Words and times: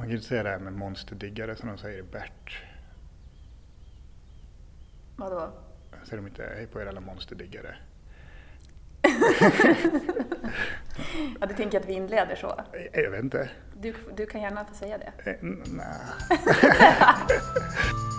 Man 0.00 0.08
kan 0.08 0.16
ju 0.16 0.22
säga 0.22 0.42
det 0.42 0.50
här 0.50 0.58
med 0.58 0.72
monsterdiggare 0.72 1.56
som 1.56 1.68
de 1.68 1.78
säger 1.78 1.98
i 1.98 2.02
Bert. 2.02 2.62
Vadå? 5.16 5.52
Säger 6.04 6.16
de 6.16 6.26
inte 6.26 6.52
hej 6.56 6.66
på 6.66 6.80
er 6.80 6.86
alla 6.86 7.00
monsterdiggare? 7.00 7.76
Ja, 11.40 11.46
du 11.46 11.54
tänker 11.54 11.80
att 11.80 11.88
vi 11.88 11.92
inleder 11.92 12.36
så? 12.36 12.60
Jag, 12.92 13.10
vet 13.10 13.24
inte. 13.24 13.50
Du, 13.80 13.94
du 14.16 14.26
kan 14.26 14.40
gärna 14.40 14.64
få 14.64 14.74
säga 14.74 14.98
det. 14.98 15.12
Eh, 15.30 15.36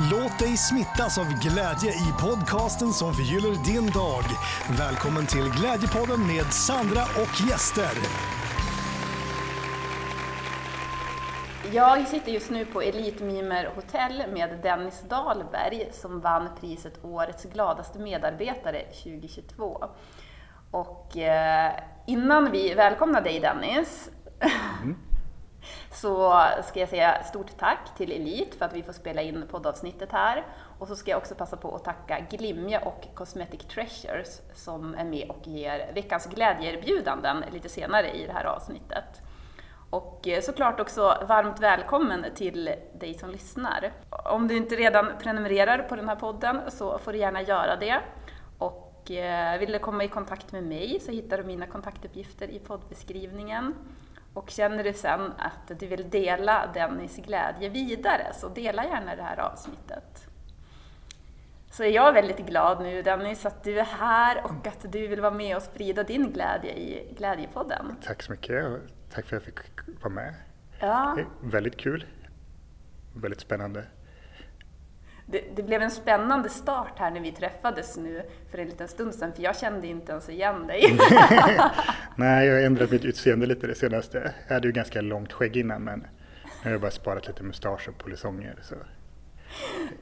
Låt 0.00 0.38
dig 0.38 0.56
smittas 0.56 1.18
av 1.18 1.24
glädje 1.24 1.90
i 1.90 2.12
podcasten 2.20 2.92
som 2.92 3.14
förgyller 3.14 3.64
din 3.64 3.86
dag. 3.86 4.22
Välkommen 4.78 5.26
till 5.26 5.50
Glädjepodden 5.50 6.26
med 6.26 6.52
Sandra 6.52 7.02
och 7.02 7.48
gäster. 7.48 7.90
Jag 11.72 12.08
sitter 12.08 12.32
just 12.32 12.50
nu 12.50 12.64
på 12.64 12.82
Elite 12.82 13.24
Mimer 13.24 13.70
Hotel 13.74 14.22
med 14.32 14.58
Dennis 14.62 15.04
Dahlberg 15.08 15.88
som 15.92 16.20
vann 16.20 16.48
priset 16.60 17.04
Årets 17.04 17.44
gladaste 17.44 17.98
medarbetare 17.98 18.82
2022. 18.82 19.84
Och 20.70 21.16
eh, 21.16 21.72
innan 22.06 22.50
vi 22.50 22.74
välkomnar 22.74 23.20
dig 23.20 23.40
Dennis 23.40 24.10
så 25.92 26.42
ska 26.64 26.80
jag 26.80 26.88
säga 26.88 27.22
stort 27.22 27.58
tack 27.58 27.96
till 27.96 28.12
Elite 28.12 28.56
för 28.56 28.64
att 28.64 28.74
vi 28.74 28.82
får 28.82 28.92
spela 28.92 29.22
in 29.22 29.44
poddavsnittet 29.50 30.12
här. 30.12 30.46
Och 30.78 30.88
så 30.88 30.96
ska 30.96 31.10
jag 31.10 31.18
också 31.18 31.34
passa 31.34 31.56
på 31.56 31.74
att 31.74 31.84
tacka 31.84 32.20
Glimja 32.30 32.80
och 32.80 33.06
Cosmetic 33.14 33.60
Treasures 33.60 34.40
som 34.54 34.94
är 34.94 35.04
med 35.04 35.30
och 35.30 35.46
ger 35.46 35.92
veckans 35.94 36.26
glädjeerbjudanden 36.26 37.44
lite 37.52 37.68
senare 37.68 38.10
i 38.10 38.26
det 38.26 38.32
här 38.32 38.44
avsnittet. 38.44 39.22
Och 39.90 40.28
eh, 40.28 40.40
såklart 40.40 40.80
också 40.80 41.24
varmt 41.28 41.60
välkommen 41.60 42.26
till 42.34 42.74
dig 43.00 43.14
som 43.14 43.30
lyssnar. 43.30 43.92
Om 44.10 44.48
du 44.48 44.56
inte 44.56 44.76
redan 44.76 45.12
prenumererar 45.22 45.78
på 45.78 45.96
den 45.96 46.08
här 46.08 46.16
podden 46.16 46.60
så 46.68 46.98
får 46.98 47.12
du 47.12 47.18
gärna 47.18 47.42
göra 47.42 47.76
det. 47.76 48.00
Och 48.58 49.10
eh, 49.10 49.58
vill 49.58 49.72
du 49.72 49.78
komma 49.78 50.04
i 50.04 50.08
kontakt 50.08 50.52
med 50.52 50.62
mig 50.64 51.00
så 51.00 51.12
hittar 51.12 51.38
du 51.38 51.44
mina 51.44 51.66
kontaktuppgifter 51.66 52.48
i 52.48 52.58
poddbeskrivningen. 52.58 53.74
Och 54.38 54.50
känner 54.50 54.84
du 54.84 54.92
sen 54.92 55.32
att 55.38 55.80
du 55.80 55.86
vill 55.86 56.10
dela 56.10 56.70
Dennis 56.74 57.16
glädje 57.16 57.68
vidare 57.68 58.32
så 58.34 58.48
dela 58.48 58.84
gärna 58.84 59.16
det 59.16 59.22
här 59.22 59.38
avsnittet. 59.40 60.28
Så 61.70 61.82
är 61.82 61.88
jag 61.88 62.12
väldigt 62.12 62.46
glad 62.46 62.82
nu 62.82 63.02
Dennis 63.02 63.46
att 63.46 63.64
du 63.64 63.80
är 63.80 63.84
här 63.84 64.44
och 64.44 64.66
att 64.66 64.92
du 64.92 65.06
vill 65.06 65.20
vara 65.20 65.34
med 65.34 65.56
och 65.56 65.62
sprida 65.62 66.02
din 66.02 66.32
glädje 66.32 66.72
i 66.72 67.14
Glädjepodden. 67.16 67.96
Tack 68.02 68.22
så 68.22 68.32
mycket 68.32 68.64
och 68.64 68.78
tack 69.10 69.26
för 69.26 69.36
att 69.36 69.46
jag 69.46 69.54
fick 69.54 70.02
vara 70.02 70.14
med. 70.14 70.34
Ja. 70.80 71.12
Det 71.16 71.20
är 71.20 71.50
väldigt 71.50 71.76
kul. 71.76 72.06
Väldigt 73.14 73.40
spännande. 73.40 73.84
Det, 75.30 75.44
det 75.56 75.62
blev 75.62 75.82
en 75.82 75.90
spännande 75.90 76.48
start 76.48 76.92
här 76.98 77.10
när 77.10 77.20
vi 77.20 77.32
träffades 77.32 77.96
nu 77.96 78.22
för 78.50 78.58
en 78.58 78.68
liten 78.68 78.88
stund 78.88 79.14
sedan, 79.14 79.32
för 79.32 79.42
jag 79.42 79.56
kände 79.56 79.86
inte 79.86 80.12
ens 80.12 80.28
igen 80.28 80.66
dig. 80.66 80.82
Nej, 82.16 82.46
jag 82.46 82.54
har 82.54 82.62
ändrat 82.62 82.90
mitt 82.90 83.04
utseende 83.04 83.46
lite 83.46 83.66
det 83.66 83.74
senaste. 83.74 84.34
Jag 84.46 84.54
hade 84.54 84.68
ju 84.68 84.72
ganska 84.72 85.00
långt 85.00 85.32
skägg 85.32 85.56
innan 85.56 85.84
men 85.84 85.98
nu 85.98 86.06
har 86.64 86.70
jag 86.70 86.80
bara 86.80 86.90
sparat 86.90 87.26
lite 87.26 87.42
mustasch 87.42 87.88
och 87.88 87.98
polisonger. 87.98 88.58
Så. 88.62 88.74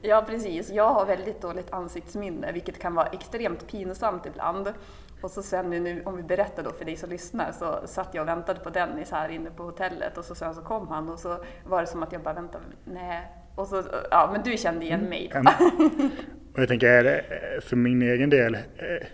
ja, 0.01 0.25
precis. 0.27 0.69
Jag 0.69 0.93
har 0.93 1.05
väldigt 1.05 1.41
dåligt 1.41 1.73
ansiktsminne, 1.73 2.51
vilket 2.51 2.79
kan 2.79 2.95
vara 2.95 3.07
extremt 3.07 3.67
pinsamt 3.67 4.25
ibland. 4.25 4.73
Och 5.21 5.31
så 5.31 5.43
sen 5.43 5.69
nu, 5.69 6.03
om 6.05 6.17
vi 6.17 6.23
berättar 6.23 6.63
då 6.63 6.71
för 6.71 6.85
dig 6.85 6.95
som 6.95 7.09
lyssnar, 7.09 7.51
så 7.51 7.87
satt 7.87 8.13
jag 8.13 8.21
och 8.21 8.27
väntade 8.27 8.59
på 8.59 8.69
Dennis 8.69 9.11
här 9.11 9.29
inne 9.29 9.49
på 9.49 9.63
hotellet 9.63 10.17
och 10.17 10.25
så 10.25 10.35
sen 10.35 10.55
så 10.55 10.61
kom 10.61 10.87
han 10.87 11.09
och 11.09 11.19
så 11.19 11.43
var 11.65 11.81
det 11.81 11.87
som 11.87 12.03
att 12.03 12.11
jag 12.11 12.21
bara 12.21 12.33
väntade, 12.33 12.63
nej. 12.85 13.27
Och 13.57 13.67
så, 13.67 13.83
ja 14.11 14.29
men 14.33 14.43
du 14.43 14.57
kände 14.57 14.85
igen 14.85 15.01
mig. 15.09 15.31
Mm. 15.33 15.45
Och 16.53 16.59
jag 16.61 16.67
tänker, 16.67 17.05
eh, 17.05 17.61
för 17.61 17.75
min 17.75 18.01
egen 18.01 18.29
del 18.29 18.55
eh, 18.55 18.61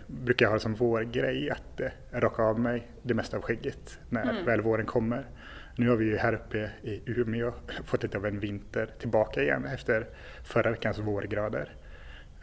brukar 0.07 0.45
jag 0.45 0.51
ha 0.51 0.59
som 0.59 0.73
vår 0.73 1.01
grej 1.01 1.49
att 1.49 1.79
eh, 1.79 1.87
raka 2.19 2.43
av 2.43 2.59
mig 2.59 2.87
det 3.01 3.13
mesta 3.13 3.37
av 3.37 3.43
skägget 3.43 3.99
när 4.09 4.43
väl 4.45 4.61
våren 4.61 4.85
kommer. 4.85 5.25
Nu 5.75 5.89
har 5.89 5.95
vi 5.95 6.05
ju 6.05 6.17
här 6.17 6.33
uppe 6.33 6.69
i 6.81 7.01
Umeå 7.05 7.53
fått 7.85 8.03
lite 8.03 8.17
av 8.17 8.25
en 8.25 8.39
vinter 8.39 8.89
tillbaka 8.99 9.41
igen 9.43 9.65
efter 9.65 10.07
förra 10.43 10.71
veckans 10.71 10.99
vårgrader. 10.99 11.75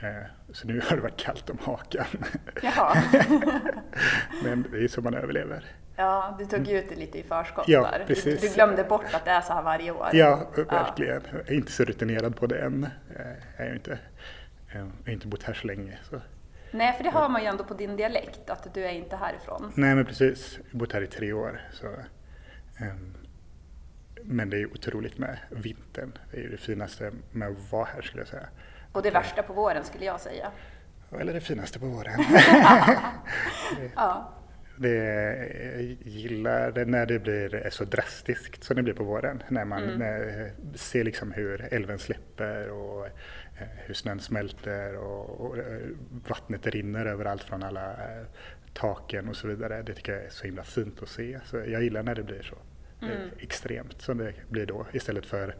Eh, 0.02 0.26
Så 0.52 0.66
nu 0.68 0.80
har 0.88 0.96
det 0.96 1.02
varit 1.02 1.16
kallt 1.20 1.50
om 1.50 1.58
hakan. 1.62 2.06
Jaha. 2.62 2.96
Men 4.44 4.64
det 4.72 4.84
är 4.84 4.88
så 4.88 5.00
man 5.02 5.14
överlever. 5.14 5.64
Ja, 6.00 6.36
du 6.38 6.46
tog 6.46 6.68
ut 6.68 6.88
det 6.88 6.94
lite 6.94 7.18
i 7.18 7.22
förskott 7.22 7.68
Ja, 7.68 7.82
där. 7.82 7.98
Du, 7.98 8.14
precis. 8.14 8.40
du 8.40 8.54
glömde 8.54 8.84
bort 8.84 9.14
att 9.14 9.24
det 9.24 9.30
är 9.30 9.40
så 9.40 9.52
här 9.52 9.62
varje 9.62 9.90
år. 9.90 10.08
Ja, 10.12 10.48
verkligen. 10.70 11.22
Jag 11.32 11.48
är 11.50 11.52
inte 11.52 11.72
så 11.72 11.84
rutinerad 11.84 12.36
på 12.36 12.46
det 12.46 12.58
än. 12.58 12.84
Eh, 12.84 13.20
Jag 13.58 13.66
är 13.66 13.74
inte. 13.74 13.92
Eh, 13.92 13.98
Jag 14.78 14.80
har 15.06 15.12
inte 15.12 15.26
bott 15.26 15.42
här 15.42 15.54
så 15.54 15.66
länge. 15.66 15.98
Så. 16.10 16.20
Nej, 16.70 16.92
för 16.96 17.04
det 17.04 17.10
hör 17.10 17.28
man 17.28 17.40
ju 17.42 17.46
ändå 17.48 17.64
på 17.64 17.74
din 17.74 17.96
dialekt, 17.96 18.50
att 18.50 18.74
du 18.74 18.84
är 18.84 18.90
inte 18.92 19.16
härifrån. 19.16 19.72
Nej 19.74 19.94
men 19.94 20.04
precis, 20.04 20.56
jag 20.56 20.72
har 20.72 20.78
bott 20.78 20.92
här 20.92 21.02
i 21.02 21.06
tre 21.06 21.32
år. 21.32 21.60
Så, 21.72 21.86
ehm, 22.84 23.14
men 24.24 24.50
det 24.50 24.56
är 24.62 24.66
otroligt 24.72 25.18
med 25.18 25.38
vintern. 25.50 26.18
Det 26.30 26.36
är 26.36 26.42
ju 26.42 26.48
det 26.50 26.56
finaste 26.56 27.12
med 27.30 27.48
att 27.48 27.72
vara 27.72 27.84
här 27.84 28.02
skulle 28.02 28.20
jag 28.20 28.28
säga. 28.28 28.46
Och 28.92 29.02
det 29.02 29.10
värsta 29.10 29.42
på 29.42 29.52
våren 29.52 29.84
skulle 29.84 30.04
jag 30.04 30.20
säga. 30.20 30.50
Eller 31.20 31.32
det 31.32 31.40
finaste 31.40 31.78
på 31.78 31.86
våren. 31.86 32.20
Ja. 33.96 34.32
Det, 34.80 35.96
gillar 36.00 36.72
det 36.72 36.84
när 36.84 37.06
det 37.06 37.18
blir 37.18 37.70
så 37.70 37.84
drastiskt 37.84 38.64
som 38.64 38.76
det 38.76 38.82
blir 38.82 38.94
på 38.94 39.04
våren. 39.04 39.42
När 39.48 39.64
man 39.64 39.98
när, 39.98 40.50
ser 40.74 41.04
liksom 41.04 41.32
hur 41.32 41.68
älven 41.70 41.98
släpper 41.98 42.70
och 42.70 43.06
eh, 43.06 43.68
hur 43.76 43.94
snön 43.94 44.20
smälter 44.20 44.96
och, 44.96 45.40
och 45.40 45.58
eh, 45.58 45.88
vattnet 46.28 46.66
rinner 46.66 47.06
överallt 47.06 47.42
från 47.42 47.62
alla 47.62 47.90
eh, 47.90 48.26
taken 48.74 49.28
och 49.28 49.36
så 49.36 49.48
vidare. 49.48 49.82
Det 49.82 49.94
tycker 49.94 50.12
jag 50.12 50.24
är 50.24 50.30
så 50.30 50.44
himla 50.44 50.64
fint 50.64 51.02
att 51.02 51.08
se. 51.08 51.40
Så 51.44 51.56
jag 51.56 51.82
gillar 51.82 52.02
när 52.02 52.14
det 52.14 52.22
blir 52.22 52.42
så 52.42 52.56
eh, 53.06 53.28
extremt 53.38 54.02
som 54.02 54.18
det 54.18 54.32
blir 54.48 54.66
då 54.66 54.86
istället 54.92 55.26
för 55.26 55.56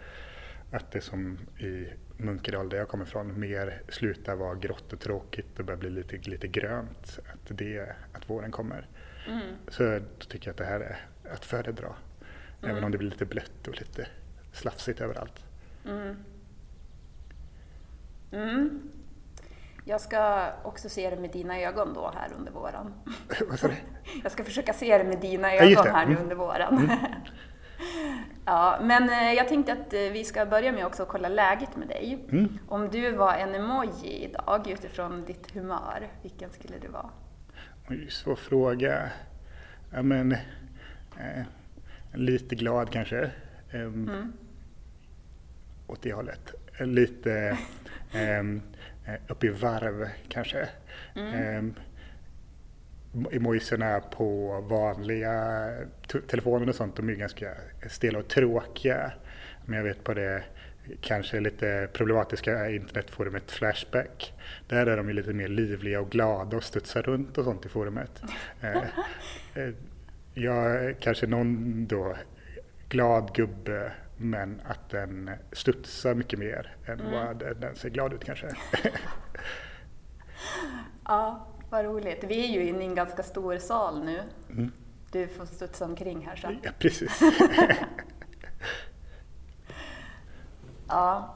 att 0.70 0.92
det 0.92 1.00
som 1.00 1.38
i 1.58 1.86
Munkedal 2.16 2.68
där 2.68 2.78
jag 2.78 2.88
kommer 2.88 3.04
ifrån 3.04 3.40
mer 3.40 3.82
slutar 3.88 4.36
vara 4.36 4.54
grått 4.54 4.92
och 4.92 5.00
tråkigt 5.00 5.58
och 5.58 5.64
börjar 5.64 5.78
bli 5.78 5.90
lite, 5.90 6.16
lite 6.16 6.48
grönt. 6.48 7.18
Att, 7.32 7.58
det, 7.58 7.96
att 8.12 8.30
våren 8.30 8.50
kommer. 8.50 8.88
Så 9.68 9.82
då 10.18 10.24
tycker 10.28 10.46
jag 10.48 10.52
att 10.52 10.58
det 10.58 10.64
här 10.64 10.80
är 10.80 11.00
att 11.32 11.44
föredra. 11.44 11.88
Även 12.62 12.84
om 12.84 12.90
det 12.90 12.98
blir 12.98 13.10
lite 13.10 13.24
blött 13.24 13.68
och 13.68 13.78
lite 13.78 14.06
slafsigt 14.52 15.00
överallt. 15.00 15.44
Mm. 18.32 18.82
Jag 19.84 20.00
ska 20.00 20.46
också 20.62 20.88
se 20.88 21.10
det 21.10 21.16
med 21.16 21.30
dina 21.30 21.60
ögon 21.60 21.94
då 21.94 22.12
här 22.16 22.28
under 22.38 22.52
våren. 22.52 22.94
Vad 23.48 23.58
sa 23.58 23.68
du? 23.68 23.74
Jag 24.22 24.32
ska 24.32 24.44
försöka 24.44 24.72
se 24.72 24.98
det 24.98 25.04
med 25.04 25.20
dina 25.20 25.54
Ja, 25.54 25.62
ögon 25.62 25.84
det. 25.84 25.90
här 25.90 26.06
nu 26.06 26.10
Mm. 26.12 26.22
under 26.22 26.36
våren. 26.36 26.90
ja, 28.44 28.78
men 28.82 29.10
eh, 29.10 29.32
jag 29.32 29.48
tänkte 29.48 29.72
att 29.72 29.92
eh, 29.94 30.00
vi 30.00 30.24
ska 30.24 30.46
börja 30.46 30.72
med 30.72 30.86
också 30.86 31.02
att 31.02 31.08
kolla 31.08 31.28
läget 31.28 31.76
med 31.76 31.88
dig. 31.88 32.26
Mm. 32.32 32.58
Om 32.68 32.88
du 32.90 33.12
var 33.12 33.34
en 33.34 33.54
emoji 33.54 34.24
idag 34.24 34.68
utifrån 34.70 35.24
ditt 35.24 35.50
humör, 35.54 36.08
vilken 36.22 36.50
skulle 36.50 36.78
du 36.78 36.88
vara? 36.88 37.10
Svår 38.08 38.36
fråga. 38.36 39.10
Ja, 39.92 40.02
men, 40.02 40.32
eh, 40.32 41.44
lite 42.14 42.54
glad 42.54 42.90
kanske. 42.90 43.30
Um, 43.72 44.32
Åt 45.86 46.02
det 46.02 46.12
hållet. 46.12 46.54
Lite 46.78 47.58
um, 48.40 48.62
upp 49.28 49.44
i 49.44 49.48
varv 49.48 50.08
kanske. 50.28 50.68
Um, 51.14 51.74
emojisarna 53.32 54.00
på 54.00 54.60
vanliga 54.60 55.68
telefoner 56.28 56.68
och 56.68 56.74
sånt, 56.74 56.96
de 56.96 57.08
är 57.08 57.14
ganska 57.14 57.54
stela 57.88 58.18
och 58.18 58.28
tråkiga. 58.28 59.12
Men 59.66 59.76
jag 59.76 59.84
vet 59.84 60.04
på 60.04 60.14
det 60.14 60.42
kanske 61.00 61.40
lite 61.40 61.88
problematiska 61.92 62.70
internetforumet 62.70 63.50
Flashback. 63.50 64.32
Där 64.68 64.86
är 64.86 64.96
de 64.96 65.08
ju 65.08 65.14
lite 65.14 65.32
mer 65.32 65.48
livliga 65.48 66.00
och 66.00 66.10
glada 66.10 66.56
och 66.56 66.64
studsar 66.64 67.02
runt 67.02 67.38
och 67.38 67.44
sånt 67.44 67.66
i 67.66 67.68
forumet. 67.68 68.22
Eh, 68.62 68.82
eh, 69.54 69.74
jag 70.34 70.94
kanske 71.00 71.26
någon 71.26 71.86
då 71.86 72.16
glad 72.88 73.34
gubbe 73.34 73.92
men 74.16 74.60
att 74.64 74.90
den 74.90 75.30
studsar 75.52 76.14
mycket 76.14 76.38
mer 76.38 76.76
än 76.86 77.12
vad 77.12 77.38
den 77.60 77.76
ser 77.76 77.88
glad 77.88 78.12
ut 78.12 78.24
kanske. 78.24 78.48
Ja, 81.04 81.46
vad 81.70 81.84
roligt. 81.84 82.24
Vi 82.24 82.44
är 82.44 82.48
ju 82.48 82.68
inne 82.68 82.82
i 82.82 82.86
en 82.86 82.94
ganska 82.94 83.22
stor 83.22 83.58
sal 83.58 84.04
nu. 84.04 84.20
Mm. 84.50 84.72
Du 85.12 85.28
får 85.28 85.46
studsa 85.46 85.84
omkring 85.84 86.26
här 86.26 86.36
sen. 86.36 86.58
ja, 86.62 86.70
precis. 86.78 87.20
Ja. 90.90 91.34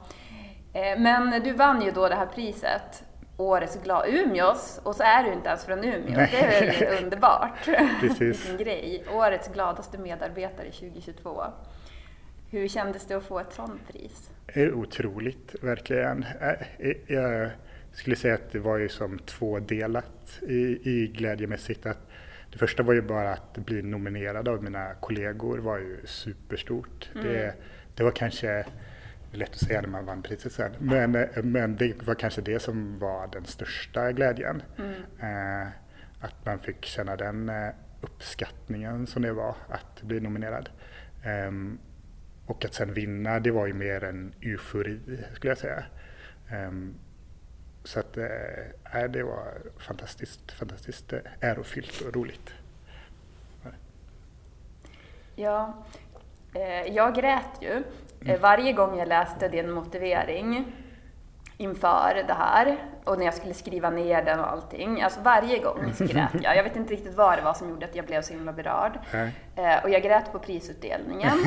Eh, 0.73 0.99
Men 0.99 1.43
du 1.43 1.53
vann 1.53 1.81
ju 1.81 1.91
då 1.91 2.09
det 2.09 2.15
här 2.15 2.25
priset 2.25 3.03
årets 3.37 3.83
glad 3.83 4.07
Umeås 4.09 4.79
och 4.83 4.95
så 4.95 5.03
är 5.03 5.23
du 5.23 5.33
inte 5.33 5.49
ens 5.49 5.65
från 5.65 5.83
Umeå. 5.83 6.15
Det 6.15 6.43
är 6.43 6.79
väl 6.79 7.03
underbart? 7.03 7.69
Precis. 8.01 8.19
Vilken 8.19 8.65
grej. 8.65 9.03
Årets 9.13 9.47
gladaste 9.53 9.97
medarbetare 9.97 10.71
2022. 10.71 11.43
Hur 12.49 12.67
kändes 12.67 13.05
det 13.05 13.13
att 13.13 13.23
få 13.23 13.39
ett 13.39 13.53
sånt 13.53 13.81
pris? 13.87 14.29
Otroligt, 14.73 15.55
verkligen. 15.61 16.25
Jag 17.07 17.49
skulle 17.93 18.15
säga 18.15 18.35
att 18.35 18.51
det 18.51 18.59
var 18.59 18.77
ju 18.77 18.89
som 18.89 19.19
tvådelat 19.19 20.39
i, 20.41 20.91
i 20.91 21.07
glädjemässigt. 21.07 21.85
Att 21.85 22.07
det 22.51 22.57
första 22.57 22.83
var 22.83 22.93
ju 22.93 23.01
bara 23.01 23.33
att 23.33 23.57
bli 23.57 23.81
nominerad 23.81 24.47
av 24.47 24.63
mina 24.63 24.93
kollegor 24.93 25.57
var 25.57 25.77
ju 25.77 25.97
superstort. 26.05 27.09
Mm. 27.15 27.27
Det, 27.27 27.53
det 27.95 28.03
var 28.03 28.11
kanske 28.11 28.65
lätt 29.35 29.49
att 29.49 29.59
säga 29.59 29.81
när 29.81 29.89
man 29.89 30.05
vann 30.05 30.21
priset 30.21 30.51
sen. 30.51 30.71
Men, 30.79 31.15
eh, 31.15 31.43
men 31.43 31.75
det 31.75 32.07
var 32.07 32.15
kanske 32.15 32.41
det 32.41 32.59
som 32.59 32.99
var 32.99 33.27
den 33.27 33.45
största 33.45 34.11
glädjen. 34.11 34.63
Mm. 34.77 34.93
Eh, 35.19 35.67
att 36.19 36.45
man 36.45 36.59
fick 36.59 36.85
känna 36.85 37.15
den 37.15 37.49
eh, 37.49 37.69
uppskattningen 38.01 39.07
som 39.07 39.21
det 39.21 39.33
var 39.33 39.55
att 39.69 40.01
bli 40.01 40.19
nominerad. 40.19 40.69
Eh, 41.23 41.51
och 42.45 42.65
att 42.65 42.73
sen 42.73 42.93
vinna, 42.93 43.39
det 43.39 43.51
var 43.51 43.67
ju 43.67 43.73
mer 43.73 44.03
en 44.03 44.33
eufori 44.41 44.99
skulle 45.33 45.51
jag 45.51 45.57
säga. 45.57 45.83
Eh, 46.51 46.71
så 47.83 47.99
att 47.99 48.17
eh, 48.17 49.03
det 49.09 49.23
var 49.23 49.53
fantastiskt, 49.77 50.51
fantastiskt 50.51 51.13
ärofyllt 51.39 52.01
och 52.01 52.15
roligt. 52.15 52.53
Ja, 55.35 55.85
jag 56.87 57.15
grät 57.15 57.61
ju 57.61 57.83
Mm. 58.25 58.41
Varje 58.41 58.73
gång 58.73 58.99
jag 58.99 59.07
läste 59.07 59.47
din 59.47 59.71
motivering 59.71 60.65
inför 61.57 62.23
det 62.27 62.33
här 62.33 62.77
och 63.03 63.17
när 63.17 63.25
jag 63.25 63.33
skulle 63.33 63.53
skriva 63.53 63.89
ner 63.89 64.25
den 64.25 64.39
och 64.39 64.51
allting. 64.51 65.01
Alltså 65.01 65.19
varje 65.21 65.59
gång 65.59 65.93
grät 65.99 66.29
jag. 66.41 66.57
Jag 66.57 66.63
vet 66.63 66.75
inte 66.75 66.93
riktigt 66.93 67.15
vad 67.15 67.37
det 67.37 67.41
var 67.41 67.53
som 67.53 67.69
gjorde 67.69 67.85
att 67.85 67.95
jag 67.95 68.05
blev 68.05 68.21
så 68.21 68.33
himla 68.33 68.53
berörd. 68.53 68.99
Eh, 69.55 69.83
och 69.83 69.89
jag 69.89 70.03
grät 70.03 70.31
på 70.31 70.39
prisutdelningen. 70.39 71.37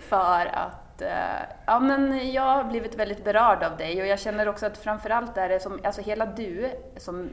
för 0.00 0.46
att 0.46 1.02
eh, 1.02 1.42
ja, 1.66 1.80
men 1.80 2.32
jag 2.32 2.42
har 2.42 2.64
blivit 2.64 2.94
väldigt 2.94 3.24
berörd 3.24 3.62
av 3.62 3.76
dig 3.76 4.00
och 4.00 4.06
jag 4.06 4.18
känner 4.18 4.48
också 4.48 4.66
att 4.66 4.78
framförallt 4.78 5.36
är 5.36 5.48
det 5.48 5.60
som, 5.60 5.80
alltså 5.84 6.02
hela 6.02 6.26
du 6.26 6.70
som 6.96 7.30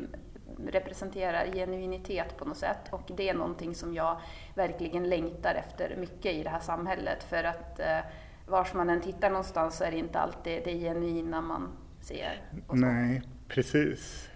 representerar 0.68 1.46
genuinitet 1.54 2.38
på 2.38 2.46
något 2.46 2.58
sätt 2.58 2.80
och 2.90 3.12
det 3.18 3.30
är 3.30 3.34
någonting 3.34 3.76
som 3.76 3.94
jag 3.94 4.22
verkligen 4.56 5.10
längtar 5.10 5.56
efter 5.56 5.96
mycket 5.98 6.34
i 6.34 6.44
det 6.44 6.50
här 6.50 6.60
samhället 6.60 7.24
för 7.24 7.44
att 7.44 7.80
eh, 7.80 8.00
vars 8.48 8.74
man 8.74 8.90
än 8.90 9.02
tittar 9.02 9.30
någonstans 9.30 9.78
så 9.78 9.84
är 9.84 9.92
det 9.92 9.98
inte 9.98 10.20
alltid 10.20 10.62
det 10.66 10.80
genuina 10.80 11.42
man 11.42 11.70
ser. 12.02 12.42
Nej, 12.72 13.22
precis. 13.48 14.30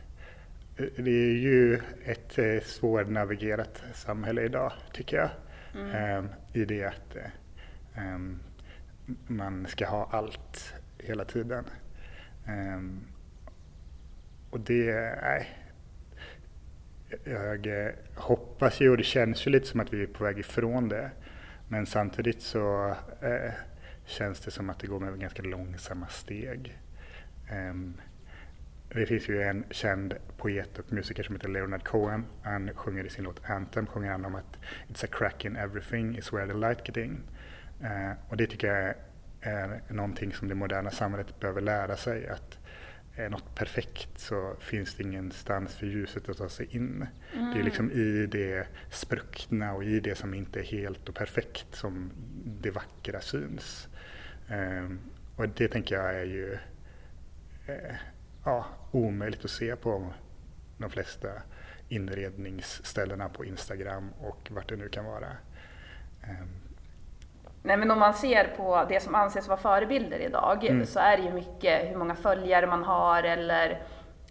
Det 0.78 1.12
är 1.12 1.38
ju 1.38 1.82
ett 2.06 2.38
eh, 2.38 2.60
svårnavigerat 2.64 3.84
samhälle 3.94 4.42
idag 4.42 4.74
tycker 4.94 5.18
jag. 5.18 5.30
Mm. 5.76 5.96
Ehm, 5.96 6.30
I 6.54 6.66
det 6.66 6.84
att 6.86 7.16
eh, 7.16 8.04
ehm, 8.06 8.40
man 9.28 9.68
ska 9.68 9.88
ha 9.88 10.10
allt 10.12 10.74
hela 10.98 11.26
tiden. 11.26 11.66
Ehm, 12.46 13.00
och 14.50 14.60
det, 14.60 15.20
nej, 15.22 15.48
jag 17.24 17.68
eh, 17.68 17.94
hoppas 18.16 18.82
ju 18.82 18.90
och 18.90 18.98
det 18.98 19.04
känns 19.04 19.48
ju 19.48 19.52
lite 19.52 19.68
som 19.68 19.80
att 19.80 19.94
vi 19.94 20.04
är 20.04 20.08
på 20.08 20.24
väg 20.24 20.40
ifrån 20.40 20.90
det. 20.90 21.12
Men 21.68 21.86
samtidigt 21.86 22.42
så 22.42 22.96
eh, 23.22 23.52
känns 24.06 24.40
det 24.40 24.52
som 24.52 24.70
att 24.70 24.80
det 24.80 24.88
går 24.88 25.00
med 25.00 25.20
ganska 25.20 25.44
långsamma 25.44 26.08
steg. 26.08 26.78
Um, 27.52 28.02
det 28.90 29.06
finns 29.06 29.30
ju 29.30 29.42
en 29.42 29.66
känd 29.70 30.14
poet 30.38 30.80
och 30.80 30.94
musiker 30.94 31.24
som 31.24 31.36
heter 31.36 31.50
Leonard 31.50 31.84
Cohen. 31.84 32.26
Han 32.42 32.70
sjunger 32.76 33.04
i 33.04 33.10
sin 33.10 33.24
låt 33.24 33.50
Anthem 33.50 33.86
sjunger 33.88 34.12
han 34.12 34.26
om 34.26 34.36
att 34.36 34.58
It's 34.88 35.06
a 35.06 35.08
crack 35.12 35.46
in 35.46 35.56
everything 35.56 36.18
is 36.18 36.34
where 36.34 36.48
the 36.48 36.54
light 36.54 36.88
get 36.88 36.98
in. 36.98 37.24
Uh, 37.82 38.12
och 38.30 38.38
det 38.38 38.48
tycker 38.48 38.68
jag 38.68 38.94
är 39.42 39.82
någonting 39.90 40.34
som 40.34 40.48
det 40.48 40.56
moderna 40.56 40.92
samhället 40.92 41.40
behöver 41.40 41.62
lära 41.62 41.98
sig. 41.98 42.28
att 42.28 42.58
är 43.16 43.30
något 43.30 43.56
perfekt 43.56 44.20
så 44.20 44.56
finns 44.60 44.96
det 44.96 45.04
ingenstans 45.04 45.76
för 45.76 45.86
ljuset 45.86 46.30
att 46.30 46.38
ta 46.38 46.50
sig 46.50 46.68
in. 46.76 47.08
Mm. 47.34 47.54
Det 47.54 47.60
är 47.60 47.64
liksom 47.64 47.92
i 47.92 48.26
det 48.26 48.68
spruckna 48.90 49.74
och 49.74 49.84
i 49.84 50.00
det 50.00 50.16
som 50.16 50.34
inte 50.34 50.60
är 50.60 50.64
helt 50.64 51.10
och 51.10 51.16
perfekt 51.16 51.76
som 51.76 52.12
det 52.46 52.72
vackra 52.72 53.22
syns. 53.22 53.88
Um, 54.50 55.00
och 55.36 55.50
det 55.50 55.68
tänker 55.68 55.96
jag 55.96 56.16
är 56.16 56.26
ju 56.26 56.58
uh, 57.70 57.96
ja, 58.46 58.66
omöjligt 58.92 59.46
att 59.46 59.52
se 59.52 59.76
på 59.76 60.14
de 60.78 60.90
flesta 60.90 61.28
inredningsställena 61.90 63.30
på 63.30 63.46
Instagram 63.46 64.10
och 64.20 64.48
vart 64.52 64.70
det 64.70 64.76
nu 64.76 64.90
kan 64.90 65.06
vara. 65.06 65.28
Um, 66.24 66.65
Nej 67.66 67.78
men 67.78 67.92
om 67.92 68.00
man 68.00 68.14
ser 68.14 68.54
på 68.58 68.86
det 68.90 69.04
som 69.04 69.16
anses 69.16 69.48
vara 69.48 69.58
förebilder 69.58 70.20
idag 70.20 70.66
mm. 70.66 70.86
så 70.86 71.00
är 71.00 71.18
det 71.18 71.24
ju 71.24 71.34
mycket 71.34 71.92
hur 71.92 71.96
många 71.96 72.16
följare 72.16 72.68
man 72.68 72.84
har 72.84 73.24
eller 73.24 73.82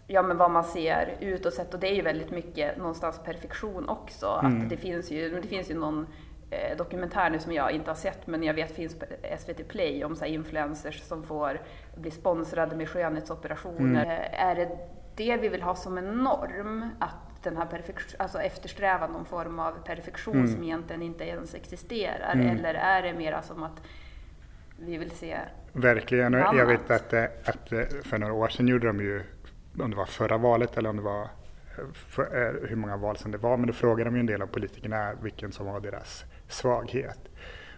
ja, 0.07 0.21
men 0.21 0.37
vad 0.37 0.51
man 0.51 0.63
ser 0.63 1.17
utåt 1.19 1.53
sett 1.53 1.73
och 1.73 1.79
det 1.79 1.87
är 1.87 1.95
ju 1.95 2.01
väldigt 2.01 2.31
mycket 2.31 2.77
någonstans 2.77 3.21
perfektion 3.25 3.89
också. 3.89 4.39
Mm. 4.43 4.61
Att 4.63 4.69
det, 4.69 4.77
finns 4.77 5.11
ju, 5.11 5.41
det 5.41 5.47
finns 5.47 5.71
ju 5.71 5.75
någon 5.75 6.07
eh, 6.49 6.77
dokumentär 6.77 7.29
nu 7.29 7.39
som 7.39 7.51
jag 7.51 7.71
inte 7.71 7.89
har 7.89 7.95
sett 7.95 8.27
men 8.27 8.43
jag 8.43 8.53
vet 8.53 8.75
finns 8.75 8.99
på 8.99 9.05
SVT 9.39 9.67
Play 9.67 10.05
om 10.05 10.15
så 10.15 10.25
influencers 10.25 11.01
som 11.01 11.23
får 11.23 11.61
bli 11.95 12.11
sponsrade 12.11 12.75
med 12.75 12.89
skönhetsoperationer. 12.89 14.05
Mm. 14.05 14.09
Eh, 14.09 14.45
är 14.45 14.55
det 14.55 14.69
det 15.15 15.37
vi 15.37 15.49
vill 15.49 15.61
ha 15.61 15.75
som 15.75 15.97
en 15.97 16.23
norm? 16.23 16.89
Att 16.99 17.24
den 17.49 17.57
här 17.57 17.65
perfektion, 17.65 18.15
alltså 18.19 18.41
eftersträva 18.41 19.07
någon 19.07 19.25
form 19.25 19.59
av 19.59 19.71
perfektion 19.85 20.35
mm. 20.35 20.47
som 20.47 20.63
egentligen 20.63 21.01
inte 21.01 21.23
ens 21.23 21.55
existerar? 21.55 22.33
Mm. 22.33 22.47
Eller 22.47 22.73
är 22.73 23.01
det 23.01 23.13
mer 23.13 23.41
som 23.41 23.63
att 23.63 23.81
vi 24.79 24.97
vill 24.97 25.11
se 25.11 25.37
Verkligen, 25.73 26.33
jag 26.33 26.65
vet 26.65 26.91
att, 26.91 27.13
eh, 27.13 27.23
att 27.23 27.71
eh, 27.71 27.81
för 28.03 28.17
några 28.17 28.33
år 28.33 28.47
sedan 28.47 28.67
gjorde 28.67 28.87
de 28.87 28.99
ju, 28.99 29.23
om 29.79 29.91
det 29.91 29.97
var 29.97 30.05
förra 30.05 30.37
valet 30.37 30.77
eller 30.77 30.89
om 30.89 30.95
det 30.97 31.01
var 31.01 31.21
eh, 31.21 31.27
för, 31.93 32.67
hur 32.69 32.75
många 32.75 32.97
val 32.97 33.17
som 33.17 33.31
det 33.31 33.37
var, 33.37 33.57
men 33.57 33.67
då 33.67 33.73
frågade 33.73 34.09
de 34.09 34.15
ju 34.15 34.19
en 34.19 34.25
del 34.25 34.41
av 34.41 34.47
politikerna 34.47 35.13
vilken 35.21 35.51
som 35.51 35.65
var 35.65 35.79
deras 35.79 36.23
svaghet. 36.47 37.19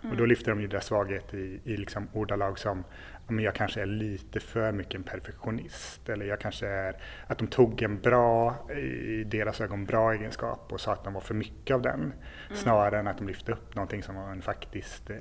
Mm. 0.08 0.12
Och 0.12 0.18
då 0.18 0.26
lyfte 0.26 0.52
de 0.52 0.62
ju 0.62 0.68
deras 0.68 0.86
svaghet 0.86 1.34
i, 1.34 1.60
i 1.64 1.78
liksom 1.78 2.08
ordalag 2.14 2.60
som 2.60 2.84
men 3.28 3.44
jag 3.44 3.56
kanske 3.56 3.82
är 3.82 3.86
lite 3.86 4.40
för 4.40 4.72
mycket 4.72 4.96
en 4.96 5.04
perfektionist. 5.04 6.10
Eller 6.10 6.26
jag 6.26 6.40
kanske 6.40 6.68
är, 6.68 6.96
att 7.28 7.38
de 7.38 7.48
tog 7.48 7.82
en 7.82 8.02
bra, 8.02 8.56
i 8.72 9.24
deras 9.24 9.62
ögon 9.62 9.86
bra 9.86 10.14
egenskap 10.14 10.74
och 10.74 10.82
sa 10.82 10.94
att 10.94 11.04
de 11.04 11.14
var 11.14 11.22
för 11.22 11.34
mycket 11.34 11.74
av 11.74 11.82
den. 11.82 12.00
Mm. 12.00 12.14
Snarare 12.54 13.00
än 13.00 13.08
att 13.08 13.18
de 13.18 13.28
lyfte 13.28 13.52
upp 13.52 13.76
någonting 13.76 14.04
som 14.04 14.16
var 14.16 14.32
en 14.32 14.42
faktiskt 14.42 15.10
eh, 15.10 15.18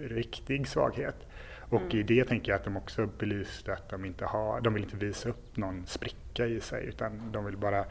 riktig 0.00 0.68
svaghet. 0.68 1.26
Och 1.58 1.80
mm. 1.80 1.96
i 1.96 2.02
det 2.02 2.24
tänker 2.24 2.52
jag 2.52 2.58
att 2.58 2.64
de 2.64 2.76
också 2.76 3.06
belyste 3.06 3.72
att 3.72 3.88
de 3.88 4.04
inte 4.04 4.24
har, 4.24 4.60
de 4.60 4.74
vill 4.74 4.82
inte 4.82 4.96
visa 4.96 5.28
upp 5.28 5.56
någon 5.56 5.86
spricka 5.86 6.46
i 6.46 6.60
sig 6.60 6.86
utan 6.86 7.32
de 7.32 7.44
vill 7.44 7.56
bara 7.56 7.84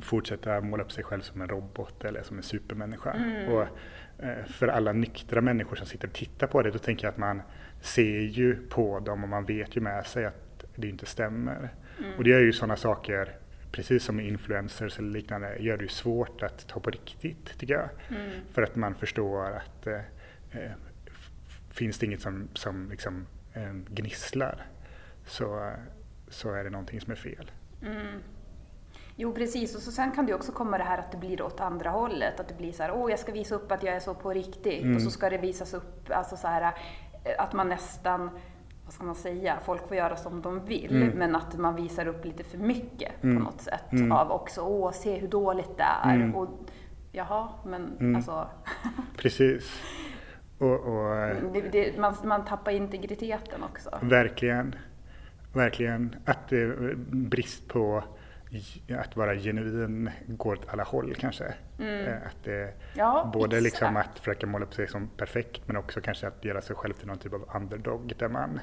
fortsätta 0.00 0.60
måla 0.60 0.82
upp 0.82 0.92
sig 0.92 1.04
själv 1.04 1.20
som 1.20 1.40
en 1.40 1.48
robot 1.48 2.04
eller 2.04 2.22
som 2.22 2.36
en 2.36 2.42
supermänniska. 2.42 3.10
Mm. 3.10 3.52
Och 3.52 3.66
Eh, 4.22 4.44
för 4.44 4.68
alla 4.68 4.92
nyktra 4.92 5.40
människor 5.40 5.76
som 5.76 5.86
sitter 5.86 6.08
och 6.08 6.14
tittar 6.14 6.46
på 6.46 6.62
det, 6.62 6.70
då 6.70 6.78
tänker 6.78 7.04
jag 7.06 7.12
att 7.12 7.18
man 7.18 7.42
ser 7.80 8.20
ju 8.20 8.66
på 8.68 9.00
dem 9.00 9.22
och 9.22 9.28
man 9.28 9.44
vet 9.44 9.76
ju 9.76 9.80
med 9.80 10.06
sig 10.06 10.24
att 10.24 10.64
det 10.74 10.88
inte 10.88 11.06
stämmer. 11.06 11.68
Mm. 11.98 12.14
Och 12.18 12.24
det 12.24 12.32
är 12.32 12.40
ju 12.40 12.52
sådana 12.52 12.76
saker, 12.76 13.36
precis 13.72 14.04
som 14.04 14.20
influencers 14.20 14.98
eller 14.98 15.10
liknande, 15.10 15.56
gör 15.58 15.76
det 15.76 15.82
ju 15.82 15.88
svårt 15.88 16.42
att 16.42 16.68
ta 16.68 16.80
på 16.80 16.90
riktigt 16.90 17.58
tycker 17.58 17.74
jag. 17.74 17.88
Mm. 18.08 18.30
För 18.52 18.62
att 18.62 18.76
man 18.76 18.94
förstår 18.94 19.44
att 19.44 19.86
eh, 19.86 20.00
eh 20.50 20.72
finns 21.70 21.98
det 21.98 22.06
inget 22.06 22.20
som, 22.20 22.48
som 22.54 22.90
liksom, 22.90 23.26
eh, 23.52 23.72
gnisslar 23.72 24.66
så, 25.26 25.72
så 26.28 26.52
är 26.52 26.64
det 26.64 26.70
någonting 26.70 27.00
som 27.00 27.12
är 27.12 27.16
fel. 27.16 27.50
Jo 29.16 29.32
precis, 29.32 29.74
och 29.76 29.82
så 29.82 29.92
sen 29.92 30.12
kan 30.12 30.26
det 30.26 30.34
också 30.34 30.52
komma 30.52 30.78
det 30.78 30.84
här 30.84 30.98
att 30.98 31.12
det 31.12 31.18
blir 31.18 31.42
åt 31.42 31.60
andra 31.60 31.90
hållet. 31.90 32.40
Att 32.40 32.48
det 32.48 32.56
blir 32.56 32.72
så 32.72 32.82
här, 32.82 32.92
åh 32.94 33.10
jag 33.10 33.18
ska 33.18 33.32
visa 33.32 33.54
upp 33.54 33.72
att 33.72 33.82
jag 33.82 33.94
är 33.94 34.00
så 34.00 34.14
på 34.14 34.32
riktigt. 34.32 34.82
Mm. 34.82 34.96
Och 34.96 35.02
så 35.02 35.10
ska 35.10 35.30
det 35.30 35.38
visas 35.38 35.74
upp, 35.74 36.10
alltså 36.10 36.36
så 36.36 36.48
här, 36.48 36.62
eh, 37.24 37.44
att 37.44 37.52
man 37.52 37.68
nästan, 37.68 38.30
vad 38.84 38.94
ska 38.94 39.04
man 39.04 39.14
säga, 39.14 39.58
folk 39.64 39.88
får 39.88 39.96
göra 39.96 40.16
som 40.16 40.42
de 40.42 40.64
vill. 40.64 40.96
Mm. 40.96 41.18
Men 41.18 41.36
att 41.36 41.58
man 41.58 41.76
visar 41.76 42.06
upp 42.06 42.24
lite 42.24 42.44
för 42.44 42.58
mycket 42.58 43.22
mm. 43.22 43.36
på 43.36 43.44
något 43.44 43.60
sätt. 43.60 43.92
Mm. 43.92 44.12
Av 44.12 44.30
också, 44.30 44.60
åh 44.60 44.92
se 44.92 45.18
hur 45.18 45.28
dåligt 45.28 45.76
det 45.76 45.86
är. 46.04 46.14
Mm. 46.14 46.34
Och, 46.34 46.48
jaha, 47.12 47.48
men 47.66 47.96
mm. 48.00 48.16
alltså. 48.16 48.48
Precis. 49.16 49.82
Och, 50.58 50.80
och 50.80 51.14
det, 51.52 51.60
det, 51.72 51.98
man, 51.98 52.14
man 52.24 52.44
tappar 52.44 52.72
integriteten 52.72 53.62
också. 53.62 53.90
Verkligen. 54.02 54.74
Verkligen. 55.52 56.16
Att 56.24 56.48
det 56.48 56.62
är 56.62 56.94
brist 57.10 57.68
på 57.68 58.04
att 58.98 59.16
vara 59.16 59.34
genuin 59.34 60.10
går 60.26 60.52
åt 60.52 60.68
alla 60.68 60.82
håll 60.82 61.14
kanske. 61.14 61.54
Mm. 61.78 62.06
Eh, 62.06 62.14
att 62.14 62.44
det, 62.44 62.74
ja, 62.94 63.30
både 63.32 63.60
liksom 63.60 63.96
att 63.96 64.18
försöka 64.18 64.46
måla 64.46 64.64
upp 64.64 64.74
sig 64.74 64.88
som 64.88 65.08
perfekt 65.08 65.62
men 65.66 65.76
också 65.76 66.00
kanske 66.00 66.26
att 66.26 66.44
göra 66.44 66.62
sig 66.62 66.76
själv 66.76 66.92
till 66.92 67.06
någon 67.06 67.18
typ 67.18 67.32
av 67.32 67.48
underdog 67.54 68.12
där 68.18 68.28
man 68.28 68.60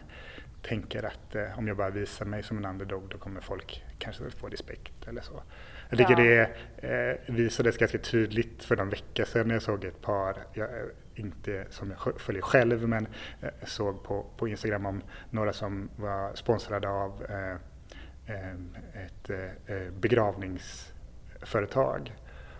tänker 0.62 1.03
att 1.03 1.36
eh, 1.36 1.60
om 1.60 1.67
jag 1.67 1.77
bara 1.77 1.89
visar 1.89 2.25
mig 2.25 2.43
som 2.43 2.58
en 2.58 2.65
underdog 2.65 3.10
då 3.10 3.17
kommer 3.17 3.41
folk 3.41 3.84
kanske 3.98 4.29
få 4.29 4.48
respekt 4.48 5.08
eller 5.08 5.22
så. 5.22 5.43
Jag 5.89 5.98
tycker 5.98 6.24
ja. 6.24 6.48
det 6.81 7.19
eh, 7.27 7.36
visades 7.36 7.77
ganska 7.77 7.98
tydligt 7.98 8.63
för 8.63 8.77
någon 8.77 8.89
vecka 8.89 9.25
sedan 9.25 9.48
när 9.48 9.55
jag 9.55 9.62
såg 9.62 9.86
ett 9.86 10.01
par, 10.01 10.38
jag, 10.53 10.69
inte 11.15 11.65
som 11.69 11.91
jag 11.91 12.22
följer 12.22 12.41
själv, 12.41 12.88
men 12.88 13.08
eh, 13.41 13.50
såg 13.65 14.03
på, 14.03 14.25
på 14.38 14.48
Instagram 14.48 14.86
om 14.86 15.01
några 15.29 15.53
som 15.53 15.89
var 15.96 16.36
sponsrade 16.36 16.89
av 16.89 17.25
eh 17.29 17.55
Ehm, 18.29 18.75
ett 18.93 19.29
eh, 19.29 19.75
eh, 19.75 19.91
begravningsföretag 19.91 22.15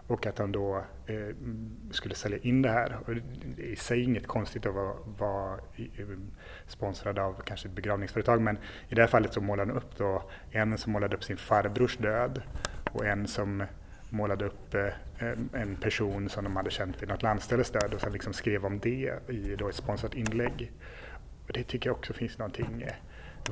och 0.07 0.25
att 0.25 0.35
de 0.35 0.51
då 0.51 0.83
eh, 1.05 1.35
skulle 1.91 2.15
sälja 2.15 2.38
in 2.38 2.61
det 2.61 2.69
här. 2.69 2.97
Och 3.05 3.15
det 3.55 3.63
är 3.63 3.67
i 3.67 3.75
sig 3.75 4.03
inget 4.03 4.27
konstigt 4.27 4.65
att 4.65 4.73
vara, 4.73 4.93
vara 5.17 5.59
ehm, 5.77 6.31
sponsrad 6.67 7.19
av 7.19 7.41
kanske 7.45 7.67
ett 7.67 7.73
begravningsföretag 7.73 8.41
men 8.41 8.57
i 8.88 8.95
det 8.95 9.01
här 9.01 9.07
fallet 9.07 9.33
så 9.33 9.41
målade 9.41 9.71
de 9.71 9.77
upp 9.77 9.97
då 9.97 10.23
en 10.51 10.77
som 10.77 10.93
målade 10.93 11.15
upp 11.15 11.23
sin 11.23 11.38
farbrors 11.38 11.97
död 11.97 12.41
och 12.91 13.05
en 13.05 13.27
som 13.27 13.63
målade 14.09 14.45
upp 14.45 14.73
ehm, 14.73 15.49
en 15.53 15.75
person 15.75 16.29
som 16.29 16.43
de 16.43 16.55
hade 16.55 16.71
känt 16.71 17.01
vid 17.01 17.09
något 17.09 17.23
landställes 17.23 17.71
död 17.71 17.93
och 17.93 18.01
sen 18.01 18.13
liksom 18.13 18.33
skrev 18.33 18.65
om 18.65 18.79
det 18.79 19.13
i 19.27 19.55
då 19.57 19.69
ett 19.69 19.75
sponsrat 19.75 20.13
inlägg. 20.13 20.71
Och 21.47 21.53
det 21.53 21.63
tycker 21.63 21.89
jag 21.89 21.97
också 21.97 22.13
finns 22.13 22.38
någonting 22.38 22.85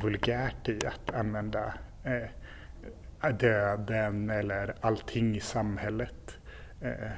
vulgärt 0.02 0.70
i 0.70 0.86
att 0.86 1.16
använda 1.16 1.74
döden 3.40 4.30
eller 4.30 4.76
allting 4.82 5.36
i 5.36 5.40
samhället 5.40 6.38
eh, 6.82 7.12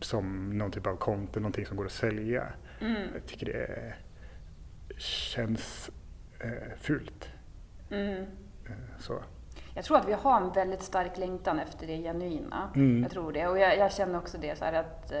som 0.00 0.58
någon 0.58 0.70
typ 0.70 0.86
av 0.86 0.96
konto, 0.96 1.40
någonting 1.40 1.66
som 1.66 1.76
går 1.76 1.86
att 1.86 1.92
sälja. 1.92 2.46
Mm. 2.80 3.08
Jag 3.14 3.26
tycker 3.26 3.46
det 3.46 3.94
känns 4.98 5.90
eh, 6.40 6.76
fult. 6.76 7.28
Mm. 7.90 8.22
Eh, 8.66 8.72
så. 8.98 9.22
Jag 9.74 9.84
tror 9.84 9.96
att 9.96 10.08
vi 10.08 10.12
har 10.12 10.40
en 10.40 10.52
väldigt 10.52 10.82
stark 10.82 11.18
längtan 11.18 11.58
efter 11.58 11.86
det 11.86 12.02
genuina. 12.02 12.70
Mm. 12.74 13.02
Jag 13.02 13.10
tror 13.10 13.32
det. 13.32 13.46
Och 13.46 13.58
jag, 13.58 13.78
jag 13.78 13.92
känner 13.92 14.18
också 14.18 14.38
det 14.38 14.58
så 14.58 14.64
att 14.64 15.12
eh, 15.12 15.20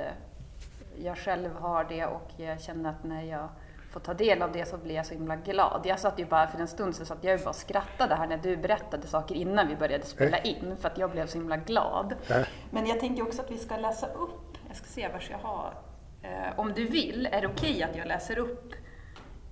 jag 1.02 1.18
själv 1.18 1.54
har 1.54 1.84
det 1.84 2.06
och 2.06 2.30
jag 2.36 2.60
känner 2.60 2.90
att 2.90 3.04
när 3.04 3.22
jag 3.22 3.48
får 3.90 4.00
ta 4.00 4.14
del 4.14 4.42
av 4.42 4.52
det 4.52 4.68
så 4.68 4.76
blir 4.76 4.94
jag 4.94 5.06
så 5.06 5.14
himla 5.14 5.36
glad. 5.36 5.82
Jag 5.84 5.98
satt 5.98 6.18
ju 6.18 6.24
bara 6.24 6.46
för 6.46 6.58
en 6.58 6.68
stund 6.68 6.96
så 6.96 7.04
satt 7.04 7.24
jag 7.24 7.40
bara 7.40 7.50
och 7.50 7.56
skrattade 7.56 8.14
här 8.14 8.26
när 8.26 8.38
du 8.38 8.56
berättade 8.56 9.06
saker 9.06 9.34
innan 9.34 9.68
vi 9.68 9.76
började 9.76 10.04
spela 10.04 10.38
äh. 10.38 10.50
in 10.50 10.76
för 10.76 10.88
att 10.88 10.98
jag 10.98 11.10
blev 11.10 11.26
så 11.26 11.38
himla 11.38 11.56
glad. 11.56 12.14
Äh. 12.28 12.46
Men 12.70 12.86
jag 12.86 13.00
tänker 13.00 13.22
också 13.22 13.42
att 13.42 13.50
vi 13.50 13.58
ska 13.58 13.76
läsa 13.76 14.06
upp, 14.06 14.58
jag 14.68 14.76
ska 14.76 14.86
se 14.86 15.08
var 15.08 15.22
jag 15.30 15.38
har, 15.38 15.74
eh, 16.22 16.58
om 16.58 16.72
du 16.72 16.84
vill, 16.84 17.28
är 17.32 17.40
det 17.40 17.46
okej 17.46 17.70
okay 17.70 17.82
att 17.82 17.96
jag 17.96 18.06
läser 18.06 18.38
upp 18.38 18.74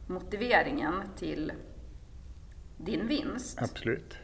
motiveringen 0.07 1.03
till 1.17 1.53
din 2.77 3.07
vinst? 3.07 3.63
Absolut. 3.63 4.19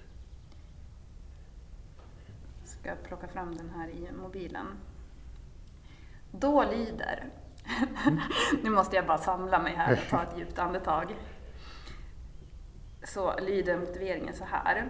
Jag 2.60 2.68
ska 2.68 3.08
plocka 3.08 3.28
fram 3.28 3.56
den 3.56 3.70
här 3.70 3.88
i 3.88 4.08
mobilen. 4.22 4.66
Då 6.30 6.64
lyder 6.64 7.24
nu 8.62 8.70
måste 8.70 8.96
jag 8.96 9.06
bara 9.06 9.18
samla 9.18 9.58
mig 9.58 9.74
här 9.76 9.92
och 9.92 10.10
ta 10.10 10.22
ett 10.22 10.38
djupt 10.38 10.58
andetag. 10.58 11.14
Så 13.04 13.38
lyder 13.40 13.78
motiveringen 13.78 14.34
så 14.34 14.44
här. 14.44 14.88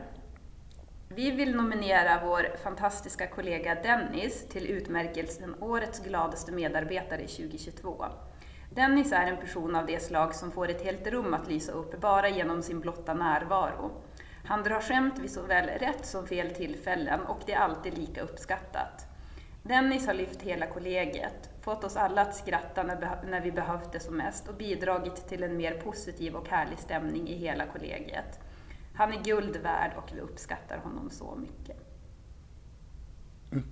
Vi 1.09 1.31
vill 1.31 1.57
nominera 1.57 2.21
vår 2.25 2.57
fantastiska 2.63 3.27
kollega 3.27 3.75
Dennis 3.75 4.49
till 4.49 4.67
utmärkelsen 4.67 5.55
Årets 5.61 6.01
gladaste 6.01 6.53
medarbetare 6.53 7.21
2022. 7.21 8.05
Dennis 8.71 9.13
är 9.13 9.27
en 9.27 9.37
person 9.37 9.77
av 9.77 9.87
det 9.87 10.03
slag 10.03 10.35
som 10.35 10.51
får 10.51 10.69
ett 10.69 10.83
helt 10.83 11.07
rum 11.07 11.35
att 11.35 11.49
lysa 11.49 11.73
upp 11.73 12.01
bara 12.01 12.29
genom 12.29 12.63
sin 12.63 12.81
blotta 12.81 13.15
närvaro. 13.15 13.91
Han 14.45 14.63
drar 14.63 14.81
skämt 14.81 15.19
vid 15.19 15.31
såväl 15.31 15.69
rätt 15.69 16.07
som 16.07 16.27
fel 16.27 16.51
tillfällen 16.51 17.21
och 17.21 17.41
det 17.47 17.53
är 17.53 17.59
alltid 17.59 17.99
lika 17.99 18.21
uppskattat. 18.21 19.07
Dennis 19.63 20.07
har 20.07 20.15
lyft 20.15 20.43
hela 20.43 20.67
kollegiet, 20.67 21.51
fått 21.65 21.85
oss 21.85 21.97
alla 21.97 22.23
att 22.23 22.37
skratta 22.37 22.83
när, 22.83 23.19
när 23.27 23.41
vi 23.41 23.53
behövt 23.53 23.93
det 23.93 24.01
som 24.01 24.17
mest 24.17 24.49
och 24.49 24.55
bidragit 24.55 25.29
till 25.29 25.43
en 25.43 25.57
mer 25.57 25.81
positiv 25.81 26.35
och 26.35 26.49
härlig 26.49 26.79
stämning 26.79 27.29
i 27.29 27.37
hela 27.37 27.67
kollegiet. 27.67 28.41
Han 28.95 29.13
är 29.13 29.25
guld 29.25 29.57
värd 29.57 29.93
och 29.97 30.11
vi 30.15 30.21
uppskattar 30.21 30.79
honom 30.79 31.11
så 31.11 31.37
mycket. 31.37 31.77
Mm. 33.53 33.65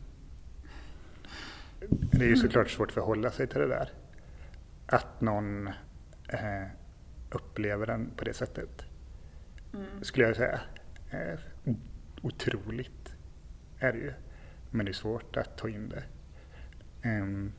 Det 2.13 2.25
är 2.25 2.29
ju 2.29 2.37
såklart 2.37 2.71
svårt 2.71 2.89
att 2.89 2.95
förhålla 2.95 3.31
sig 3.31 3.47
till 3.47 3.61
det 3.61 3.69
där. 3.69 3.93
Att 4.87 5.21
någon 5.21 5.67
eh, 6.29 6.67
upplever 7.31 7.87
den 7.87 8.11
på 8.17 8.25
det 8.25 8.35
sättet. 8.35 8.85
Mm. 9.75 10.05
Skulle 10.05 10.27
jag 10.27 10.37
säga. 10.37 10.61
Eh, 11.11 11.39
otroligt 12.23 13.15
är 13.79 13.93
det 13.93 13.99
ju. 13.99 14.13
Men 14.71 14.87
det 14.87 14.93
är 14.93 14.95
svårt 14.95 15.37
att 15.37 15.57
ta 15.57 15.69
in 15.69 15.89
det. 15.89 16.05
Um, 17.09 17.53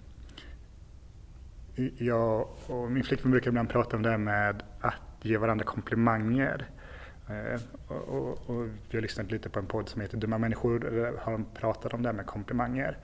jag 1.98 2.48
och 2.68 2.92
min 2.92 3.03
flickvän 3.03 3.32
brukar 3.32 3.48
ibland 3.48 3.70
prata 3.70 3.98
om 3.98 4.03
det 4.03 4.10
här 4.10 4.18
med 4.18 4.63
att 4.80 4.96
ge 5.22 5.38
varandra 5.38 5.65
komplimanger. 5.65 6.70
Uh, 7.30 7.62
och, 7.88 8.08
och, 8.08 8.50
och, 8.50 8.68
vi 8.89 8.98
har 8.98 9.01
lyssnat 9.01 9.32
lite 9.32 9.50
på 9.50 9.60
en 9.60 9.65
podd 9.65 9.89
som 9.89 10.01
heter 10.01 10.18
Dumma 10.18 10.38
människor 10.38 10.80
där 10.80 11.13
har 11.20 11.32
de 11.32 11.46
pratat 11.53 11.94
om 11.94 12.01
det 12.01 12.10
här 12.10 12.13
med 12.13 12.25
komplimanger. 12.25 12.98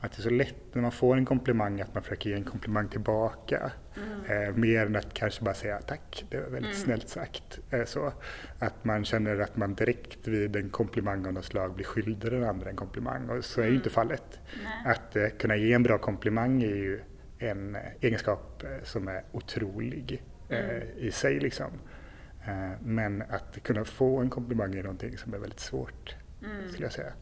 Att 0.00 0.12
det 0.12 0.20
är 0.20 0.22
så 0.22 0.30
lätt 0.30 0.74
när 0.74 0.82
man 0.82 0.92
får 0.92 1.16
en 1.16 1.24
komplimang 1.24 1.80
att 1.80 1.94
man 1.94 2.02
försöker 2.02 2.30
ge 2.30 2.36
en 2.36 2.44
komplimang 2.44 2.88
tillbaka. 2.88 3.72
Mm. 3.96 4.48
Eh, 4.48 4.56
mer 4.56 4.86
än 4.86 4.96
att 4.96 5.14
kanske 5.14 5.44
bara 5.44 5.54
säga 5.54 5.80
tack, 5.80 6.24
det 6.30 6.36
var 6.36 6.44
väldigt 6.44 6.74
mm. 6.74 6.84
snällt 6.84 7.08
sagt. 7.08 7.58
Eh, 7.70 7.84
så 7.84 8.12
att 8.58 8.84
man 8.84 9.04
känner 9.04 9.40
att 9.40 9.56
man 9.56 9.74
direkt 9.74 10.28
vid 10.28 10.56
en 10.56 10.70
komplimang 10.70 11.26
av 11.26 11.32
något 11.32 11.44
slag 11.44 11.74
blir 11.74 11.84
skyldig 11.86 12.32
den 12.32 12.44
andra 12.44 12.70
en 12.70 12.76
komplimang. 12.76 13.28
Och 13.28 13.44
så 13.44 13.60
är 13.60 13.66
ju 13.66 13.74
inte 13.74 13.88
mm. 13.88 13.94
fallet. 13.94 14.40
Nej. 14.64 14.92
Att 14.94 15.16
eh, 15.16 15.28
kunna 15.38 15.56
ge 15.56 15.72
en 15.72 15.82
bra 15.82 15.98
komplimang 15.98 16.62
är 16.62 16.76
ju 16.76 17.00
en 17.40 17.76
egenskap 18.00 18.62
eh, 18.62 18.84
som 18.84 19.08
är 19.08 19.24
otrolig 19.32 20.22
eh, 20.48 20.58
mm. 20.58 20.88
i 20.98 21.10
sig. 21.10 21.40
Liksom. 21.40 21.70
Eh, 22.46 22.70
men 22.80 23.22
att 23.22 23.62
kunna 23.62 23.84
få 23.84 24.18
en 24.18 24.30
komplimang 24.30 24.74
är 24.74 24.82
någonting 24.82 25.18
som 25.18 25.34
är 25.34 25.38
väldigt 25.38 25.60
svårt, 25.60 26.16
mm. 26.44 26.68
skulle 26.68 26.84
jag 26.84 26.92
säga. 26.92 27.12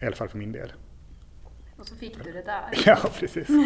I 0.00 0.06
alla 0.06 0.16
fall 0.16 0.28
för 0.28 0.38
min 0.38 0.52
del. 0.52 0.72
Och 1.76 1.86
så 1.86 1.96
fick 1.96 2.24
du 2.24 2.32
det 2.32 2.42
där. 2.42 2.70
Ja, 2.86 3.10
precis. 3.18 3.48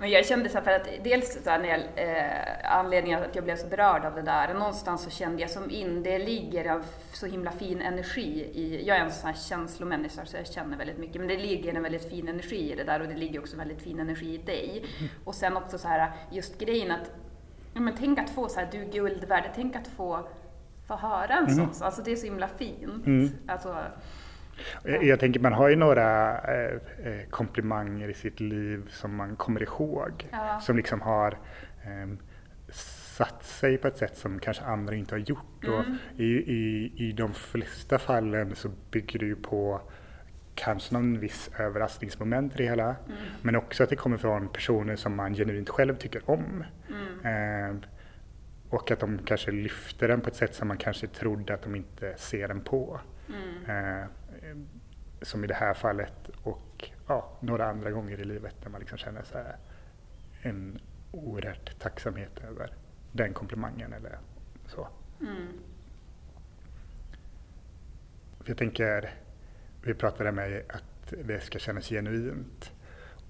Men 0.00 0.10
jag 0.10 0.26
kände 0.26 0.48
så 0.48 0.58
här, 0.58 0.64
för 0.64 0.70
att 0.70 1.04
dels 1.04 1.44
så 1.44 1.50
här, 1.50 1.58
när 1.58 1.68
jag, 1.68 1.80
eh, 1.80 2.76
anledningen 2.76 3.22
att 3.22 3.34
jag 3.34 3.44
blev 3.44 3.56
så 3.56 3.66
berörd 3.66 4.04
av 4.04 4.14
det 4.14 4.22
där, 4.22 4.54
någonstans 4.54 5.02
så 5.02 5.10
kände 5.10 5.42
jag 5.42 5.50
som 5.50 5.70
in, 5.70 6.02
det 6.02 6.18
ligger 6.18 6.64
en 6.64 6.82
så 7.12 7.26
himla 7.26 7.50
fin 7.50 7.82
energi 7.82 8.50
i, 8.54 8.86
jag 8.86 8.96
är 8.96 9.00
en 9.00 9.12
sån 9.12 9.26
här 9.26 9.36
känslomänniska 9.36 10.24
så 10.24 10.36
jag 10.36 10.46
känner 10.46 10.76
väldigt 10.76 10.98
mycket, 10.98 11.16
men 11.16 11.28
det 11.28 11.36
ligger 11.36 11.74
en 11.74 11.82
väldigt 11.82 12.10
fin 12.10 12.28
energi 12.28 12.72
i 12.72 12.76
det 12.76 12.84
där 12.84 13.00
och 13.00 13.08
det 13.08 13.14
ligger 13.14 13.40
också 13.40 13.56
väldigt 13.56 13.82
fin 13.82 14.00
energi 14.00 14.34
i 14.34 14.38
dig. 14.38 14.84
Mm. 14.98 15.10
Och 15.24 15.34
sen 15.34 15.56
också 15.56 15.78
så 15.78 15.88
här, 15.88 16.12
just 16.30 16.58
grejen 16.58 16.90
att, 16.90 17.10
ja, 17.74 17.80
men 17.80 17.94
tänk 17.98 18.18
att 18.18 18.30
få 18.30 18.48
så 18.48 18.60
här, 18.60 18.68
du 18.72 18.82
är 18.82 18.92
guld 18.92 19.24
värd, 19.24 19.50
tänk 19.54 19.76
att 19.76 19.88
få, 19.88 20.28
få 20.88 20.94
höra 20.94 21.34
en 21.34 21.46
mm. 21.46 21.72
sån, 21.72 21.86
alltså 21.86 22.02
det 22.02 22.12
är 22.12 22.16
så 22.16 22.26
himla 22.26 22.48
fint. 22.48 23.06
Mm. 23.06 23.30
Alltså, 23.46 23.76
jag, 24.84 25.04
jag 25.04 25.20
tänker 25.20 25.40
man 25.40 25.52
har 25.52 25.68
ju 25.68 25.76
några 25.76 26.38
eh, 26.38 26.74
eh, 27.04 27.28
komplimanger 27.30 28.08
i 28.08 28.14
sitt 28.14 28.40
liv 28.40 28.88
som 28.90 29.14
man 29.14 29.36
kommer 29.36 29.62
ihåg. 29.62 30.28
Ja. 30.30 30.60
Som 30.60 30.76
liksom 30.76 31.00
har 31.00 31.38
eh, 31.84 32.08
satt 33.18 33.44
sig 33.44 33.78
på 33.78 33.88
ett 33.88 33.96
sätt 33.96 34.16
som 34.16 34.38
kanske 34.38 34.64
andra 34.64 34.94
inte 34.94 35.14
har 35.14 35.20
gjort. 35.20 35.64
Mm. 35.64 35.74
Och 35.74 35.84
i, 36.20 36.24
i, 36.26 36.92
I 36.96 37.12
de 37.12 37.34
flesta 37.34 37.98
fallen 37.98 38.54
så 38.54 38.70
bygger 38.90 39.18
det 39.18 39.26
ju 39.26 39.36
på 39.36 39.80
kanske 40.54 40.94
någon 40.94 41.20
viss 41.20 41.50
överraskningsmoment 41.58 42.54
i 42.54 42.56
det 42.56 42.64
hela. 42.64 42.84
Mm. 42.84 43.18
Men 43.42 43.56
också 43.56 43.82
att 43.82 43.90
det 43.90 43.96
kommer 43.96 44.16
från 44.16 44.48
personer 44.48 44.96
som 44.96 45.16
man 45.16 45.34
genuint 45.34 45.68
själv 45.68 45.96
tycker 45.96 46.30
om. 46.30 46.64
Mm. 46.88 47.74
Eh, 47.74 47.76
och 48.70 48.90
att 48.90 49.00
de 49.00 49.18
kanske 49.24 49.50
lyfter 49.50 50.08
den 50.08 50.20
på 50.20 50.28
ett 50.28 50.36
sätt 50.36 50.54
som 50.54 50.68
man 50.68 50.76
kanske 50.76 51.06
trodde 51.06 51.54
att 51.54 51.62
de 51.62 51.74
inte 51.74 52.14
ser 52.16 52.48
den 52.48 52.60
på. 52.60 53.00
Mm. 53.28 54.00
Eh, 54.00 54.06
som 55.22 55.44
i 55.44 55.46
det 55.46 55.54
här 55.54 55.74
fallet 55.74 56.30
och 56.42 56.90
ja, 57.06 57.38
några 57.40 57.66
andra 57.66 57.90
gånger 57.90 58.20
i 58.20 58.24
livet 58.24 58.54
där 58.62 58.70
man 58.70 58.80
liksom 58.80 58.98
känner 58.98 59.22
så 59.22 59.38
en 60.42 60.80
oerhört 61.12 61.78
tacksamhet 61.78 62.38
över 62.50 62.74
den 63.12 63.32
komplimangen 63.32 63.92
eller 63.92 64.18
så. 64.66 64.88
Mm. 65.20 65.46
För 68.40 68.50
jag 68.50 68.58
tänker, 68.58 69.14
vi 69.82 69.94
pratade 69.94 70.32
med 70.32 70.62
att 70.68 71.14
det 71.24 71.40
ska 71.40 71.58
kännas 71.58 71.88
genuint. 71.88 72.72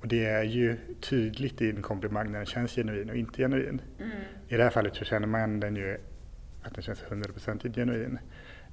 Och 0.01 0.09
det 0.09 0.25
är 0.25 0.43
ju 0.43 0.77
tydligt 1.01 1.61
i 1.61 1.71
en 1.71 1.83
komplimang 1.83 2.33
när 2.33 2.39
den 2.39 2.47
känns 2.47 2.75
genuin 2.75 3.11
och 3.11 3.17
inte 3.17 3.43
genuin. 3.43 3.83
Mm. 3.99 4.11
I 4.49 4.57
det 4.57 4.63
här 4.63 4.71
fallet 4.71 4.95
så 4.95 5.05
känner 5.05 5.27
man 5.27 5.61
den 5.61 5.77
ju 5.77 5.99
att 6.63 6.75
den 6.75 6.83
känns 6.83 7.03
100% 7.03 7.75
genuin. 7.75 8.19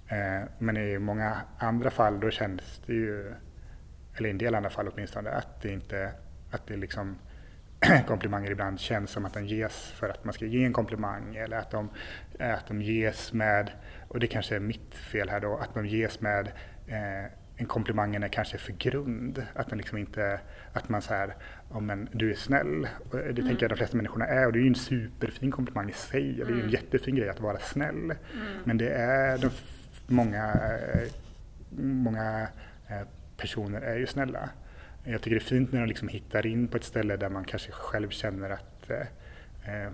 Eh, 0.08 0.48
men 0.58 0.78
i 0.78 1.00
många 1.00 1.42
andra 1.58 1.90
fall 1.90 2.20
då 2.20 2.30
känns 2.30 2.82
det 2.86 2.94
ju, 2.94 3.34
eller 4.18 4.28
i 4.28 4.32
en 4.32 4.38
del 4.38 4.56
andra 4.56 4.70
fall 4.70 4.88
åtminstone, 4.88 5.30
att 5.30 5.62
det 5.62 5.72
inte, 5.72 6.12
att 6.52 6.68
det 6.68 6.78
liksom 6.78 7.16
komplimanger 8.08 8.52
ibland 8.52 8.80
känns 8.80 9.10
som 9.10 9.26
att 9.26 9.34
den 9.34 9.48
ges 9.48 9.92
för 9.92 10.10
att 10.10 10.26
man 10.26 10.34
ska 10.34 10.46
ge 10.46 10.66
en 10.66 10.74
komplimang 10.74 11.36
eller 11.36 11.58
att 11.58 11.72
de, 11.72 11.90
att 12.40 12.68
de 12.68 12.82
ges 12.82 13.34
med, 13.34 13.72
och 14.08 14.20
det 14.20 14.28
kanske 14.28 14.56
är 14.56 14.60
mitt 14.60 14.96
fel 14.96 15.30
här 15.30 15.40
då, 15.40 15.58
att 15.58 15.74
de 15.74 15.86
ges 15.86 16.22
med 16.22 16.52
eh, 16.88 17.32
en 17.58 17.66
komplimangen 17.66 18.24
är 18.24 18.28
kanske 18.28 18.58
för 18.58 18.74
grund. 18.74 19.46
Att, 19.54 19.70
den 19.70 19.78
liksom 19.78 19.98
inte, 19.98 20.40
att 20.74 20.90
man 20.90 21.02
säger 21.02 21.36
oh, 21.70 21.82
men 21.82 22.10
du 22.12 22.32
är 22.32 22.36
snäll. 22.36 22.88
Och 23.10 23.18
det 23.18 23.30
mm. 23.30 23.48
tänker 23.48 23.64
jag 23.64 23.72
de 23.72 23.76
flesta 23.76 23.98
människorna 23.98 24.26
är 24.26 24.46
och 24.46 24.54
det 24.54 24.60
är 24.60 24.62
ju 24.62 24.68
en 24.68 24.76
superfin 24.76 25.52
komplimang 25.52 25.90
i 25.90 25.94
sig. 25.94 26.42
Och 26.42 26.48
det 26.48 26.54
är 26.54 26.56
ju 26.56 26.62
en 26.62 26.70
mm. 26.70 26.70
jättefin 26.70 27.16
grej 27.16 27.30
att 27.30 27.40
vara 27.40 27.60
snäll. 27.60 27.96
Mm. 27.96 28.16
Men 28.64 28.78
det 28.78 28.90
är 28.90 29.38
de, 29.38 29.50
många, 30.08 30.54
eh, 30.54 31.12
många 31.80 32.48
eh, 32.88 33.08
personer 33.38 33.82
är 33.82 33.98
ju 33.98 34.08
snälla. 34.08 34.50
Jag 35.04 35.22
tycker 35.22 35.36
det 35.36 35.42
är 35.42 35.48
fint 35.48 35.72
när 35.72 35.80
de 35.80 35.88
liksom 35.88 36.08
hittar 36.08 36.46
in 36.46 36.68
på 36.68 36.78
ett 36.78 36.84
ställe 36.84 37.18
där 37.18 37.30
man 37.30 37.44
kanske 37.44 37.72
själv 37.72 38.10
känner 38.10 38.50
att 38.50 38.90
eh, 38.90 39.02
eh, 39.74 39.92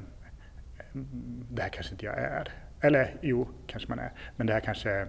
det 1.52 1.62
här 1.62 1.70
kanske 1.70 1.92
inte 1.94 2.06
jag 2.06 2.18
är. 2.18 2.54
Eller 2.82 3.16
jo, 3.22 3.50
kanske 3.68 3.90
man 3.90 4.00
är. 4.00 4.12
Men 4.36 4.48
det 4.48 4.54
här 4.54 4.60
kanske 4.60 5.08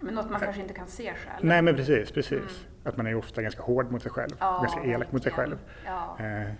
men 0.00 0.14
något 0.14 0.30
man 0.30 0.40
kanske 0.40 0.62
inte 0.62 0.74
kan 0.74 0.86
se 0.86 1.14
själv. 1.14 1.44
Nej 1.44 1.62
men 1.62 1.76
precis, 1.76 2.10
precis. 2.10 2.32
Mm. 2.32 2.48
Att 2.84 2.96
man 2.96 3.06
är 3.06 3.14
ofta 3.14 3.42
ganska 3.42 3.62
hård 3.62 3.92
mot 3.92 4.02
sig 4.02 4.10
själg, 4.10 4.34
ja, 4.38 4.58
ganska 4.58 4.84
elak 4.84 5.12
mot 5.12 5.22
sig 5.22 5.32
själv. 5.32 5.58
Ja. 5.84 6.18
Eh, 6.20 6.50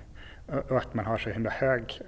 och 0.68 0.76
att 0.76 0.94
man 0.94 1.06
har 1.06 1.18
så 1.18 1.30
himla 1.30 1.50
hög, 1.50 2.00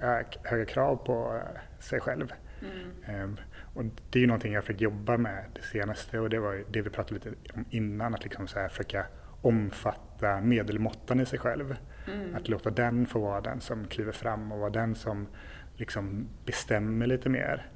höga 0.43 0.65
krav 0.65 0.95
på 0.95 1.41
sig 1.79 1.99
själv. 1.99 2.33
Mm. 2.61 3.37
Eh, 3.37 3.39
och 3.77 3.85
det 4.09 4.19
är 4.19 4.21
ju 4.21 4.27
någonting 4.27 4.53
jag 4.53 4.63
försökt 4.63 4.81
jobba 4.81 5.17
med 5.17 5.45
det 5.53 5.61
senaste 5.61 6.19
och 6.19 6.29
det 6.29 6.39
var 6.39 6.63
det 6.71 6.81
vi 6.81 6.89
pratade 6.89 7.15
lite 7.15 7.29
om 7.53 7.65
innan, 7.69 8.13
att 8.13 8.23
liksom 8.23 8.47
så 8.47 8.59
här 8.59 8.69
försöka 8.69 9.05
omfatta 9.41 10.41
medelmåttan 10.41 11.19
i 11.19 11.25
sig 11.25 11.39
själv. 11.39 11.77
Mm. 12.07 12.35
Att 12.35 12.49
låta 12.49 12.69
den 12.69 13.05
få 13.05 13.19
vara 13.19 13.41
den 13.41 13.61
som 13.61 13.87
kliver 13.87 14.11
fram 14.11 14.51
och 14.51 14.59
vara 14.59 14.69
den 14.69 14.95
som 14.95 15.27
liksom 15.75 16.27
bestämmer 16.45 17.07
lite 17.07 17.29
mer. 17.29 17.67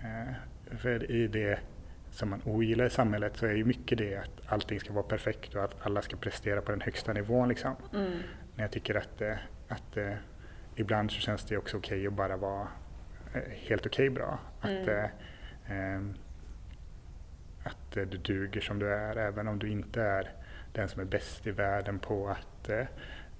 Eh, 0.00 0.34
för 0.76 1.10
i 1.10 1.28
det 1.28 1.58
som 2.10 2.30
man 2.30 2.42
ogillar 2.44 2.86
i 2.86 2.90
samhället 2.90 3.36
så 3.36 3.46
är 3.46 3.54
ju 3.54 3.64
mycket 3.64 3.98
det 3.98 4.16
att 4.16 4.52
allting 4.52 4.80
ska 4.80 4.92
vara 4.92 5.04
perfekt 5.04 5.54
och 5.54 5.64
att 5.64 5.86
alla 5.86 6.02
ska 6.02 6.16
prestera 6.16 6.62
på 6.62 6.70
den 6.70 6.80
högsta 6.80 7.12
nivån. 7.12 7.48
Liksom. 7.48 7.76
Mm. 7.94 8.10
Men 8.54 8.62
jag 8.62 8.70
tycker 8.70 8.94
att, 8.94 9.20
eh, 9.20 9.32
att, 9.68 9.78
att 9.78 9.96
eh, 9.96 10.12
ibland 10.76 11.10
så 11.10 11.20
känns 11.20 11.44
det 11.44 11.56
också 11.56 11.76
okej 11.76 11.98
okay 11.98 12.06
att 12.06 12.12
bara 12.12 12.36
vara 12.36 12.68
eh, 13.34 13.40
helt 13.68 13.86
okej 13.86 14.08
okay 14.08 14.10
bra. 14.10 14.38
Att, 14.60 14.88
mm. 14.88 15.08
Eh, 15.70 16.00
att 17.64 17.92
du 17.92 18.04
duger 18.04 18.60
som 18.60 18.78
du 18.78 18.94
är 18.94 19.16
även 19.16 19.48
om 19.48 19.58
du 19.58 19.68
inte 19.68 20.02
är 20.02 20.32
den 20.72 20.88
som 20.88 21.00
är 21.00 21.04
bäst 21.04 21.46
i 21.46 21.50
världen 21.50 21.98
på 21.98 22.28
att 22.28 22.68
eh, 22.68 22.86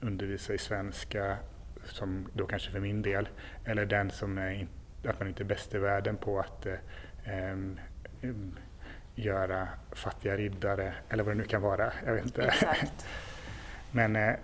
undervisa 0.01 0.55
i 0.55 0.59
svenska, 0.59 1.37
som 1.85 2.29
då 2.33 2.47
kanske 2.47 2.71
för 2.71 2.81
min 2.81 3.03
del, 3.03 3.29
eller 3.65 3.87
den 3.87 4.11
som 4.11 4.39
är 4.39 4.67
att 5.05 5.19
man 5.19 5.29
inte 5.29 5.43
är 5.43 5.45
bäst 5.45 5.75
i 5.75 5.79
världen 5.79 6.17
på 6.17 6.41
att 6.41 6.67
eh, 6.67 7.55
göra 9.15 9.69
fattiga 9.93 10.37
riddare 10.37 10.95
eller 11.09 11.25
vad 11.25 11.35
det 11.35 11.39
nu 11.39 11.45
kan 11.45 11.63
vara. 11.63 11.93
Jag 12.07 12.15
vet 12.15 12.25
inte. 12.25 12.55
Men 13.91 14.17
eh, 14.17 14.37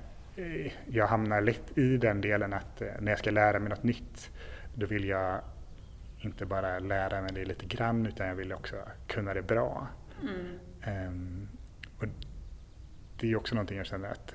jag 0.86 1.06
hamnar 1.06 1.40
lätt 1.40 1.78
i 1.78 1.96
den 1.96 2.20
delen 2.20 2.52
att 2.52 2.82
eh, 2.82 2.88
när 3.00 3.12
jag 3.12 3.18
ska 3.18 3.30
lära 3.30 3.58
mig 3.58 3.68
något 3.68 3.82
nytt 3.82 4.30
då 4.74 4.86
vill 4.86 5.04
jag 5.04 5.40
inte 6.26 6.46
bara 6.46 6.78
lära 6.78 7.22
mig 7.22 7.30
det 7.34 7.44
lite 7.44 7.66
grann 7.66 8.06
utan 8.06 8.26
jag 8.26 8.34
vill 8.34 8.52
också 8.52 8.76
kunna 9.06 9.34
det 9.34 9.42
bra. 9.42 9.88
Mm. 10.22 11.08
Um, 11.08 11.48
och 11.98 12.06
det 13.20 13.30
är 13.30 13.36
också 13.36 13.54
någonting 13.54 13.76
jag 13.76 13.86
känner 13.86 14.08
att 14.08 14.34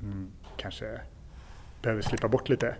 mm, 0.00 0.32
kanske 0.56 1.00
behöver 1.82 2.02
slippa 2.02 2.28
bort 2.28 2.48
lite. 2.48 2.76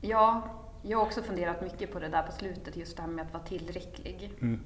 Ja, 0.00 0.42
jag 0.82 0.98
har 0.98 1.06
också 1.06 1.22
funderat 1.22 1.62
mycket 1.62 1.92
på 1.92 1.98
det 1.98 2.08
där 2.08 2.22
på 2.22 2.32
slutet, 2.32 2.76
just 2.76 2.96
det 2.96 3.02
här 3.02 3.10
med 3.10 3.26
att 3.26 3.32
vara 3.32 3.42
tillräcklig. 3.42 4.32
Mm. 4.40 4.60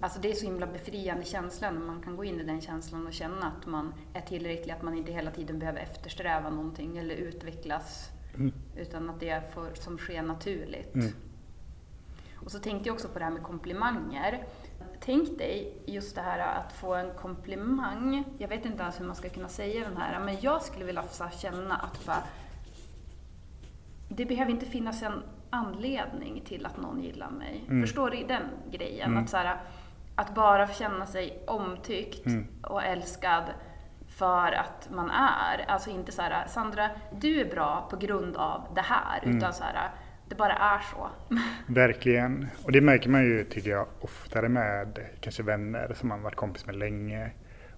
Alltså 0.00 0.20
det 0.20 0.30
är 0.30 0.34
så 0.34 0.44
himla 0.44 0.66
befriande 0.66 1.24
känsla 1.24 1.70
när 1.70 1.80
man 1.80 2.02
kan 2.02 2.16
gå 2.16 2.24
in 2.24 2.40
i 2.40 2.44
den 2.44 2.60
känslan 2.60 3.06
och 3.06 3.12
känna 3.12 3.46
att 3.46 3.66
man 3.66 3.94
är 4.14 4.20
tillräcklig, 4.20 4.72
att 4.72 4.82
man 4.82 4.94
inte 4.94 5.12
hela 5.12 5.30
tiden 5.30 5.58
behöver 5.58 5.80
eftersträva 5.80 6.50
någonting 6.50 6.98
eller 6.98 7.14
utvecklas. 7.14 8.10
Mm. 8.34 8.52
Utan 8.76 9.10
att 9.10 9.20
det 9.20 9.54
får 9.54 9.74
som 9.74 9.98
sker 9.98 10.22
naturligt. 10.22 10.94
Mm. 10.94 11.12
Och 12.44 12.50
så 12.50 12.58
tänkte 12.58 12.88
jag 12.88 12.94
också 12.94 13.08
på 13.08 13.18
det 13.18 13.24
här 13.24 13.32
med 13.32 13.42
komplimanger. 13.42 14.44
Tänk 15.00 15.38
dig 15.38 15.82
just 15.86 16.14
det 16.14 16.22
här 16.22 16.38
att 16.38 16.72
få 16.72 16.94
en 16.94 17.14
komplimang. 17.14 18.24
Jag 18.38 18.48
vet 18.48 18.64
inte 18.64 18.82
ens 18.82 19.00
hur 19.00 19.06
man 19.06 19.16
ska 19.16 19.28
kunna 19.28 19.48
säga 19.48 19.88
den 19.88 19.96
här, 19.96 20.20
men 20.20 20.36
jag 20.40 20.62
skulle 20.62 20.84
vilja 20.84 21.04
känna 21.32 21.76
att 21.76 22.06
bara, 22.06 22.22
det 24.08 24.24
behöver 24.24 24.50
inte 24.50 24.66
finnas 24.66 25.02
en 25.02 25.22
anledning 25.50 26.42
till 26.46 26.66
att 26.66 26.76
någon 26.76 27.02
gillar 27.02 27.30
mig. 27.30 27.64
Mm. 27.68 27.82
Förstår 27.82 28.10
du 28.10 28.24
den 28.26 28.42
grejen? 28.70 29.10
Mm. 29.10 29.24
Att 29.24 29.30
så 29.30 29.36
här, 29.36 29.56
att 30.14 30.34
bara 30.34 30.68
känna 30.68 31.06
sig 31.06 31.44
omtyckt 31.46 32.26
mm. 32.26 32.46
och 32.62 32.84
älskad 32.84 33.44
för 34.08 34.52
att 34.52 34.88
man 34.90 35.10
är. 35.10 35.64
Alltså 35.68 35.90
inte 35.90 36.12
så 36.12 36.22
här, 36.22 36.46
Sandra, 36.46 36.90
du 37.12 37.40
är 37.40 37.50
bra 37.50 37.86
på 37.90 37.96
grund 37.96 38.36
av 38.36 38.66
det 38.74 38.80
här, 38.80 39.20
mm. 39.22 39.36
utan 39.36 39.52
så 39.52 39.64
här, 39.64 39.90
det 40.30 40.36
bara 40.36 40.52
är 40.52 40.78
så. 40.78 41.10
Verkligen. 41.66 42.46
Och 42.64 42.72
det 42.72 42.80
märker 42.80 43.10
man 43.10 43.24
ju, 43.24 43.44
tycker 43.44 43.70
jag, 43.70 43.86
oftare 44.00 44.48
med 44.48 44.98
kanske 45.20 45.42
vänner 45.42 45.94
som 45.94 46.08
man 46.08 46.22
varit 46.22 46.36
kompis 46.36 46.66
med 46.66 46.76
länge 46.76 47.30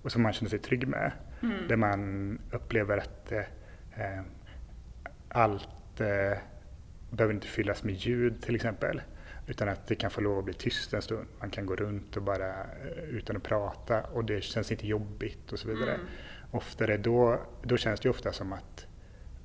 och 0.03 0.13
som 0.13 0.23
man 0.23 0.33
känner 0.33 0.51
sig 0.51 0.59
trygg 0.59 0.89
med. 0.89 1.13
Mm. 1.43 1.69
Där 1.69 1.77
man 1.77 2.39
upplever 2.51 2.99
att 2.99 3.33
eh, 3.33 4.21
allt 5.29 6.01
eh, 6.01 6.39
behöver 7.11 7.35
inte 7.35 7.47
fyllas 7.47 7.85
med 7.85 7.95
ljud 7.95 8.43
till 8.43 8.55
exempel. 8.55 9.03
Utan 9.47 9.69
att 9.69 9.87
det 9.87 9.95
kan 9.95 10.11
få 10.11 10.21
lov 10.21 10.39
att 10.39 10.45
bli 10.45 10.55
tyst 10.55 10.95
en 10.95 11.03
stund. 11.03 11.27
Man 11.41 11.51
kan 11.51 11.67
gå 11.67 11.77
runt 11.77 12.17
och 12.17 12.23
bara 12.23 12.49
eh, 12.49 13.05
utan 13.11 13.37
att 13.37 13.43
prata 13.43 14.03
och 14.03 14.25
det 14.25 14.45
känns 14.45 14.73
inte 14.73 14.87
jobbigt 14.87 15.53
och 15.53 15.59
så 15.59 15.69
vidare. 15.69 15.95
Mm. 15.95 16.07
Oftare 16.51 16.97
då, 16.97 17.41
då 17.63 17.77
känns 17.77 18.01
det 18.01 18.09
ofta 18.09 18.33
som 18.33 18.53
att 18.53 18.87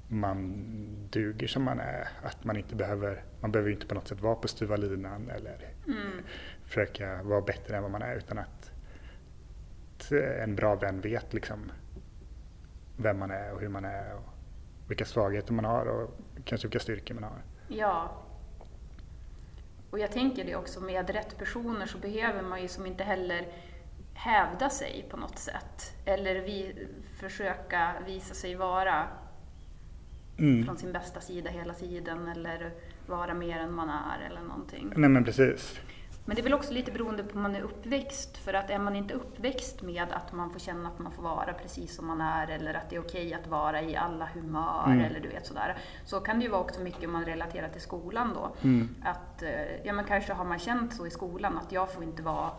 man 0.07 0.65
duger 1.09 1.47
som 1.47 1.63
man 1.63 1.79
är. 1.79 2.07
Att 2.23 2.43
man 2.43 2.57
inte 2.57 2.75
behöver, 2.75 3.23
man 3.41 3.51
behöver 3.51 3.71
inte 3.71 3.87
på 3.87 3.95
något 3.95 4.07
sätt 4.07 4.21
vara 4.21 4.35
på 4.35 4.47
styva 4.47 4.75
linan 4.75 5.29
eller 5.29 5.73
mm. 5.87 6.23
försöka 6.65 7.23
vara 7.23 7.41
bättre 7.41 7.77
än 7.77 7.83
vad 7.83 7.91
man 7.91 8.01
är 8.01 8.15
utan 8.15 8.37
att 8.37 8.71
en 10.41 10.55
bra 10.55 10.75
vän 10.75 11.01
vet 11.01 11.33
liksom 11.33 11.71
vem 12.97 13.19
man 13.19 13.31
är 13.31 13.53
och 13.53 13.61
hur 13.61 13.69
man 13.69 13.85
är 13.85 14.15
och 14.15 14.23
vilka 14.87 15.05
svagheter 15.05 15.53
man 15.53 15.65
har 15.65 15.85
och 15.85 16.09
kanske 16.45 16.67
vilka 16.67 16.79
styrkor 16.79 17.13
man 17.13 17.23
har. 17.23 17.41
Ja, 17.67 18.23
och 19.89 19.99
jag 19.99 20.11
tänker 20.11 20.45
det 20.45 20.55
också, 20.55 20.81
med 20.81 21.09
rätt 21.09 21.37
personer 21.37 21.85
så 21.85 21.97
behöver 21.97 22.41
man 22.41 22.61
ju 22.61 22.67
som 22.67 22.85
inte 22.85 23.03
heller 23.03 23.47
hävda 24.13 24.69
sig 24.69 25.05
på 25.09 25.17
något 25.17 25.39
sätt. 25.39 25.93
Eller 26.05 26.35
vi, 26.35 26.87
försöka 27.19 27.93
visa 28.05 28.33
sig 28.33 28.55
vara 28.55 29.07
mm. 30.37 30.65
från 30.65 30.77
sin 30.77 30.91
bästa 30.91 31.21
sida 31.21 31.49
hela 31.49 31.73
tiden 31.73 32.27
eller 32.27 32.71
vara 33.05 33.33
mer 33.33 33.59
än 33.59 33.73
man 33.73 33.89
är 33.89 34.25
eller 34.29 34.41
någonting. 34.41 34.93
Nej 34.95 35.09
men 35.09 35.23
precis. 35.23 35.79
Men 36.27 36.35
det 36.35 36.41
är 36.41 36.43
väl 36.43 36.53
också 36.53 36.73
lite 36.73 36.91
beroende 36.91 37.23
på 37.23 37.33
hur 37.33 37.41
man 37.41 37.55
är 37.55 37.61
uppväxt. 37.61 38.37
För 38.37 38.53
att 38.53 38.69
är 38.69 38.79
man 38.79 38.95
inte 38.95 39.13
uppväxt 39.13 39.81
med 39.81 40.11
att 40.11 40.33
man 40.33 40.49
får 40.49 40.59
känna 40.59 40.89
att 40.89 40.99
man 40.99 41.11
får 41.11 41.23
vara 41.23 41.53
precis 41.53 41.95
som 41.95 42.07
man 42.07 42.21
är 42.21 42.47
eller 42.47 42.73
att 42.73 42.89
det 42.89 42.95
är 42.95 42.99
okej 42.99 43.33
att 43.33 43.47
vara 43.47 43.81
i 43.81 43.95
alla 43.95 44.29
humör 44.33 44.85
mm. 44.85 44.99
eller 44.99 45.19
du 45.19 45.29
vet 45.29 45.45
sådär. 45.45 45.77
Så 46.05 46.19
kan 46.19 46.39
det 46.39 46.45
ju 46.45 46.51
vara 46.51 46.61
också 46.61 46.81
mycket 46.81 47.05
om 47.05 47.11
man 47.11 47.25
relaterar 47.25 47.69
till 47.69 47.81
skolan 47.81 48.31
då. 48.33 48.55
Mm. 48.63 48.95
Att, 49.03 49.43
eh, 49.43 49.85
ja 49.85 49.93
men 49.93 50.05
kanske 50.05 50.33
har 50.33 50.45
man 50.45 50.59
känt 50.59 50.93
så 50.93 51.07
i 51.07 51.09
skolan 51.09 51.57
att 51.57 51.71
jag 51.71 51.93
får 51.93 52.03
inte 52.03 52.23
vara 52.23 52.49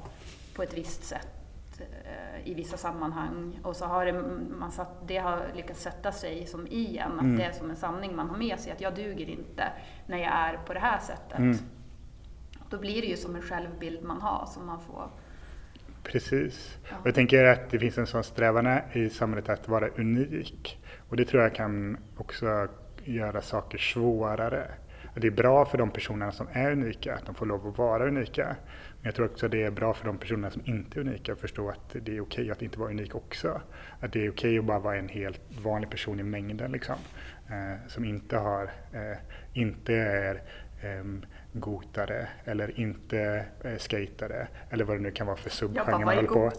på 0.57 0.63
ett 0.63 0.79
visst 0.79 1.05
sätt 1.05 1.38
i 2.45 2.55
vissa 2.55 2.77
sammanhang 2.77 3.61
och 3.63 3.77
så 3.77 3.85
har 3.85 4.07
det, 4.07 4.13
man 4.59 4.73
satt, 4.73 5.09
det 5.09 5.17
har 5.17 5.47
lyckats 5.55 5.83
sätta 5.83 6.13
sig 6.13 6.47
som 6.47 6.67
i 6.67 6.99
en, 6.99 7.13
att 7.13 7.21
mm. 7.21 7.37
det 7.37 7.45
är 7.45 7.53
som 7.53 7.71
en 7.71 7.77
sanning 7.77 8.17
man 8.17 8.31
har 8.31 8.37
med 8.37 8.61
sig, 8.61 8.73
att 8.73 8.81
jag 8.81 8.95
duger 8.95 9.29
inte 9.29 9.65
när 10.07 10.19
jag 10.19 10.33
är 10.33 10.59
på 10.67 10.75
det 10.75 10.81
här 10.81 10.99
sättet. 10.99 11.39
Mm. 11.39 11.57
Då 12.71 12.79
blir 12.79 13.01
det 13.03 13.07
ju 13.09 13.17
som 13.17 13.37
en 13.37 13.43
självbild 13.43 14.05
man 14.05 14.21
har 14.21 14.47
som 14.47 14.67
man 14.67 14.81
får 14.81 15.09
Precis. 16.03 16.79
Ja. 16.91 16.97
Och 17.01 17.07
jag 17.07 17.15
tänker 17.15 17.45
att 17.45 17.71
det 17.71 17.79
finns 17.79 17.99
en 17.99 18.07
sån 18.07 18.25
strävan 18.25 18.81
i 18.93 19.11
samhället 19.11 19.49
att 19.49 19.69
vara 19.69 19.89
unik. 19.89 20.85
Och 21.09 21.17
det 21.17 21.25
tror 21.25 21.43
jag 21.43 21.55
kan 21.55 21.97
också 22.17 22.69
göra 23.05 23.43
saker 23.43 23.79
svårare. 23.79 24.71
Det 25.15 25.27
är 25.27 25.31
bra 25.31 25.65
för 25.65 25.79
de 25.79 25.91
personerna 25.91 26.33
som 26.33 26.47
är 26.53 26.73
unika, 26.73 27.15
att 27.15 27.27
de 27.27 27.35
får 27.35 27.47
lov 27.47 27.67
att 27.67 27.79
vara 27.79 28.09
unika. 28.09 28.57
Men 29.01 29.09
jag 29.09 29.15
tror 29.15 29.27
också 29.27 29.47
att 29.47 29.53
det 29.53 29.63
är 29.63 29.71
bra 29.71 29.95
för 29.95 30.07
de 30.07 30.19
personerna 30.19 30.51
som 30.51 30.63
inte 30.65 30.99
är 30.99 31.01
unika 31.01 31.33
att 31.33 31.41
förstå 31.41 31.69
att 31.69 31.97
det 32.03 32.17
är 32.17 32.21
okej 32.21 32.51
att 32.51 32.63
inte 32.63 32.79
vara 32.79 32.91
unik 32.91 33.15
också. 33.15 33.61
Att 34.01 34.13
det 34.13 34.27
är 34.27 34.31
okej 34.31 34.59
att 34.59 34.65
bara 34.65 34.79
vara 34.79 34.97
en 34.97 35.09
helt 35.09 35.41
vanlig 35.63 35.91
person 35.91 36.21
i 36.21 36.23
mängden 36.23 36.73
liksom. 36.73 36.97
Eh, 37.49 37.89
som 37.89 38.05
inte 38.05 38.37
har, 38.37 38.63
eh, 38.93 39.19
inte 39.53 39.95
är 39.95 40.35
eh, 40.83 41.05
gotare 41.53 42.29
eller 42.45 42.81
inte 42.81 43.45
eh, 43.65 43.77
skatare 43.77 44.49
eller 44.71 44.85
vad 44.85 44.97
det 44.97 45.03
nu 45.03 45.11
kan 45.11 45.27
vara 45.27 45.37
för 45.37 45.51
subgenre 45.51 45.91
man 45.91 46.03
håller 46.03 46.23
på. 46.23 46.53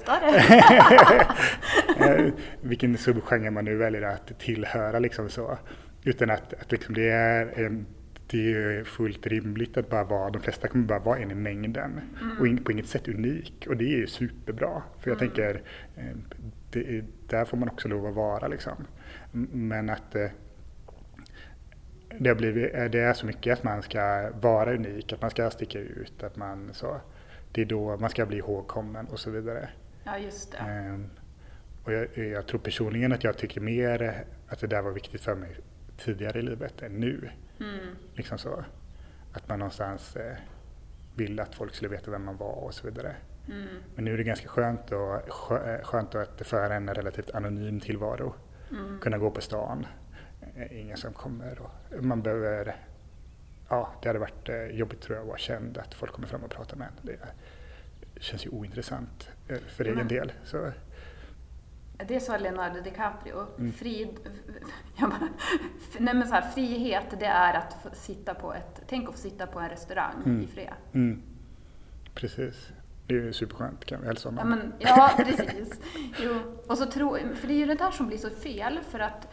eh, 2.04 2.34
vilken 2.62 2.97
subgenre 2.97 3.52
man 3.52 3.65
nu 3.65 3.75
väljer 3.75 4.02
att 4.02 4.39
tillhöra 4.39 4.99
liksom 4.99 5.30
så. 5.30 5.58
utan 6.04 6.30
att, 6.30 6.54
att 6.54 6.71
liksom 6.71 6.95
det, 6.95 7.10
är, 7.10 7.65
en, 7.65 7.86
det 8.32 8.54
är 8.54 8.84
fullt 8.84 9.28
rimligt 9.28 9.78
att 9.78 9.89
bara 9.89 10.04
vara, 10.04 10.30
de 10.30 10.42
flesta 10.42 10.68
kommer 10.68 10.86
bara 10.86 11.00
vara 11.00 11.20
en 11.20 11.32
i 11.32 11.36
mängden 11.36 12.02
och 12.39 12.48
in, 12.48 12.63
på 12.63 12.72
inget 12.72 12.88
sätt 12.88 13.08
unik 13.08 13.68
och 13.70 13.78
det 13.78 13.84
är 13.84 13.98
ju 13.98 14.08
superbra. 14.08 14.84
För 15.00 15.10
jag 15.10 15.20
tänker, 15.20 15.62
eh, 15.96 16.06
är, 16.74 17.04
där 17.28 17.46
får 17.46 17.58
man 17.58 17.70
också 17.70 17.88
lov 17.88 18.06
att 18.06 18.15
vara 18.15 18.48
liksom. 18.48 18.88
Men 19.52 19.89
att 19.89 20.15
eh, 20.15 20.28
det, 22.20 22.30
har 22.30 22.36
blivit, 22.36 22.76
eh, 22.76 22.86
det 22.86 23.00
är 23.00 23.13
så 23.13 23.26
mycket 23.26 23.54
att 23.58 23.63
man 23.63 23.82
ska 23.82 24.30
vara 24.42 24.74
unik, 24.74 25.13
att 25.13 25.22
man 25.22 25.30
ska 25.32 25.50
sticka 25.50 25.80
ut, 25.80 26.24
att 26.24 26.36
man 26.36 26.70
så, 26.74 27.02
det 27.52 27.62
är 27.62 27.65
då 27.65 27.98
man 27.98 28.10
ska 28.10 28.26
bli 28.26 28.38
ihågkommen 28.38 29.06
och 29.06 29.20
så 29.20 29.32
vidare. 29.32 29.70
Ja, 30.04 30.18
just 30.18 30.52
det. 30.52 30.58
Ehm, 30.58 31.10
Och 31.84 31.94
jag, 31.94 32.18
jag 32.18 32.48
tror 32.48 32.60
personligen 32.60 33.12
att 33.12 33.24
jag 33.24 33.38
tycker 33.38 33.62
mer 33.62 34.24
att 34.48 34.60
det 34.60 34.68
där 34.68 34.82
var 34.82 34.92
viktigt 34.92 35.22
för 35.22 35.36
mig 35.36 35.56
tidigare 35.98 36.39
i 36.39 36.42
livet 36.42 36.82
än 36.82 37.00
nu. 37.00 37.30
Mm. 37.60 37.95
Liksom 38.13 38.38
så. 38.38 38.63
Att 39.34 39.48
man 39.50 39.60
någonstans 39.60 40.15
eh, 40.15 40.36
ville 41.15 41.41
att 41.43 41.56
folk 41.56 41.76
skulle 41.76 41.89
veta 41.89 42.12
vem 42.12 42.26
man 42.26 42.38
var 42.38 42.54
och 42.54 42.74
så 42.74 42.88
vidare. 42.88 43.15
Mm. 43.48 43.67
Men 43.95 44.06
nu 44.06 44.13
är 44.13 44.17
det 44.17 44.24
ganska 44.24 44.48
skönt, 44.48 44.91
och, 44.91 45.22
skö- 45.30 45.76
eh, 45.80 45.84
skönt 45.84 46.15
att 46.15 46.41
föra 46.48 46.76
en 46.76 46.93
relativt 46.93 47.32
anonym 47.32 47.80
tillvaro. 47.80 48.34
Mm. 48.72 49.00
Kunna 49.00 49.17
gå 49.17 49.32
på 49.32 49.41
stan, 49.41 49.88
eh, 50.56 50.80
ingen 50.82 50.98
som 50.98 51.13
kommer. 51.13 51.60
Och 51.62 52.04
man 52.04 52.22
behöver, 52.22 52.76
ja, 53.69 53.93
det 54.02 54.10
hade 54.10 54.19
varit 54.19 54.50
eh, 54.50 54.65
jobbigt 54.65 55.02
tror 55.02 55.15
jag 55.15 55.22
att 55.24 55.28
vara 55.28 55.38
känd, 55.38 55.78
att 55.78 55.93
folk 55.93 56.12
kommer 56.12 56.28
fram 56.28 56.43
och 56.43 56.50
pratar 56.52 56.78
med 56.78 56.88
en. 56.88 57.06
Det 58.13 58.22
känns 58.22 58.45
ju 58.45 58.50
ointressant 58.50 59.30
för 59.67 59.86
egen 59.86 60.08
del. 60.08 60.32
Så, 60.43 60.72
Det 62.08 62.20
sa 62.20 62.38
Leonardo 62.38 62.82
DiCaprio. 62.82 63.46
Mm. 63.58 63.74
Frid, 63.74 64.10
jag 64.96 65.10
bara, 65.10 65.20
nej 66.00 66.14
men 66.14 66.28
så 66.28 66.34
här, 66.34 66.42
frihet, 66.52 67.06
det 67.20 67.26
är 67.26 67.54
att 67.54 67.98
sitta 67.98 68.34
på 68.34 68.54
ett... 68.54 68.82
Tänk 68.88 69.08
att 69.10 69.16
få 69.16 69.22
sitta 69.22 69.48
på 69.48 69.60
en 69.60 69.70
restaurang 69.70 70.14
Mm. 70.26 70.42
i 70.44 70.48
fred. 70.48 70.74
mm, 70.94 71.22
precis. 72.14 72.68
Det 73.08 73.16
är 73.16 73.20
ju 73.20 73.34
superskönt, 73.34 73.86
kan 73.86 74.02
vi 74.02 74.08
hälsa 74.08 74.30
Ja, 74.36 74.42
honom. 74.42 74.60
men, 74.60 74.74
ja 74.80 75.12
precis. 75.18 75.80
Jo. 76.24 76.40
Och 76.68 76.78
så 76.78 76.86
tro, 76.86 77.18
för 77.36 77.48
det 77.48 77.54
är 77.54 77.58
ju 77.58 77.66
det 77.66 77.76
där 77.76 77.92
som 77.92 78.08
blir 78.08 78.18
så 78.18 78.30
fel, 78.30 78.80
för 78.90 79.00
att 79.00 79.28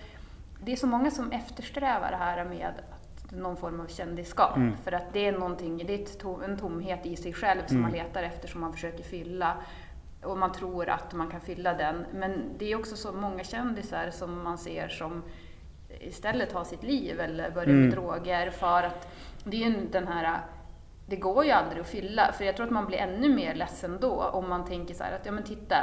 det 0.65 0.73
är 0.73 0.77
så 0.77 0.87
många 0.87 1.11
som 1.11 1.33
eftersträvar 1.33 2.11
det 2.11 2.17
här 2.17 2.45
med 2.45 2.67
att 2.69 3.33
någon 3.33 3.57
form 3.57 3.81
av 3.81 3.87
kändisskap. 3.87 4.57
Mm. 4.57 4.77
För 4.85 4.93
att 4.93 5.13
det 5.13 5.27
är 5.27 5.33
någonting, 5.33 5.77
det 5.87 5.95
är 5.95 6.45
en 6.45 6.59
tomhet 6.59 7.07
i 7.07 7.17
sig 7.17 7.33
själv 7.33 7.61
som 7.67 7.77
Mm. 7.77 7.83
man 7.83 7.99
letar 7.99 8.23
efter, 8.23 8.49
som 8.49 8.61
man 8.61 8.73
försöker 8.73 9.05
fylla. 9.05 9.57
Och 10.27 10.39
man 10.39 10.53
tror 10.53 10.89
att 10.89 11.13
man 11.13 11.31
kan 11.31 11.41
fylla 11.41 11.75
den. 11.75 12.07
Men 12.15 12.45
det 12.59 12.73
är 12.73 12.77
också 12.79 12.97
så 12.97 13.13
många 13.13 13.45
kändisar 13.45 14.11
som 14.11 14.45
man 14.45 14.59
ser 14.59 14.89
som 14.89 15.23
istället 16.01 16.51
tar 16.51 16.65
sitt 16.65 16.83
liv 16.83 17.21
eller 17.21 17.51
börjar 17.51 17.67
med 17.69 17.77
Mm. 17.77 17.91
droger 17.91 18.51
för 18.51 18.83
att 18.83 19.09
det 19.45 19.65
är 19.65 19.71
ju 19.71 19.87
den 19.93 20.09
här 20.09 20.41
det 21.09 21.17
går 21.17 21.45
ju 21.45 21.51
aldrig 21.51 21.81
att 21.81 21.87
fylla, 21.87 22.33
för 22.33 22.45
jag 22.45 22.57
tror 22.57 22.67
att 22.67 22.73
man 22.73 22.87
blir 22.87 22.99
ännu 22.99 23.29
mer 23.29 23.55
ledsen 23.55 23.99
då 24.01 24.23
om 24.23 24.49
man 24.49 24.65
tänker 24.65 24.95
så 24.95 25.05
här 25.05 25.13
att, 25.13 25.27
ja 25.27 25.33
men 25.33 25.45
titta, 25.45 25.77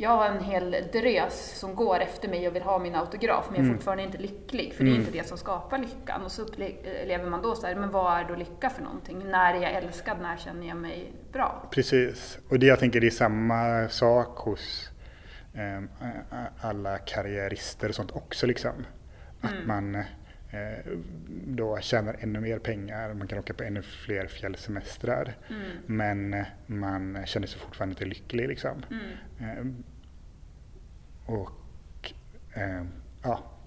jag 0.00 0.10
har 0.10 0.26
en 0.26 0.44
hel 0.44 0.76
drös 0.92 1.58
som 1.58 1.74
går 1.74 2.00
efter 2.00 2.28
mig 2.28 2.48
och 2.48 2.54
vill 2.56 2.62
ha 2.62 2.78
min 2.78 2.94
autograf, 2.94 3.44
men 3.46 3.54
jag 3.54 3.60
är 3.64 3.66
Mm. 3.68 3.76
fortfarande 3.76 4.02
inte 4.02 4.18
lycklig, 4.18 4.74
för 4.74 4.84
det 4.84 4.90
är 4.90 4.94
Mm. 4.94 5.06
inte 5.06 5.18
det 5.18 5.28
som 5.28 5.38
skapar 5.38 5.78
lyckan. 5.78 6.22
Och 6.22 6.32
så 6.32 6.42
upplever 6.42 7.30
man 7.30 7.42
då 7.42 7.54
så 7.54 7.66
här, 7.66 7.74
men 7.74 7.90
vad 7.90 8.18
är 8.20 8.24
då 8.24 8.34
lycka 8.34 8.70
för 8.70 8.82
någonting? 8.82 9.24
När 9.30 9.54
är 9.54 9.62
jag 9.62 9.72
älskad? 9.72 10.16
När 10.20 10.36
känner 10.36 10.68
jag 10.68 10.76
mig 10.76 11.12
bra? 11.32 11.68
Precis, 11.70 12.38
och 12.50 12.58
det 12.58 12.66
jag 12.66 12.78
tänker 12.78 13.00
det 13.00 13.06
är 13.06 13.10
samma 13.10 13.88
sak 13.88 14.38
hos 14.38 14.90
eh, 15.54 15.82
alla 16.60 16.98
karriärister 16.98 17.88
och 17.88 17.94
sånt 17.94 18.10
också 18.12 18.46
liksom. 18.46 18.86
Att 19.40 19.50
Mm. 19.52 19.66
man 19.66 19.94
eh, 19.94 20.04
då 21.46 21.78
tjänar 21.80 22.16
ännu 22.20 22.40
mer 22.40 22.58
pengar, 22.58 23.14
man 23.14 23.28
kan 23.28 23.38
åka 23.38 23.54
på 23.54 23.64
ännu 23.64 23.82
fler 23.82 24.26
fjällsemestrar. 24.26 25.36
Mm. 25.48 25.70
Men 25.86 26.34
eh, 26.34 26.46
man 26.66 27.26
känner 27.26 27.46
sig 27.46 27.60
fortfarande 27.60 27.92
inte 27.92 28.04
lycklig 28.04 28.48
liksom. 28.48 28.82
Mm. 28.90 29.04
Eh, 29.40 29.74
och 31.34 32.12
eh, 32.54 32.84
ja, 33.22 33.58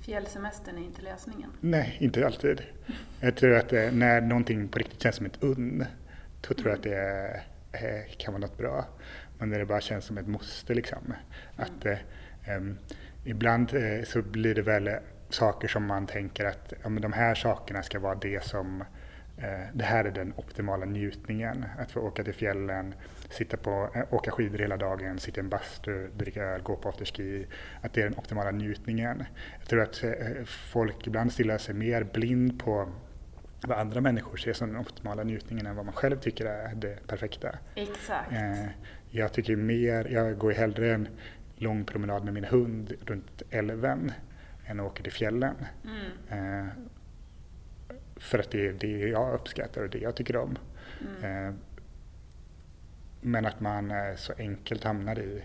Fjällsemestern 0.00 0.78
är 0.78 0.82
inte 0.82 1.02
lösningen. 1.02 1.50
Nej, 1.60 1.96
inte 2.00 2.26
alltid. 2.26 2.62
Jag 3.20 3.36
tror 3.36 3.54
att 3.54 3.72
eh, 3.72 3.92
när 3.92 4.20
någonting 4.20 4.68
på 4.68 4.78
riktigt 4.78 5.02
känns 5.02 5.16
som 5.16 5.26
ett 5.26 5.42
unn, 5.42 5.84
då 6.48 6.54
tror 6.54 6.68
jag 6.68 6.76
att 6.76 6.82
det 6.82 7.42
eh, 7.72 8.16
kan 8.16 8.34
vara 8.34 8.40
något 8.40 8.58
bra. 8.58 8.84
Men 9.38 9.50
när 9.50 9.58
det 9.58 9.66
bara 9.66 9.80
känns 9.80 10.04
som 10.04 10.18
ett 10.18 10.26
måste 10.26 10.74
liksom. 10.74 11.14
Att 11.56 11.86
eh, 11.86 11.98
em, 12.44 12.78
ibland 13.24 13.74
eh, 13.74 14.04
så 14.04 14.22
blir 14.22 14.54
det 14.54 14.62
väl 14.62 14.90
saker 15.34 15.68
som 15.68 15.86
man 15.86 16.06
tänker 16.06 16.44
att 16.44 16.72
ja, 16.82 16.88
men 16.88 17.02
de 17.02 17.12
här 17.12 17.34
sakerna 17.34 17.82
ska 17.82 17.98
vara 17.98 18.14
det 18.14 18.44
som 18.44 18.80
eh, 19.36 19.60
det 19.72 19.84
här 19.84 20.04
är 20.04 20.10
den 20.10 20.32
optimala 20.36 20.84
njutningen. 20.84 21.64
Att 21.78 21.90
få 21.90 22.00
åka 22.00 22.24
till 22.24 22.34
fjällen, 22.34 22.94
sitta 23.30 23.56
på, 23.56 23.90
eh, 23.94 24.14
åka 24.14 24.30
skidor 24.30 24.58
hela 24.58 24.76
dagen, 24.76 25.18
sitta 25.18 25.40
i 25.40 25.44
en 25.44 25.48
bastu, 25.48 26.08
dricka 26.16 26.42
öl, 26.42 26.62
gå 26.62 26.76
på 26.76 26.88
afterski. 26.88 27.46
Att 27.80 27.92
det 27.92 28.00
är 28.00 28.04
den 28.04 28.18
optimala 28.18 28.50
njutningen. 28.50 29.24
Jag 29.58 29.68
tror 29.68 29.82
att 29.82 30.04
eh, 30.04 30.44
folk 30.44 31.06
ibland 31.06 31.32
stillar 31.32 31.58
sig 31.58 31.74
mer 31.74 32.04
blind 32.04 32.60
på 32.60 32.88
vad 33.66 33.78
andra 33.78 34.00
människor 34.00 34.36
ser 34.36 34.52
som 34.52 34.68
den 34.68 34.80
optimala 34.80 35.22
njutningen 35.22 35.66
än 35.66 35.76
vad 35.76 35.84
man 35.84 35.94
själv 35.94 36.16
tycker 36.16 36.46
är 36.46 36.74
det 36.74 37.06
perfekta. 37.06 37.48
Exakt. 37.74 38.32
Jag 39.10 39.32
tycker 39.32 39.56
mer, 39.56 40.08
jag 40.10 40.38
går 40.38 40.52
hellre 40.52 40.94
en 40.94 41.08
lång 41.56 41.84
promenad 41.84 42.24
med 42.24 42.34
min 42.34 42.44
hund 42.44 42.92
runt 43.06 43.42
älven 43.50 44.12
än 44.72 44.80
åka 44.80 45.02
till 45.02 45.12
fjällen. 45.12 45.54
Mm. 45.84 46.60
Eh, 46.60 46.72
för 48.16 48.38
att 48.38 48.50
det 48.50 48.66
är 48.66 48.72
det 48.72 48.98
jag 49.08 49.34
uppskattar 49.34 49.82
och 49.82 49.90
det 49.90 49.98
jag 49.98 50.14
tycker 50.16 50.36
om. 50.36 50.58
Mm. 51.00 51.48
Eh, 51.48 51.54
men 53.20 53.46
att 53.46 53.60
man 53.60 53.90
eh, 53.90 54.16
så 54.16 54.32
enkelt 54.38 54.84
hamnar 54.84 55.18
i 55.18 55.42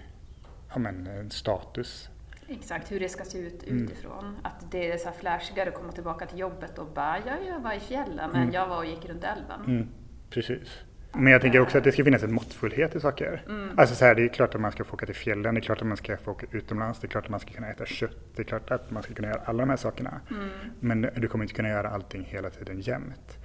ja, 0.73 0.79
men, 0.79 1.07
en 1.07 1.31
status. 1.31 2.09
Exakt, 2.47 2.91
hur 2.91 2.99
det 2.99 3.09
ska 3.09 3.23
se 3.23 3.37
ut 3.37 3.63
Mm. 3.63 3.83
utifrån. 3.83 4.37
Att 4.43 4.71
det 4.71 4.91
är 4.91 4.97
så 4.97 5.05
här 5.09 5.15
flashigare 5.15 5.69
att 5.69 5.75
komma 5.75 5.91
tillbaka 5.91 6.25
till 6.25 6.39
jobbet 6.39 6.77
och 6.77 6.87
bara, 6.87 7.17
ja, 7.25 7.33
jag 7.47 7.59
var 7.59 7.73
i 7.73 7.79
fjällen, 7.79 8.29
Mm. 8.29 8.41
än 8.47 8.53
jag 8.53 8.67
var 8.67 8.77
och 8.77 8.85
gick 8.85 9.05
runt 9.05 9.23
älven. 9.23 9.61
Mm, 9.67 9.87
precis. 10.29 10.69
Men 11.13 11.33
jag 11.33 11.41
tänker 11.41 11.59
också 11.59 11.77
att 11.77 11.83
det 11.83 11.91
ska 11.91 12.03
finnas 12.03 12.23
en 12.23 12.33
måttfullhet 12.33 12.95
i 12.95 12.99
saker. 12.99 13.43
Mm. 13.47 13.79
Alltså 13.79 13.95
så 13.95 14.05
här, 14.05 14.15
det 14.15 14.23
är 14.23 14.27
klart 14.27 14.55
att 14.55 14.61
man 14.61 14.71
ska 14.71 14.83
få 14.83 14.93
åka 14.93 15.05
till 15.05 15.15
fjällen, 15.15 15.55
det 15.55 15.59
är 15.59 15.61
klart 15.61 15.81
att 15.81 15.87
man 15.87 15.97
ska 15.97 16.17
få 16.17 16.31
åka 16.31 16.45
utomlands, 16.51 16.99
det 16.99 17.07
är 17.07 17.09
klart 17.09 17.23
att 17.23 17.29
man 17.29 17.39
ska 17.39 17.51
kunna 17.51 17.69
äta 17.69 17.85
kött, 17.85 18.17
det 18.35 18.41
är 18.41 18.43
klart 18.43 18.71
att 18.71 18.91
man 18.91 19.03
ska 19.03 19.13
kunna 19.13 19.27
göra 19.27 19.41
alla 19.45 19.59
de 19.63 19.69
här 19.69 19.77
sakerna. 19.77 20.21
Mm. 20.31 20.49
Men 20.79 21.09
du 21.15 21.27
kommer 21.27 21.45
inte 21.45 21.53
kunna 21.53 21.69
göra 21.69 21.89
allting 21.89 22.23
hela 22.23 22.49
tiden 22.49 22.79
jämt. 22.79 23.37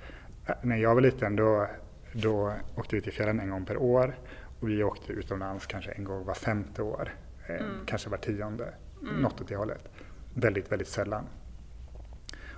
När 0.62 0.76
jag 0.76 0.94
var 0.94 1.02
liten 1.02 1.36
då, 1.36 1.66
då 2.12 2.52
åkte 2.76 2.96
vi 2.96 3.02
till 3.02 3.12
fjällen 3.12 3.40
en 3.40 3.50
gång 3.50 3.64
per 3.64 3.76
år 3.76 4.14
och 4.60 4.68
vi 4.68 4.82
åkte 4.82 5.12
utomlands 5.12 5.66
kanske 5.66 5.90
en 5.90 6.04
gång 6.04 6.24
var 6.24 6.34
femte 6.34 6.82
år. 6.82 7.14
Eh, 7.46 7.54
Mm. 7.54 7.86
Kanske 7.86 8.10
var 8.10 8.18
tionde, 8.18 8.74
Mm. 9.02 9.14
något 9.22 9.40
åt 9.40 9.48
det 9.48 9.56
hållet. 9.56 9.88
Väldigt, 10.34 10.72
väldigt 10.72 10.88
sällan. 10.88 11.24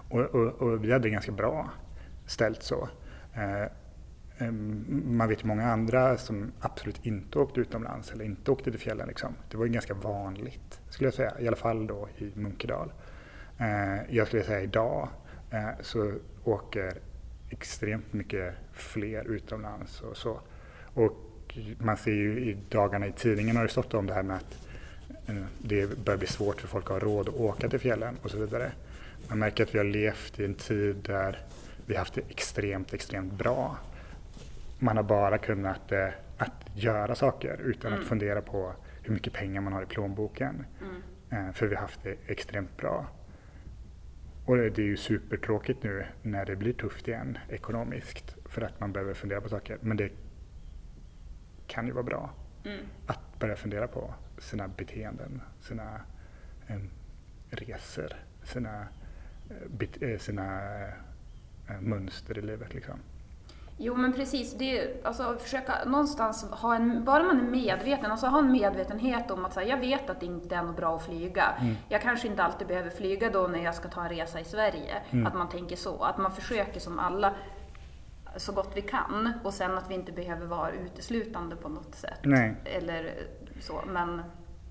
Och, 0.09 0.21
och, 0.21 0.63
och 0.63 0.85
vi 0.85 0.93
hade 0.93 1.03
det 1.05 1.11
ganska 1.11 1.33
bra 1.33 1.71
ställt 2.27 2.63
så. 2.63 2.89
Ehm, 4.39 5.03
man 5.17 5.29
vet 5.29 5.45
många 5.45 5.67
andra 5.67 6.19
som 6.19 6.53
absolut 6.61 7.07
inte 7.07 7.39
åkte 7.39 7.61
utomlands 7.61 8.13
eller 8.13 8.25
inte 8.25 8.51
åkte 8.51 8.71
till 8.71 8.81
fjällen. 8.81 9.09
Liksom. 9.09 9.35
Det 9.51 9.57
var 9.57 9.67
ju 9.67 9.73
ganska 9.73 9.95
vanligt 9.95 10.81
skulle 10.95 11.07
jag 11.07 11.15
säga, 11.15 11.33
i 11.41 11.47
alla 11.47 11.57
fall 11.57 11.87
då 11.87 12.09
i 12.19 12.31
Munkedal. 12.35 12.93
Ehm, 13.59 13.99
jag 14.11 14.27
skulle 14.27 14.43
säga 14.43 14.61
idag 14.61 15.09
eh, 15.51 15.69
så 15.81 16.13
åker 16.45 16.93
extremt 17.51 18.13
mycket 18.13 18.55
fler 18.73 19.25
utomlands 19.25 20.01
och 20.01 20.17
så. 20.17 20.41
Och 20.95 21.59
man 21.79 21.97
ser 21.97 22.13
ju 22.13 22.41
i 22.41 22.57
dagarna 22.69 23.07
i 23.07 23.13
tidningen 23.13 23.57
har 23.57 23.63
det 23.63 23.71
stått 23.71 23.95
om 23.95 24.07
det 24.07 24.15
här 24.15 24.23
med 24.23 24.37
att 24.37 24.59
eh, 25.27 25.45
det 25.59 26.05
börjar 26.05 26.19
bli 26.19 26.27
svårt 26.27 26.61
för 26.61 26.69
folk 26.69 26.85
att 26.85 26.91
ha 26.91 26.99
råd 26.99 27.29
att 27.29 27.35
åka 27.35 27.69
till 27.69 27.81
fjällen 27.81 28.17
och 28.23 28.31
så 28.31 28.39
vidare. 28.39 28.73
Man 29.29 29.39
märker 29.39 29.65
att 29.65 29.75
vi 29.75 29.79
har 29.79 29.85
levt 29.85 30.41
i 30.41 30.45
en 30.45 30.55
tid 30.55 30.97
där 30.97 31.39
vi 31.87 31.95
har 31.95 31.99
haft 31.99 32.15
det 32.15 32.23
extremt, 32.29 32.95
extremt 32.95 33.33
bra. 33.33 33.77
Man 34.85 34.97
har 34.97 35.05
bara 35.05 35.39
kunnat 35.39 35.93
eh, 35.93 36.09
att 36.39 36.65
göra 36.75 37.15
saker 37.15 37.61
utan 37.61 37.91
Mm. 37.93 38.03
att 38.03 38.09
fundera 38.09 38.43
på 38.43 38.73
hur 39.03 39.15
mycket 39.15 39.33
pengar 39.33 39.61
man 39.61 39.73
har 39.73 39.83
i 39.83 39.87
plånboken. 39.87 40.67
Mm. 40.81 41.47
Eh, 41.49 41.53
för 41.53 41.67
vi 41.67 41.75
har 41.75 41.83
haft 41.83 42.03
det 42.03 42.17
extremt 42.27 42.77
bra. 42.77 43.07
Och 44.47 44.57
det 44.57 44.79
är 44.79 44.85
ju 44.87 44.97
supertråkigt 44.97 45.83
nu 45.83 46.07
när 46.23 46.45
det 46.47 46.57
blir 46.57 46.73
tufft 46.73 47.09
igen 47.09 47.39
ekonomiskt 47.49 48.37
för 48.45 48.63
att 48.63 48.81
man 48.81 48.93
behöver 48.93 49.15
fundera 49.15 49.41
på 49.41 49.49
saker. 49.49 49.79
Men 49.81 49.97
det 49.97 50.13
kan 51.67 51.87
ju 51.87 51.93
vara 51.93 52.03
bra 52.05 52.31
Mm. 52.65 52.79
att 53.07 53.39
börja 53.39 53.57
fundera 53.57 53.89
på 53.89 54.15
sina 54.39 54.69
beteenden, 54.69 55.43
sina 55.61 56.01
eh, 56.67 56.77
resor, 57.51 58.13
sina, 58.43 58.87
eh, 60.01 60.09
eh, 60.11 60.19
sina 60.19 60.61
eh, 61.69 61.81
mönster 61.81 62.39
i 62.39 62.43
livet. 62.43 62.75
Liksom. 62.75 62.99
Jo 63.77 63.95
men 63.95 64.13
precis, 64.13 64.55
det 64.55 64.79
är, 64.79 65.07
alltså 65.07 65.37
försöka 65.39 65.85
någonstans 65.87 66.45
ha 66.51 66.75
en, 66.75 67.05
bara 67.05 67.23
man 67.23 67.41
är 67.41 67.51
medveten, 67.51 68.11
alltså 68.11 68.27
ha 68.27 68.39
en 68.39 68.53
medvetenhet 68.53 69.31
om 69.31 69.45
att 69.45 69.57
här, 69.57 69.63
jag 69.63 69.79
vet 69.79 70.11
att 70.11 70.21
det 70.21 70.27
inte 70.27 70.55
är 70.55 70.63
något 70.63 70.77
bra 70.77 70.97
att 70.97 71.05
flyga. 71.05 71.55
Mm. 71.61 71.75
Jag 71.89 72.03
kanske 72.03 72.29
inte 72.29 72.43
alltid 72.43 72.67
behöver 72.67 72.91
flyga 72.91 73.31
då 73.31 73.47
när 73.47 73.65
jag 73.65 73.75
ska 73.75 73.89
ta 73.89 74.03
en 74.03 74.09
resa 74.09 74.41
i 74.41 74.45
Sverige. 74.45 75.03
Mm. 75.11 75.27
Att 75.27 75.35
man 75.35 75.49
tänker 75.49 75.77
så, 75.77 76.03
att 76.03 76.19
man 76.19 76.33
försöker 76.33 76.81
som 76.81 76.99
alla 76.99 77.35
så 78.37 78.53
gott 78.53 78.73
vi 78.75 78.83
kan 78.83 79.33
och 79.45 79.55
sen 79.55 79.79
att 79.79 79.91
vi 79.91 79.95
inte 79.95 80.13
behöver 80.13 80.47
vara 80.47 80.71
uteslutande 80.71 81.57
på 81.57 81.69
något 81.69 81.95
sätt. 81.95 82.19
Nej. 82.23 82.55
Eller 82.65 83.15
så, 83.61 83.83
men 83.87 84.23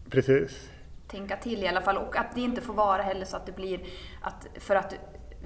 Precis. 0.09 0.69
tänka 1.07 1.37
till 1.37 1.63
i 1.63 1.67
alla 1.67 1.81
fall. 1.81 1.97
Och 1.97 2.17
att 2.17 2.35
det 2.35 2.41
inte 2.41 2.61
får 2.61 2.73
vara 2.73 3.01
heller 3.01 3.25
så 3.25 3.37
att 3.37 3.45
det 3.45 3.55
blir 3.55 3.79
att 4.21 4.47
för 4.59 4.75
att 4.75 4.95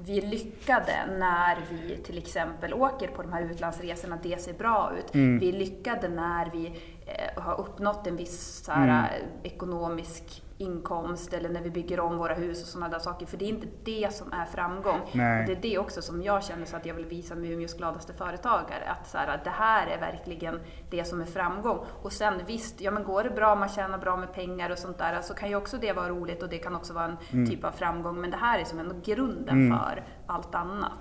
vi 0.05 0.17
är 0.17 0.27
lyckade 0.27 0.93
när 1.19 1.57
vi 1.71 1.97
till 1.97 2.17
exempel 2.17 2.73
åker 2.73 3.07
på 3.07 3.21
de 3.21 3.33
här 3.33 3.41
utlandsresorna, 3.41 4.19
det 4.23 4.41
ser 4.41 4.53
bra 4.53 4.91
ut. 4.99 5.15
Vi 5.41 5.49
är 5.49 5.53
lyckade 5.53 6.09
när 6.09 6.49
vi 6.53 6.65
eh, 7.05 7.41
har 7.43 7.59
uppnått 7.59 8.07
en 8.07 8.17
viss 8.17 8.63
så 8.65 8.71
här, 8.71 9.03
eh, 9.03 9.51
ekonomisk 9.51 10.43
inkomst 10.57 11.33
eller 11.33 11.49
när 11.49 11.61
vi 11.61 11.69
bygger 11.69 11.99
om 11.99 12.17
våra 12.17 12.33
hus 12.33 12.61
och 12.61 12.67
sådana 12.67 12.89
där 12.89 12.99
saker. 12.99 13.25
För 13.25 13.37
det 13.37 13.45
är 13.45 13.49
inte 13.49 13.67
det 13.83 14.13
som 14.13 14.33
är 14.33 14.45
framgång. 14.45 14.99
Nej. 15.11 15.45
Det 15.45 15.51
är 15.51 15.61
det 15.61 15.77
också 15.77 16.01
som 16.01 16.23
jag 16.23 16.43
känner 16.43 16.65
så 16.65 16.75
att 16.75 16.85
jag 16.85 16.93
vill 16.93 17.05
visa 17.05 17.35
med 17.35 17.51
Umeås 17.51 17.77
gladaste 17.77 18.13
företagare. 18.13 18.83
Att, 18.87 19.07
så 19.07 19.17
här, 19.17 19.27
att 19.27 19.43
det 19.43 19.49
här 19.49 19.87
är 19.87 19.99
verkligen 19.99 20.59
det 20.89 21.03
som 21.03 21.21
är 21.21 21.25
framgång. 21.25 21.85
Och 22.01 22.11
sen 22.11 22.33
visst, 22.47 22.81
ja 22.81 22.91
men 22.91 23.03
går 23.03 23.23
det 23.23 23.29
bra, 23.29 23.55
man 23.55 23.69
tjänar 23.69 23.97
bra 23.97 24.17
med 24.17 24.33
pengar 24.33 24.69
och 24.69 24.77
sånt 24.77 24.97
där, 24.97 25.21
så 25.21 25.33
kan 25.33 25.49
ju 25.49 25.55
också 25.55 25.77
det 25.77 25.93
vara 25.93 26.09
roligt 26.09 26.43
och 26.43 26.49
det 26.49 26.57
kan 26.57 26.75
också 26.75 26.93
vara 26.93 27.17
en 27.31 27.47
typ 27.47 27.63
av 27.63 27.71
framgång. 27.71 28.21
Men 28.21 28.31
det 28.31 28.37
här 28.37 28.59
är 28.59 28.63
som 28.63 28.79
ändå 28.79 28.95
grunden 29.03 29.77
för 29.77 30.03
allt 30.27 30.55
annat. 30.55 30.91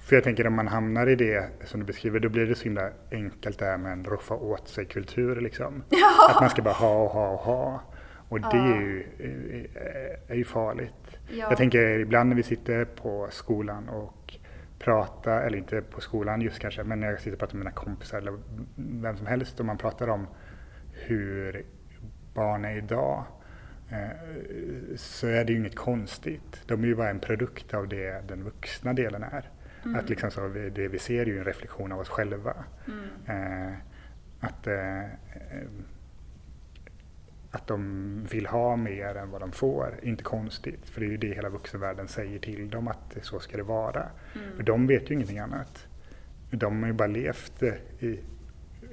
För 0.00 0.16
jag 0.16 0.24
tänker 0.24 0.46
om 0.46 0.56
man 0.56 0.68
hamnar 0.68 1.06
i 1.06 1.14
det 1.14 1.50
som 1.64 1.80
du 1.80 1.86
beskriver, 1.86 2.20
då 2.20 2.28
blir 2.28 2.46
det 2.46 2.54
så 2.54 2.64
himla 2.64 2.90
enkelt 3.12 3.58
det 3.58 3.64
här 3.64 3.78
med 3.78 3.92
en 3.92 4.04
roffa 4.04 4.34
åt 4.34 4.68
sig 4.68 4.84
kultur 4.84 5.40
liksom. 5.40 5.82
Att 6.28 6.40
man 6.40 6.50
ska 6.50 6.62
bara 6.62 6.74
ha 6.74 7.02
och 7.02 7.10
ha 7.10 7.28
och 7.28 7.38
ha. 7.38 7.80
Och 8.28 8.40
det 8.40 8.46
är 8.56 8.80
ju, 8.80 9.04
är- 9.18 10.30
är 10.32 10.34
ju 10.34 10.44
farligt. 10.44 11.18
Ja. 11.28 11.34
Jag 11.48 11.56
tänker 11.56 11.98
ibland 11.98 12.28
när 12.28 12.36
vi 12.36 12.42
sitter 12.42 12.84
på 12.84 13.28
skolan 13.30 13.88
och 13.88 14.34
pratar, 14.78 15.42
eller 15.42 15.58
inte 15.58 15.82
på 15.82 16.00
skolan 16.00 16.40
just 16.40 16.58
kanske, 16.58 16.84
men 16.84 17.00
när 17.00 17.10
jag 17.10 17.18
sitter 17.20 17.32
och 17.32 17.38
pratar 17.38 17.54
med 17.54 17.64
mina 17.64 17.70
kompisar 17.76 18.18
eller 18.18 18.38
vem 18.76 19.16
som 19.16 19.26
helst 19.26 19.60
och 19.60 19.66
man 19.66 19.78
pratar 19.78 20.08
om 20.08 20.26
hur 20.92 21.64
barn 22.34 22.64
är 22.64 22.76
idag 22.76 23.24
eh, 23.90 24.96
så 24.96 25.26
är 25.26 25.44
det 25.44 25.52
ju 25.52 25.58
inget 25.58 25.76
konstigt. 25.76 26.62
De 26.66 26.82
är 26.82 26.86
ju 26.86 26.94
bara 26.94 27.10
en 27.10 27.20
produkt 27.20 27.74
av 27.74 27.88
det 27.88 28.28
den 28.28 28.44
vuxna 28.44 28.92
delen 28.92 29.22
är. 29.22 29.50
Att 29.96 30.08
liksom 30.08 30.30
så, 30.30 30.48
det 30.48 30.88
vi 30.88 30.98
ser 30.98 31.20
är 31.22 31.26
ju 31.26 31.38
en 31.38 31.44
reflektion 31.44 31.92
av 31.92 32.00
oss 32.00 32.08
själva. 32.08 32.54
Eh, 33.26 33.72
att, 34.40 34.66
eh, 34.66 35.04
eh, 35.04 35.08
att 37.50 37.66
de 37.66 38.24
vill 38.30 38.46
ha 38.46 38.76
mer 38.76 39.14
än 39.14 39.30
vad 39.30 39.40
de 39.40 39.52
får, 39.52 39.94
inte 40.02 40.24
konstigt. 40.24 40.88
För 40.88 41.00
det 41.00 41.06
är 41.06 41.10
ju 41.10 41.16
det 41.16 41.34
hela 41.34 41.48
vuxenvärlden 41.48 42.08
säger 42.08 42.38
till 42.38 42.70
dem 42.70 42.88
att 42.88 43.16
så 43.22 43.40
ska 43.40 43.56
det 43.56 43.62
vara. 43.62 44.06
För 44.56 44.62
de 44.62 44.86
vet 44.86 45.10
ju 45.10 45.14
ingenting 45.14 45.38
annat. 45.38 45.86
De 46.50 46.82
har 46.82 46.86
ju 46.86 46.92
bara 46.92 47.08
levt 47.08 47.62
eh, 47.62 47.74
i 48.00 48.20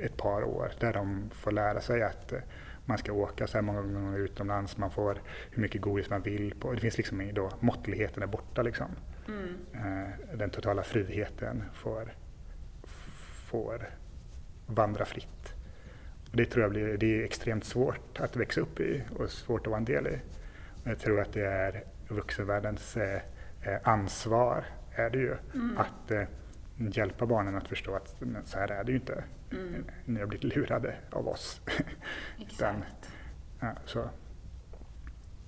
ett 0.02 0.18
par 0.18 0.44
år 0.44 0.72
där 0.80 0.94
de 0.94 1.30
får 1.34 1.52
lära 1.52 1.82
sig 1.82 2.04
att 2.04 2.32
eh, 2.32 2.40
man 2.86 2.98
ska 2.98 3.14
åka 3.14 3.48
så 3.48 3.58
här 3.58 3.62
många 3.62 3.82
gånger 3.82 4.20
utomlands, 4.20 4.78
man 4.78 4.92
får 4.92 5.22
hur 5.52 5.62
mycket 5.62 5.82
godis 5.82 6.10
man 6.10 6.22
vill. 6.22 6.56
På. 6.60 6.72
Det 6.74 6.80
finns 6.80 6.98
liksom 6.98 7.32
då, 7.34 7.50
måttligheten 7.60 8.24
är 8.24 8.28
borta 8.28 8.62
liksom. 8.62 8.88
Eh, 9.74 10.38
Den 10.38 10.50
totala 10.50 10.84
friheten 10.84 11.64
får, 11.74 12.14
får 13.52 13.90
vandra 14.66 15.06
fritt. 15.06 15.43
Och 16.34 16.38
det 16.38 16.46
tror 16.46 16.62
jag 16.62 16.72
blir, 16.72 16.98
det 16.98 17.20
är 17.20 17.24
extremt 17.24 17.64
svårt 17.64 18.20
att 18.20 18.36
växa 18.36 18.62
upp 18.62 18.80
i 18.80 19.04
och 19.16 19.30
svårt 19.32 19.62
att 19.62 19.72
vara 19.72 19.78
en 19.78 19.86
del 19.86 20.08
i. 20.08 20.20
Jag 20.84 21.00
tror 21.00 21.22
att 21.22 21.34
det 21.34 21.46
är 21.46 21.84
vuxenvärldens 22.08 22.98
eh, 22.98 23.22
eh, 23.62 23.80
ansvar, 23.84 24.66
är 24.96 25.10
det 25.10 25.18
ju, 25.18 25.36
att 25.78 26.12
eh, 26.12 26.24
hjälpa 26.78 27.26
barnen 27.26 27.56
att 27.56 27.68
förstå 27.68 27.96
att 27.96 28.16
så 28.46 28.60
här 28.60 28.72
är 28.72 28.84
det 28.84 28.92
ju 28.92 28.98
inte. 28.98 29.24
Ni 30.06 30.20
har 30.20 30.28
blivit 30.28 30.56
lurade 30.56 30.96
av 31.12 31.28
oss. 31.28 31.62
Exakt. 32.42 33.12
ja, 33.60 33.76
så. 33.86 34.10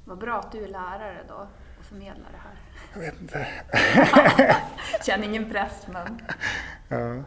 Vad 0.05 0.17
bra 0.17 0.39
att 0.39 0.51
du 0.51 0.63
är 0.63 0.67
lärare 0.67 1.19
då 1.27 1.47
och 1.79 1.85
förmedlar 1.85 2.31
det 2.31 2.37
här. 2.37 2.59
Jag 2.93 2.99
vet 2.99 3.21
inte. 3.21 3.47
Känner 5.05 5.25
ingen 5.25 5.49
press 5.49 5.87
men... 5.87 6.21
Ja. 6.87 7.23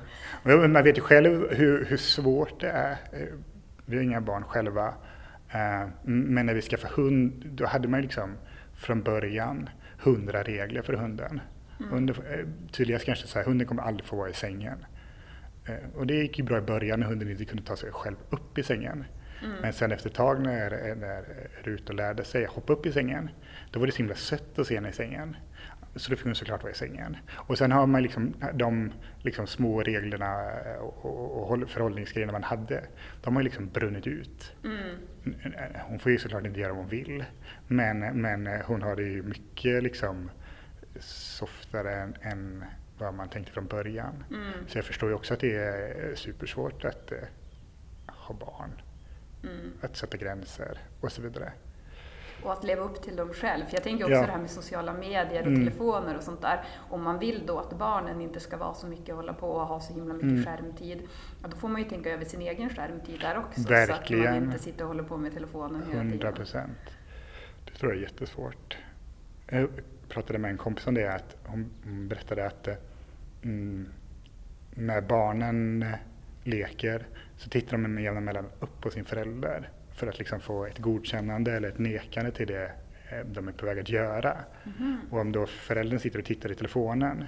Man 0.69 0.85
vet 0.85 0.99
ju 0.99 1.03
själv 1.03 1.55
hur, 1.55 1.85
hur 1.85 1.97
svårt 1.97 2.61
det 2.61 2.71
är. 2.71 2.97
Vi 3.89 3.97
har 3.97 4.03
inga 4.05 4.21
barn 4.21 4.45
själva. 4.45 4.87
Eh, 5.51 5.89
Men 6.05 6.47
när 6.47 6.55
vi 6.55 6.63
skaffade 6.63 6.95
hund, 6.95 7.43
då 7.47 7.67
hade 7.67 7.89
man 7.89 8.01
ju 8.01 8.03
liksom 8.03 8.31
från 8.75 9.03
början 9.03 9.69
hundra 10.03 10.43
regler 10.43 10.83
för 10.83 10.93
hunden. 10.93 11.41
Hunden, 11.91 12.15
får- 12.15 12.33
eh, 12.39 12.47
tydligast 12.73 13.05
kanske 13.05 13.27
så 13.27 13.39
här, 13.39 13.47
hunden 13.47 13.67
kommer 13.67 13.83
aldrig 13.83 14.07
få 14.07 14.17
vara 14.17 14.29
i 14.31 14.33
sängen. 14.35 14.85
Eh, 15.69 15.75
Och 15.97 16.07
det 16.07 16.15
gick 16.15 16.39
ju 16.39 16.45
bra 16.45 16.59
i 16.59 16.61
början 16.61 17.01
när 17.01 17.07
hunden 17.07 17.31
inte 17.31 17.45
kunde 17.45 17.63
ta 17.63 17.77
sig 17.77 17.93
själv 17.93 18.17
upp 18.31 18.59
i 18.59 18.63
sängen. 18.63 19.05
Men 19.63 19.73
sen 19.73 19.93
efter 19.93 20.09
ett 20.11 20.15
tag 20.17 20.43
när, 20.43 20.95
när 20.95 21.25
Rut 21.63 21.95
lärde 21.95 22.25
sig 22.25 22.45
hoppa 22.47 22.73
upp 22.73 22.87
i 22.87 22.93
sängen, 22.93 23.31
då 23.71 23.81
var 23.81 23.87
det 23.87 23.93
så 23.93 23.99
himla 23.99 24.15
sött 24.15 24.59
att 24.59 24.67
se 24.67 24.75
henne 24.75 24.89
i 24.89 24.93
sängen. 24.93 25.37
Så 25.99 26.11
då 26.11 26.17
fick 26.17 26.27
hon 26.27 26.35
såklart 26.35 26.63
vara 26.63 26.73
i 26.73 26.75
sängen. 26.77 27.17
Och 27.31 27.59
sen 27.59 27.73
har 27.73 27.87
man 27.87 28.03
liksom 28.03 28.35
de 28.55 28.93
liksom 29.23 29.47
små 29.47 29.83
reglerna 29.83 30.51
och, 30.81 31.05
och, 31.05 31.41
och 31.43 31.49
håll- 31.49 31.67
förhållningsgrejerna 31.67 32.33
man 32.33 32.43
hade, 32.43 32.85
de 33.23 33.35
har 33.37 33.43
ju 33.43 33.45
liksom 33.45 33.69
brunnit 33.69 34.07
ut. 34.07 34.53
Hon 35.89 35.99
får 35.99 36.13
ju 36.13 36.19
såklart 36.19 36.47
inte 36.47 36.61
göra 36.61 36.73
vad 36.73 36.81
hon 36.81 36.89
vill, 36.89 37.25
men, 37.67 37.99
men 38.01 38.47
hon 38.67 38.83
har 38.83 38.97
det 38.97 39.03
ju 39.03 39.23
mycket 39.23 39.83
liksom 39.83 40.31
softare 41.01 41.95
än, 41.95 42.15
än 42.23 42.65
vad 42.99 43.15
man 43.15 43.29
tänkte 43.29 43.53
från 43.53 43.67
början. 43.67 44.25
Så 44.67 44.79
jag 44.79 44.85
förstår 44.85 45.09
ju 45.09 45.15
också 45.15 45.35
att 45.35 45.41
det 45.41 45.55
är 45.57 46.15
supersvårt 46.15 46.85
att 46.85 47.13
eh, 47.13 47.19
ha 48.07 48.35
barn, 48.35 48.71
att 49.81 49.97
sätta 49.97 50.17
gränser 50.17 50.79
och 51.01 51.13
så 51.13 51.23
vidare. 51.23 51.53
Och 52.45 52.53
att 52.53 52.65
leva 52.65 52.83
upp 52.85 53.03
till 53.03 53.17
dem 53.17 53.33
själv. 53.33 53.65
För 53.65 53.75
jag 53.75 53.83
tänker 53.83 54.05
också 54.05 54.15
Ja. 54.15 54.27
det 54.27 54.33
här 54.33 54.39
med 54.41 54.51
sociala 54.51 54.93
medier 54.93 55.41
och 55.41 55.47
Mm. 55.47 55.65
telefoner 55.65 56.17
och 56.17 56.23
sånt 56.23 56.41
där. 56.43 56.65
Om 56.91 57.03
man 57.03 57.19
vill 57.19 57.43
då 57.47 57.59
att 57.59 57.79
barnen 57.79 58.21
inte 58.21 58.41
ska 58.41 58.57
vara 58.57 58.75
så 58.75 58.87
mycket 58.87 59.15
hålla 59.15 59.33
på 59.33 59.51
och 59.51 59.67
ha 59.67 59.81
så 59.81 59.95
himla 59.95 60.15
mycket 60.15 60.29
Mm. 60.31 60.45
skärmtid. 60.45 61.03
Ja, 61.43 61.49
då 61.49 61.57
får 61.57 61.69
man 61.69 61.83
ju 61.83 61.89
tänka 61.89 62.11
över 62.11 62.25
sin 62.25 62.41
egen 62.43 62.71
skärmtid 62.71 63.21
där 63.21 63.39
också. 63.39 63.61
Så 63.63 63.67
att 63.75 63.89
Verkligen. 63.89 64.25
man 64.25 64.45
inte 64.45 64.59
sitter 64.59 64.83
och 64.83 64.89
håller 64.89 65.03
på 65.03 65.17
med 65.17 65.35
telefonen 65.35 65.83
hela 65.93 66.11
tiden. 66.11 66.35
procent. 66.35 66.79
Det 67.65 67.71
tror 67.79 67.93
jag 67.93 67.99
är 67.99 68.03
jättesvårt. 68.03 68.79
Jag 69.51 69.69
pratade 70.09 70.39
med 70.39 70.51
en 70.51 70.57
kompis 70.59 70.87
om 70.87 70.95
det, 70.95 71.15
att 71.15 71.37
hon 71.47 71.71
hon 71.85 72.09
berättade 72.09 72.47
att 72.47 72.69
eh, 72.69 72.75
mm, 73.43 73.89
när 74.75 75.01
barnen 75.01 75.83
eh, 75.83 75.89
leker 76.45 77.07
så 77.37 77.49
tittar 77.51 77.73
de 77.73 77.83
med 77.95 78.05
jämna 78.05 78.21
mellan 78.21 78.45
upp 78.61 78.81
på 78.81 78.91
sin 78.91 79.05
förälder 79.05 79.71
för 79.99 80.07
att 80.07 80.19
liksom 80.19 80.41
få 80.41 80.67
ett 80.67 80.79
godkännande 80.79 81.53
eller 81.53 81.69
ett 81.69 81.79
nekande 81.79 82.31
till 82.31 82.47
det 82.47 82.73
eh, 83.11 83.27
de 83.27 83.49
är 83.49 83.53
på 83.53 83.67
väg 83.67 83.79
att 83.79 83.89
göra. 83.89 84.37
Och 85.11 85.21
om 85.21 85.33
då 85.33 85.47
föräldern 85.47 85.99
sitter 85.99 86.19
och 86.19 86.25
tittar 86.25 86.53
i 86.53 86.55
telefonen 86.55 87.25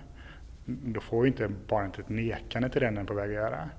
då 0.64 1.00
får 1.00 1.24
ju 1.24 1.30
inte 1.30 1.48
barnet 1.68 1.98
ett 1.98 2.08
nekande 2.08 2.68
till 2.68 2.80
den 2.80 2.94
den 2.94 3.04
är 3.04 3.08
på 3.08 3.14
väg 3.14 3.30
att 3.30 3.34
göra. 3.34 3.70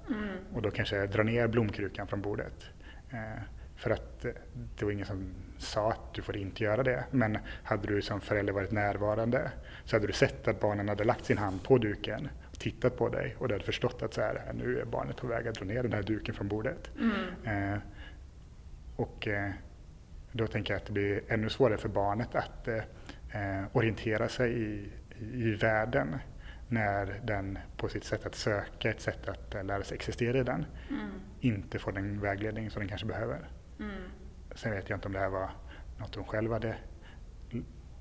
Och 0.53 0.61
då 0.61 0.71
kanske 0.71 1.07
dra 1.07 1.23
ner 1.23 1.47
blomkrukan 1.47 2.07
från 2.07 2.21
bordet. 2.21 2.65
Eh, 3.11 3.43
för 3.75 3.89
att 3.89 4.25
eh, 4.25 4.31
det 4.77 4.85
var 4.85 4.91
ingen 4.91 5.05
som 5.05 5.25
sa 5.57 5.91
att 5.91 6.13
du 6.13 6.21
får 6.21 6.37
inte 6.37 6.63
göra 6.63 6.83
det. 6.83 7.03
Men 7.11 7.37
hade 7.63 7.87
du 7.87 8.01
som 8.01 8.21
förälder 8.21 8.53
varit 8.53 8.71
närvarande 8.71 9.51
så 9.85 9.95
hade 9.95 10.07
du 10.07 10.13
sett 10.13 10.47
att 10.47 10.59
barnen 10.59 10.89
hade 10.89 11.03
lagt 11.03 11.25
sin 11.25 11.37
hand 11.37 11.63
på 11.63 11.77
duken 11.77 12.29
och 12.51 12.59
tittat 12.59 12.97
på 12.97 13.09
dig 13.09 13.35
och 13.39 13.47
du 13.47 13.53
hade 13.53 13.65
förstått 13.65 14.01
att 14.01 14.13
så 14.13 14.21
här, 14.21 14.41
nu 14.53 14.79
är 14.79 14.85
barnet 14.85 15.17
på 15.17 15.27
väg 15.27 15.47
att 15.47 15.55
dra 15.55 15.65
ner 15.65 15.83
den 15.83 15.93
här 15.93 16.03
duken 16.03 16.35
från 16.35 16.47
bordet. 16.47 16.91
Eh, 17.43 17.77
och 19.01 19.27
eh, 19.27 19.51
då 20.31 20.47
tänker 20.47 20.73
jag 20.73 20.81
att 20.81 20.85
det 20.85 20.93
blir 20.93 21.21
ännu 21.27 21.49
svårare 21.49 21.77
för 21.77 21.89
barnet 21.89 22.35
att 22.35 22.67
eh, 22.67 23.63
orientera 23.71 24.29
sig 24.29 24.61
i, 24.61 24.89
i, 25.19 25.55
världen 25.55 26.15
när 26.67 27.21
den 27.23 27.59
på 27.77 27.89
sitt 27.89 28.03
sätt 28.03 28.25
att 28.25 28.35
söka, 28.35 28.89
ett 28.89 29.01
sätt 29.01 29.29
att 29.29 29.55
eh, 29.55 29.63
lära 29.63 29.83
sig 29.83 29.95
existera 29.95 30.39
i 30.39 30.43
den, 30.43 30.65
inte 31.39 31.79
får 31.79 31.91
den 31.91 32.19
vägledning 32.19 32.69
som 32.69 32.79
den 32.79 32.89
kanske 32.89 33.07
behöver. 33.07 33.49
Sen 34.55 34.71
vet 34.71 34.89
jag 34.89 34.97
inte 34.97 35.07
om 35.07 35.13
det 35.13 35.19
här 35.19 35.29
var 35.29 35.49
något 35.99 36.15
hon 36.15 36.25
själv 36.25 36.51
hade 36.51 36.75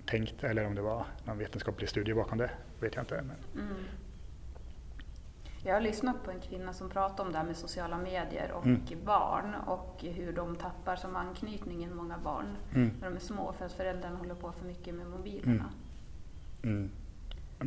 tänkt 0.07 0.45
eller 0.45 0.67
om 0.67 0.75
det 0.75 0.83
var 0.83 1.07
någon 1.25 1.39
vetenskaplig 1.39 1.89
studie 1.89 2.15
bakom 2.15 2.39
det. 2.39 2.51
vet 2.81 2.95
jag 2.95 3.03
inte. 3.03 3.23
Men, 3.23 3.37
Jag 5.65 5.75
har 5.75 5.81
lyssnat 5.81 6.25
på 6.25 6.31
en 6.31 6.41
kvinna 6.41 6.73
som 6.73 6.89
pratade 6.89 7.23
om 7.23 7.33
det 7.33 7.39
här 7.39 7.45
med 7.47 7.57
sociala 7.57 7.99
medier 7.99 8.53
och 8.53 8.67
Mm. 8.67 8.81
barn 9.05 9.55
och 9.67 9.97
hur 10.03 10.33
de 10.33 10.57
tappar 10.57 10.97
som 10.97 11.17
anknytningen, 11.17 11.97
många 11.97 12.19
barn, 12.19 12.57
Mm. 12.75 12.91
när 13.01 13.11
de 13.11 13.17
är 13.17 13.21
små 13.21 13.53
för 13.53 13.65
att 13.65 13.73
föräldrarna 13.73 14.17
håller 14.17 14.35
på 14.35 14.53
för 14.53 14.65
mycket 14.67 14.95
med 14.95 15.07
mobilerna. 15.07 15.65
Mm. 16.63 16.91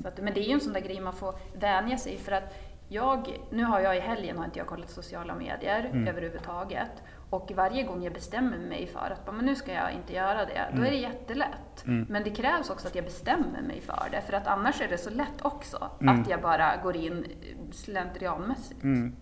Så 0.02 0.08
att, 0.08 0.18
men 0.18 0.34
det 0.34 0.40
är 0.40 0.48
ju 0.48 0.54
en 0.54 0.60
sån 0.62 0.74
där 0.74 0.80
grej 0.82 1.00
man 1.00 1.14
får 1.14 1.36
vänja 1.60 1.98
sig 1.98 2.18
för 2.18 2.32
att 2.32 2.54
jag, 2.88 3.40
nu 3.50 3.64
har 3.64 3.80
jag 3.80 3.98
i 3.98 4.00
helgen 4.00 4.38
har 4.38 4.46
inte 4.46 4.60
jag 4.60 4.68
kollat 4.68 4.90
sociala 4.90 5.36
medier 5.36 5.86
Mm. 5.86 6.08
överhuvudtaget. 6.08 6.92
Och 7.34 7.52
varje 7.56 7.84
gång 7.84 8.04
jag 8.04 8.14
bestämmer 8.14 8.58
mig 8.58 8.88
för 8.88 9.00
att 9.26 9.36
men 9.36 9.46
nu 9.46 9.56
ska 9.56 9.74
jag 9.74 9.92
inte 9.92 10.14
göra 10.14 10.46
det, 10.46 10.62
då 10.72 10.78
Mm. 10.78 10.84
är 10.86 10.92
det 10.92 10.98
jättelätt. 10.98 11.84
Men 11.86 12.24
det 12.24 12.30
krävs 12.30 12.70
också 12.70 12.88
att 12.88 12.96
jag 12.96 13.06
bestämmer 13.06 13.62
mig 13.62 13.82
för 13.82 14.08
det, 14.12 14.22
för 14.22 14.34
att 14.34 14.48
annars 14.48 14.82
är 14.82 14.88
det 14.88 14.98
så 14.98 15.10
lätt 15.10 15.42
också 15.42 15.92
att 16.00 16.30
jag 16.30 16.42
bara 16.42 16.78
går 16.84 16.96
in 16.96 17.26
slentrianmässigt. 17.72 18.84
Mm. 18.84 19.16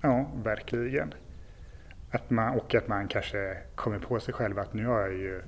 Ja, 0.00 0.26
verkligen. 0.44 1.14
Att 2.12 2.30
man, 2.30 2.58
och 2.58 2.74
att 2.74 2.88
man 2.88 3.08
kanske 3.08 3.56
kommer 3.74 3.98
på 3.98 4.20
sig 4.20 4.34
själv 4.34 4.58
att 4.58 4.74
nu 4.74 4.86
har 4.86 5.00
jag 5.00 5.12
ju 5.12 5.42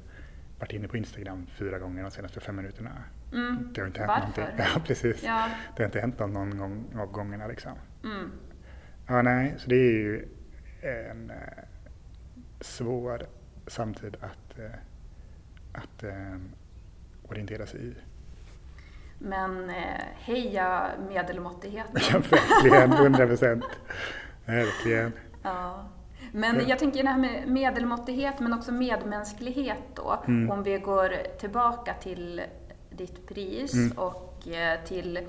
varit 0.61 0.73
inne 0.73 0.89
på 0.89 0.97
Instagram 0.97 1.47
fyra 1.47 1.79
gånger 1.79 2.03
de 2.03 2.11
senaste 2.11 2.41
fem 2.41 2.57
minuterna. 2.57 2.91
Mm. 3.33 3.69
Det 3.75 3.81
har 3.81 3.87
inte 3.89 4.01
hänt 4.01 4.09
Varför? 4.27 4.41
någonting. 4.43 4.67
Ja, 4.75 4.81
precis. 4.87 5.23
Ja. 5.23 5.49
Det 5.77 5.83
har 5.83 5.87
inte 5.87 6.01
hänt 6.01 6.19
någon, 6.19 6.33
någon 6.33 6.59
gång 6.59 6.85
av 7.01 7.13
gångerna 7.13 7.47
liksom. 7.47 7.73
Mm. 8.05 8.31
Ja, 9.09 9.23
nej, 9.23 9.55
så 9.59 9.69
det 9.71 9.77
är 9.77 9.93
ju 9.93 10.29
en 10.83 11.31
eh, 11.31 11.37
svår 12.65 13.27
samtid 13.67 14.17
att, 14.21 14.59
eh, 14.59 14.71
att 15.73 16.03
eh, 16.03 16.39
orientera 17.29 17.67
sig 17.67 17.87
i. 17.87 17.95
Men 19.19 19.71
eh, 19.71 20.05
heja 20.15 20.91
medelmåttigheten. 21.09 22.03
Ja, 22.13 22.19
verkligen, 22.19 22.93
hundra 22.93 23.27
procent. 23.27 23.65
Verkligen. 24.47 25.13
Ja. 25.43 25.85
Men 26.33 26.69
jag 26.69 26.79
tänker 26.79 27.03
det 27.03 27.09
här 27.09 27.19
med 27.19 27.49
medelmåttighet 27.49 28.41
men 28.41 28.53
också 28.53 28.73
medmänsklighet 28.73 29.79
då. 29.95 30.23
Mm. 30.27 30.51
Om 30.51 30.63
vi 30.63 30.79
går 30.79 31.17
tillbaka 31.39 31.95
till 31.95 32.43
ditt 32.91 33.29
pris 33.29 33.75
Mm. 33.75 33.99
och 33.99 34.49
till 34.85 35.29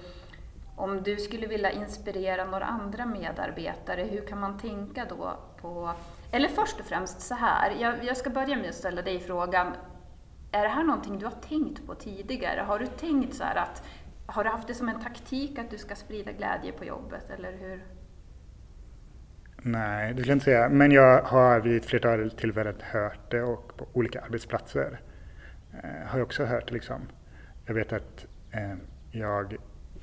om 0.75 1.03
du 1.03 1.17
skulle 1.17 1.47
vilja 1.47 1.71
inspirera 1.71 2.45
några 2.45 2.65
andra 2.65 3.05
medarbetare, 3.05 4.03
hur 4.03 4.21
kan 4.27 4.39
man 4.39 4.59
tänka 4.59 5.05
då 5.09 5.33
på... 5.61 5.91
Eller 6.33 6.49
först 6.49 6.79
och 6.79 6.85
främst 6.85 7.21
så 7.21 7.35
här, 7.35 7.71
jag, 7.71 8.03
jag 8.03 8.17
ska 8.17 8.29
börja 8.29 8.57
med 8.57 8.69
att 8.69 8.75
ställa 8.75 9.01
dig 9.01 9.19
frågan. 9.19 9.75
Är 10.51 10.63
det 10.63 10.69
här 10.69 10.83
någonting 10.83 11.19
du 11.19 11.25
har 11.25 11.33
tänkt 11.47 11.87
på 11.87 11.95
tidigare? 11.95 12.61
Har 12.61 12.79
du 12.79 12.87
tänkt 12.87 13.35
så 13.35 13.43
här 13.43 13.55
att, 13.55 13.83
har 14.25 14.43
du 14.43 14.49
haft 14.49 14.67
det 14.67 14.73
som 14.73 14.89
en 14.89 14.99
taktik 15.01 15.59
att 15.59 15.71
du 15.71 15.77
ska 15.77 15.95
sprida 15.95 16.31
glädje 16.31 16.71
på 16.71 16.85
jobbet, 16.85 17.29
eller 17.29 17.51
hur? 17.51 17.83
Nej, 19.57 20.13
det 20.13 20.19
skulle 20.19 20.31
jag 20.31 20.35
inte 20.35 20.45
säga. 20.45 20.69
Men 20.69 20.91
jag 20.91 21.21
har 21.21 21.59
vid 21.59 21.77
ett 21.77 21.85
flertal 21.85 22.31
tillfällen 22.31 22.75
hört 22.81 23.31
det 23.31 23.41
och 23.41 23.77
på 23.77 23.87
olika 23.93 24.21
arbetsplatser 24.21 25.01
eh, 25.73 26.07
har 26.07 26.19
jag 26.19 26.25
också 26.25 26.45
hört 26.45 26.67
det 26.67 26.73
liksom. 26.73 27.01
Jag 27.65 27.73
vet 27.73 27.93
att 27.93 28.25
eh, 28.51 28.73
jag 29.11 29.55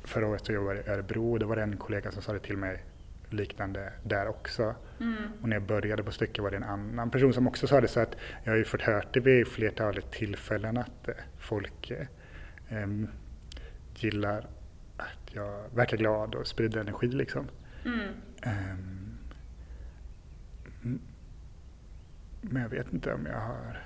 förra 0.04 0.26
året 0.26 0.46
så 0.46 0.52
jobbade 0.52 0.80
i 0.80 0.88
Örebro 0.88 1.32
och 1.32 1.38
då 1.38 1.46
var 1.46 1.56
det 1.56 1.62
en 1.62 1.76
kollega 1.76 2.12
som 2.12 2.22
sa 2.22 2.32
det 2.32 2.38
till 2.38 2.56
mig 2.56 2.84
liknande 3.32 3.92
där 4.02 4.28
också. 4.28 4.74
Och 5.42 5.48
när 5.48 5.56
jag 5.56 5.62
började 5.62 6.02
på 6.02 6.12
stycket 6.12 6.42
var 6.42 6.50
det 6.50 6.56
en 6.56 6.62
annan 6.62 7.10
person 7.10 7.34
som 7.34 7.46
också 7.46 7.66
sa 7.66 7.80
det 7.80 7.88
så 7.88 8.00
att 8.00 8.16
jag 8.44 8.52
har 8.52 8.56
ju 8.56 8.64
fått 8.64 8.82
hört 8.82 9.14
det 9.14 9.20
vid 9.20 9.48
flertalet 9.48 10.10
tillfällen 10.10 10.76
att 10.76 11.08
eh, 11.08 11.14
folk 11.38 11.90
eh, 11.90 12.86
gillar 13.94 14.46
att 14.96 15.34
jag 15.34 15.64
verkar 15.74 15.96
glad 15.96 16.34
och 16.34 16.46
sprider 16.46 16.80
energi 16.80 17.06
liksom. 17.06 17.48
Mm. 17.84 18.08
Mm. 18.42 19.18
men 22.40 22.62
jag 22.62 22.68
vet 22.68 22.92
inte 22.92 23.14
om 23.14 23.26
jag 23.26 23.40
har... 23.40 23.82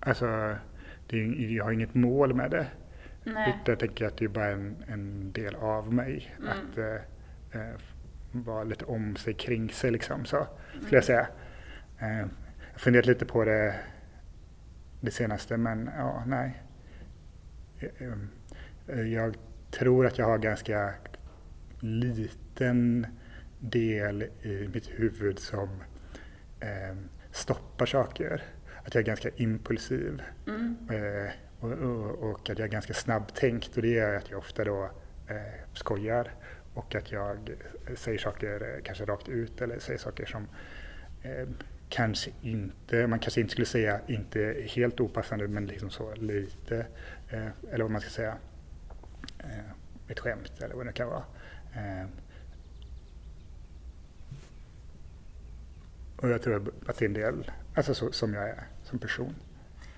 Alltså, 0.00 0.56
det 1.06 1.20
är, 1.20 1.56
jag 1.56 1.64
har 1.64 1.72
inget 1.72 1.94
mål 1.94 2.34
med 2.34 2.50
det. 2.50 2.66
Nej. 3.24 3.48
Utan 3.48 3.72
jag 3.72 3.78
tänker 3.78 4.06
att 4.06 4.16
det 4.16 4.24
är 4.24 4.28
bara 4.28 4.50
en, 4.50 4.84
en 4.86 5.32
del 5.32 5.54
av 5.54 5.92
mig. 5.92 6.36
Mm. 6.38 6.50
Att 6.50 6.78
eh, 6.78 7.60
eh, 7.60 7.76
vara 8.42 8.64
lite 8.64 8.84
om 8.84 9.16
sig 9.16 9.34
kring 9.34 9.70
sig 9.70 9.90
liksom. 9.90 10.24
Så 10.24 10.46
skulle 10.80 10.96
jag 10.96 11.04
säga. 11.04 11.28
Eh, 11.98 12.18
jag 12.18 12.28
har 12.72 12.78
funderat 12.78 13.06
lite 13.06 13.24
på 13.26 13.44
det 13.44 13.74
det 15.00 15.10
senaste 15.10 15.56
men 15.56 15.90
ja, 15.96 16.22
nej. 16.26 16.62
Eh, 17.78 18.12
eh, 18.88 19.00
Jag 19.12 19.36
tror 19.70 20.06
att 20.06 20.18
jag 20.18 20.26
har 20.26 20.38
ganska 20.38 20.94
liten 21.80 23.06
del 23.58 24.22
i 24.42 24.68
mitt 24.74 24.90
huvud 24.90 25.38
som 25.38 25.68
eh, 26.60 26.96
stoppar 27.30 27.86
saker. 27.86 28.42
Att 28.84 28.94
jag 28.94 29.02
är 29.02 29.06
ganska 29.06 29.28
impulsiv. 29.36 30.22
Mm. 30.46 30.76
Eh, 30.90 31.30
och, 31.60 31.72
och, 31.72 32.30
och 32.30 32.50
att 32.50 32.58
jag 32.58 32.66
är 32.66 32.72
ganska 32.72 32.94
snabbtänkt 32.94 33.76
och 33.76 33.82
det 33.82 33.88
gör 33.88 34.14
att 34.14 34.30
jag 34.30 34.38
ofta 34.38 34.64
då 34.64 34.84
eh, 35.28 35.60
skojar 35.72 36.34
och 36.74 36.94
att 36.94 37.12
jag 37.12 37.50
säger 37.96 38.18
saker 38.18 38.80
kanske 38.84 39.04
rakt 39.04 39.28
ut 39.28 39.60
eller 39.60 39.78
säger 39.78 39.98
saker 39.98 40.26
som 40.26 40.48
eh, 41.22 41.48
kanske 41.88 42.30
inte, 42.42 43.06
man 43.06 43.18
kanske 43.18 43.40
inte 43.40 43.52
skulle 43.52 43.66
säga 43.66 44.00
inte 44.06 44.66
helt 44.68 45.00
opassande 45.00 45.48
men 45.48 45.66
liksom 45.66 45.90
så 45.90 46.14
lite, 46.14 46.86
eh, 47.28 47.48
eller 47.70 47.84
vad 47.84 47.90
man 47.90 48.00
ska 48.00 48.10
säga, 48.10 48.36
eh, 49.38 49.70
ett 50.08 50.20
skämt 50.20 50.62
eller 50.62 50.74
vad 50.74 50.86
det 50.86 50.92
kan 50.92 51.08
vara. 51.08 51.24
Eh, 51.74 52.06
och 56.16 56.28
jag 56.28 56.42
tror 56.42 56.72
att 56.86 56.98
det 56.98 57.04
är 57.04 57.08
en 57.08 57.14
del, 57.14 57.50
alltså 57.74 57.94
så, 57.94 58.12
som 58.12 58.34
jag 58.34 58.48
är 58.48 58.64
som 58.84 58.98
person. 58.98 59.34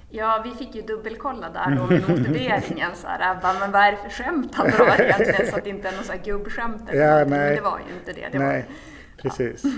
Ja, 0.09 0.41
vi 0.45 0.51
fick 0.51 0.75
ju 0.75 0.83
dubbelkolla 0.83 1.51
där 1.51 1.77
då 1.77 1.87
med 1.87 2.09
motiveringen. 2.09 2.91
Så 2.95 3.07
här, 3.09 3.41
bara, 3.43 3.59
men 3.59 3.73
vad 3.73 3.83
är 3.83 3.93
det 3.93 3.99
för 3.99 4.11
skämt 4.11 4.55
han 4.55 4.71
drar 4.71 5.01
egentligen? 5.01 5.47
Så 5.51 5.57
att 5.57 5.65
det 5.65 5.71
inte 5.71 5.89
är 5.89 5.93
här 5.93 6.25
gubbskämt 6.25 6.83
Ja, 6.93 6.95
någonting. 6.95 7.31
Men 7.31 7.41
nej. 7.41 7.57
det 7.57 7.63
var 7.63 7.79
ju 7.89 7.95
inte 7.95 8.13
det. 8.13 8.29
det 8.33 8.39
Nej, 8.39 8.67
var, 8.69 9.23
precis. 9.23 9.63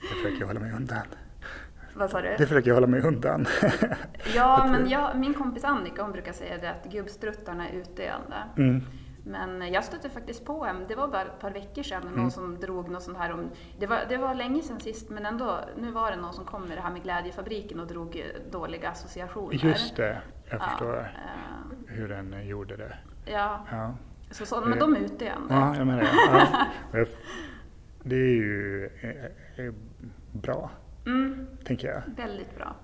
Det 0.00 0.06
försöker 0.14 0.40
jag 0.40 0.46
hålla 0.46 0.60
mig 0.60 0.72
undan. 0.72 1.02
vad 1.94 2.10
sa 2.10 2.20
du? 2.20 2.28
Det 2.38 2.46
försöker 2.46 2.68
jag 2.68 2.74
hålla 2.74 2.86
mig 2.86 3.00
undan. 3.00 3.46
Ja, 4.34 4.66
men 4.70 4.88
jag, 4.88 5.16
min 5.18 5.34
kompis 5.34 5.64
Annika 5.64 6.02
hon 6.02 6.12
brukar 6.12 6.32
säga 6.32 6.58
det 6.58 6.70
att 6.70 6.92
gubbstruttarna 6.92 7.68
är 7.68 7.72
utdöende. 7.72 8.36
Mm. 8.56 8.84
Men 9.28 9.72
jag 9.72 9.84
stötte 9.84 10.10
faktiskt 10.10 10.44
på 10.44 10.64
en, 10.64 10.84
det 10.88 10.94
var 10.94 11.08
bara 11.08 11.22
ett 11.22 11.40
par 11.40 11.50
veckor 11.50 11.82
sedan, 11.82 12.02
Mm. 12.02 12.14
någon 12.14 12.30
som 12.30 12.60
drog 12.60 12.88
något 12.88 13.02
sånt 13.02 13.18
här 13.18 13.32
om, 13.32 13.50
det 13.78 13.86
var, 13.86 14.00
det 14.08 14.16
var 14.16 14.34
länge 14.34 14.62
sedan 14.62 14.80
sist 14.80 15.10
men 15.10 15.26
ändå, 15.26 15.60
nu 15.76 15.90
var 15.90 16.10
det 16.10 16.16
någon 16.16 16.32
som 16.32 16.44
kom 16.44 16.62
med 16.62 16.76
det 16.78 16.80
här 16.82 16.90
med 16.90 17.02
Glädjefabriken 17.02 17.80
och 17.80 17.86
drog 17.86 18.16
eh, 18.16 18.50
dåliga 18.50 18.90
associationer. 18.90 19.54
Just 19.64 19.96
det, 19.96 20.20
jag 20.50 20.60
Ja, 20.60 20.68
förstår 20.68 20.98
eh, 20.98 21.94
hur 21.94 22.08
den 22.08 22.34
eh, 22.34 22.48
gjorde 22.48 22.76
det. 22.76 22.96
ja, 23.26 23.66
Ja, 23.70 23.94
så, 24.30 24.46
så, 24.46 24.60
men 24.60 24.78
de 24.78 24.94
är 24.96 25.00
utdöende. 25.00 25.54
ja 25.54 25.76
jag 25.76 25.86
menar 25.86 26.02
det. 26.02 26.98
Ja. 26.98 27.04
Det 28.02 28.16
är 28.16 28.34
ju 28.34 28.90
bra, 30.32 30.70
Mm, 31.06 31.46
tänker 31.64 31.88
jag. 31.88 32.02
väldigt 32.16 32.56
bra. 32.56 32.74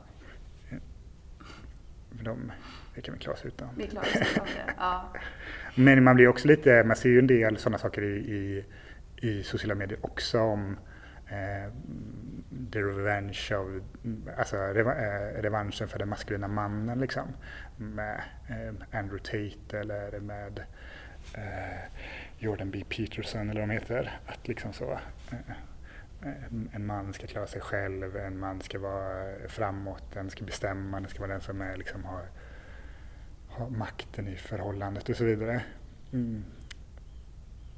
För 2.16 2.24
de, 2.24 2.52
det 2.94 3.00
kan 3.00 3.14
vi 3.14 3.20
klara 3.20 3.34
oss 3.34 3.44
utan. 3.44 3.68
Vi 3.76 3.86
klarar 3.86 4.06
oss 4.06 4.16
utan 4.32 4.44
det. 4.46 4.74
Ja. 4.78 5.12
Men 5.76 6.04
man 6.04 6.14
blir 6.16 6.28
också 6.28 6.48
lite, 6.48 6.84
man 6.84 6.96
ser 6.96 7.08
ju 7.08 7.18
en 7.18 7.26
del 7.26 7.56
sådana 7.56 7.78
saker 7.78 8.02
i, 8.02 8.16
i, 8.16 8.64
i 9.28 9.42
sociala 9.42 9.74
medier 9.74 9.98
också 10.02 10.40
om 10.40 10.76
eh, 11.28 11.72
the 12.72 12.78
revenge 12.78 13.50
of, 13.56 13.82
alltså 14.38 14.56
reva, 14.56 14.92
eh, 14.94 15.42
revanschen 15.42 15.88
för 15.88 15.98
den 15.98 16.08
maskulina 16.08 16.48
mannen 16.48 17.00
liksom. 17.00 17.28
Med 17.76 18.22
eh, 18.48 18.98
Andrew 18.98 19.18
Tate 19.18 19.78
eller 19.78 20.20
med 20.20 20.58
eh, 21.34 21.80
Jordan 22.38 22.70
B. 22.70 22.84
Peterson 22.88 23.50
eller 23.50 23.60
vad 23.60 23.68
de 23.68 23.74
heter. 23.74 24.18
Att 24.26 24.48
liksom 24.48 24.72
så, 24.72 24.92
eh, 24.92 25.38
en- 26.22 26.70
en 26.72 26.86
man 26.86 27.12
ska 27.12 27.26
klara 27.26 27.46
sig 27.46 27.60
själv, 27.60 28.16
en 28.16 28.38
man 28.38 28.60
ska 28.60 28.78
vara 28.78 29.34
framåt, 29.48 30.02
den 30.14 30.30
ska 30.30 30.44
bestämma, 30.44 31.00
den 31.00 31.08
ska 31.10 31.20
vara 31.20 31.32
den 31.32 31.40
som 31.40 31.60
är, 31.60 31.76
liksom 31.76 32.04
har 32.04 32.22
ha 33.58 33.68
makten 33.68 34.28
i 34.28 34.36
förhållandet 34.36 35.08
och 35.08 35.16
så 35.16 35.24
vidare. 35.24 35.62
Mm. 36.12 36.44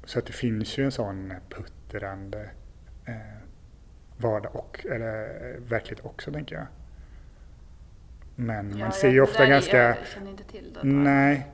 Så 0.03 0.19
att 0.19 0.25
det 0.25 0.33
finns 0.33 0.77
ju 0.77 0.85
en 0.85 0.91
sån 0.91 1.33
puttrande 1.49 2.49
eh, 3.05 3.15
vardag 4.17 4.55
och, 4.55 4.85
eller 4.85 5.23
eh, 5.23 5.61
verklighet 5.69 6.05
också 6.05 6.31
tänker 6.31 6.55
jag. 6.55 6.65
Men 8.35 8.71
Ja, 8.71 8.77
man 8.77 8.91
ser 8.91 9.09
ju 9.09 9.21
ofta 9.21 9.45
ganska... 9.45 9.77
Jag 9.77 9.97
känner 10.13 10.31
inte 10.31 10.43
till 10.43 10.73
det. 10.73 10.87
Nej, 10.87 11.47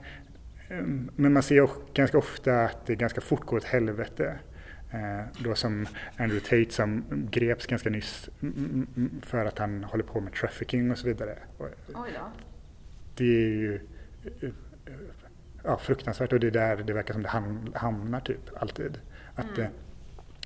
Mm, 0.70 1.10
men 1.16 1.34
man 1.34 1.44
ser 1.44 1.56
ju 1.56 1.68
ganska 1.94 2.18
ofta 2.18 2.64
att 2.64 2.86
det 2.86 2.96
ganska 2.96 3.22
fort 3.22 3.46
går 3.46 3.58
åt 3.58 3.64
helvete. 3.64 4.40
Eh, 4.92 5.26
Då 5.44 5.56
som 5.56 5.88
Andrew 6.18 6.40
Tate 6.40 6.76
som 6.76 7.04
greps 7.32 7.66
ganska 7.68 7.90
nyss 7.90 8.30
mm, 8.42 8.88
mm, 8.96 9.22
för 9.26 9.46
att 9.46 9.60
han 9.60 9.84
håller 9.84 10.04
på 10.04 10.20
med 10.20 10.34
trafficking 10.34 10.92
och 10.92 10.98
så 10.98 11.08
vidare. 11.08 11.38
Och 11.58 11.68
Oj 11.88 12.10
då. 12.20 12.32
det 13.16 13.24
är 13.24 13.50
ju 13.58 13.80
ja, 15.64 15.78
fruktansvärt 15.78 16.34
och 16.34 16.40
det 16.40 16.48
är 16.48 16.52
där 16.52 16.78
det 16.78 16.94
verkar 16.94 17.14
som 17.14 17.24
det 17.24 17.30
ham- 17.30 17.76
hamnar 17.76 18.20
typ 18.20 18.40
alltid. 18.62 19.00
Att 19.36 19.58
Mm. 19.58 19.72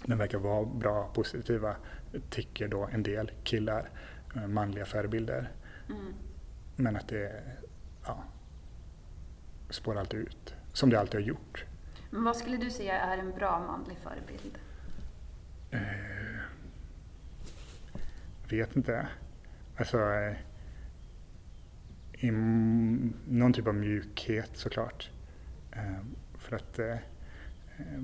den 0.05 0.17
verkar 0.17 0.37
vara 0.37 0.65
bra, 0.65 1.09
positiva, 1.13 1.75
tycker 2.29 2.67
då 2.67 2.89
en 2.91 3.03
del 3.03 3.31
killar, 3.43 3.89
eh, 4.35 4.47
manliga 4.47 4.85
förebilder. 4.85 5.51
Mm. 5.89 6.13
Men 6.75 6.95
att 6.95 7.07
det 7.07 7.43
ja, 8.05 8.23
spårar 9.69 9.99
alltid 9.99 10.19
ut, 10.19 10.53
som 10.73 10.89
det 10.89 10.99
alltid 10.99 11.13
har 11.21 11.27
gjort. 11.27 11.65
Men 12.09 12.23
vad 12.23 12.35
skulle 12.37 12.57
du 12.57 12.69
säga 12.71 12.93
är 12.99 13.17
en 13.17 13.31
bra 13.31 13.59
manlig 13.59 13.97
förebild? 14.03 14.57
Eh, 15.71 16.39
vet 18.49 18.75
inte. 18.75 19.07
Alltså, 19.77 19.97
eh, 20.13 20.35
i 22.19 22.31
någon 23.27 23.53
typ 23.53 23.67
av 23.67 23.75
mjukhet 23.75 24.49
såklart. 24.53 25.09
Eh, 25.71 26.05
för 26.37 26.55
att 26.55 26.79
eh, 26.79 26.91
eh, 27.77 28.03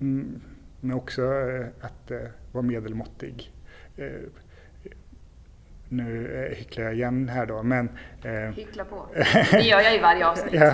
mm, 0.00 0.40
men 0.80 0.96
också 0.96 1.22
att 1.80 2.10
vara 2.52 2.62
medelmåttig. 2.62 3.52
Nu 5.88 6.48
hycklar 6.56 6.84
jag 6.84 6.94
igen 6.94 7.28
här 7.28 7.46
då, 7.46 7.62
men 7.62 7.88
Hyckla 8.54 8.84
på. 8.84 9.06
Det 9.50 9.60
gör 9.60 9.80
jag 9.80 9.94
i 9.94 9.98
varje 9.98 10.26
avsnitt. 10.28 10.54
Ja, 10.54 10.72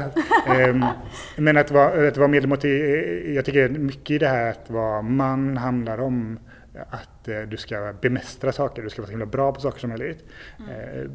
ehm, 0.55 0.85
men 1.37 1.57
att 1.57 1.71
vara, 1.71 2.09
att 2.09 2.17
vara 2.17 2.29
medelmåttig, 2.29 2.71
jag 3.35 3.45
tycker 3.45 3.69
mycket 3.69 4.11
i 4.11 4.19
det 4.19 4.29
här 4.29 4.51
att 4.51 4.71
vara 4.71 5.03
man 5.03 5.57
handlar 5.57 6.01
om 6.01 6.39
att 6.75 7.29
eh, 7.29 7.41
du 7.41 7.57
ska 7.57 7.95
bemästra 8.01 8.53
saker, 8.53 8.83
du 8.83 8.91
ska 8.91 9.03
vara 9.03 9.07
så 9.07 9.11
himla 9.11 9.27
bra 9.27 9.53
på 9.53 9.61
saker 9.61 9.81
som 9.81 9.91
möjligt. 9.91 10.25
Eh, 10.59 11.11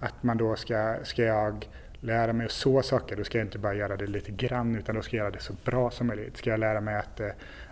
att 0.00 0.22
man 0.22 0.36
då 0.36 0.56
ska, 0.56 0.96
ska 1.02 1.22
jag 1.22 1.68
lära 2.02 2.32
mig 2.32 2.46
att 2.46 2.52
så 2.52 2.82
saker, 2.82 3.16
då 3.16 3.24
ska 3.24 3.38
jag 3.38 3.46
inte 3.46 3.58
bara 3.58 3.74
göra 3.74 3.96
det 3.96 4.06
lite 4.06 4.32
grann 4.32 4.76
utan 4.76 4.94
då 4.94 5.02
ska 5.02 5.16
jag 5.16 5.24
göra 5.24 5.34
det 5.34 5.40
så 5.40 5.52
bra 5.64 5.90
som 5.90 6.06
möjligt. 6.06 6.36
Ska 6.36 6.50
jag 6.50 6.60
lära 6.60 6.80
mig 6.80 6.94
att, 6.94 7.20
eh, 7.20 7.28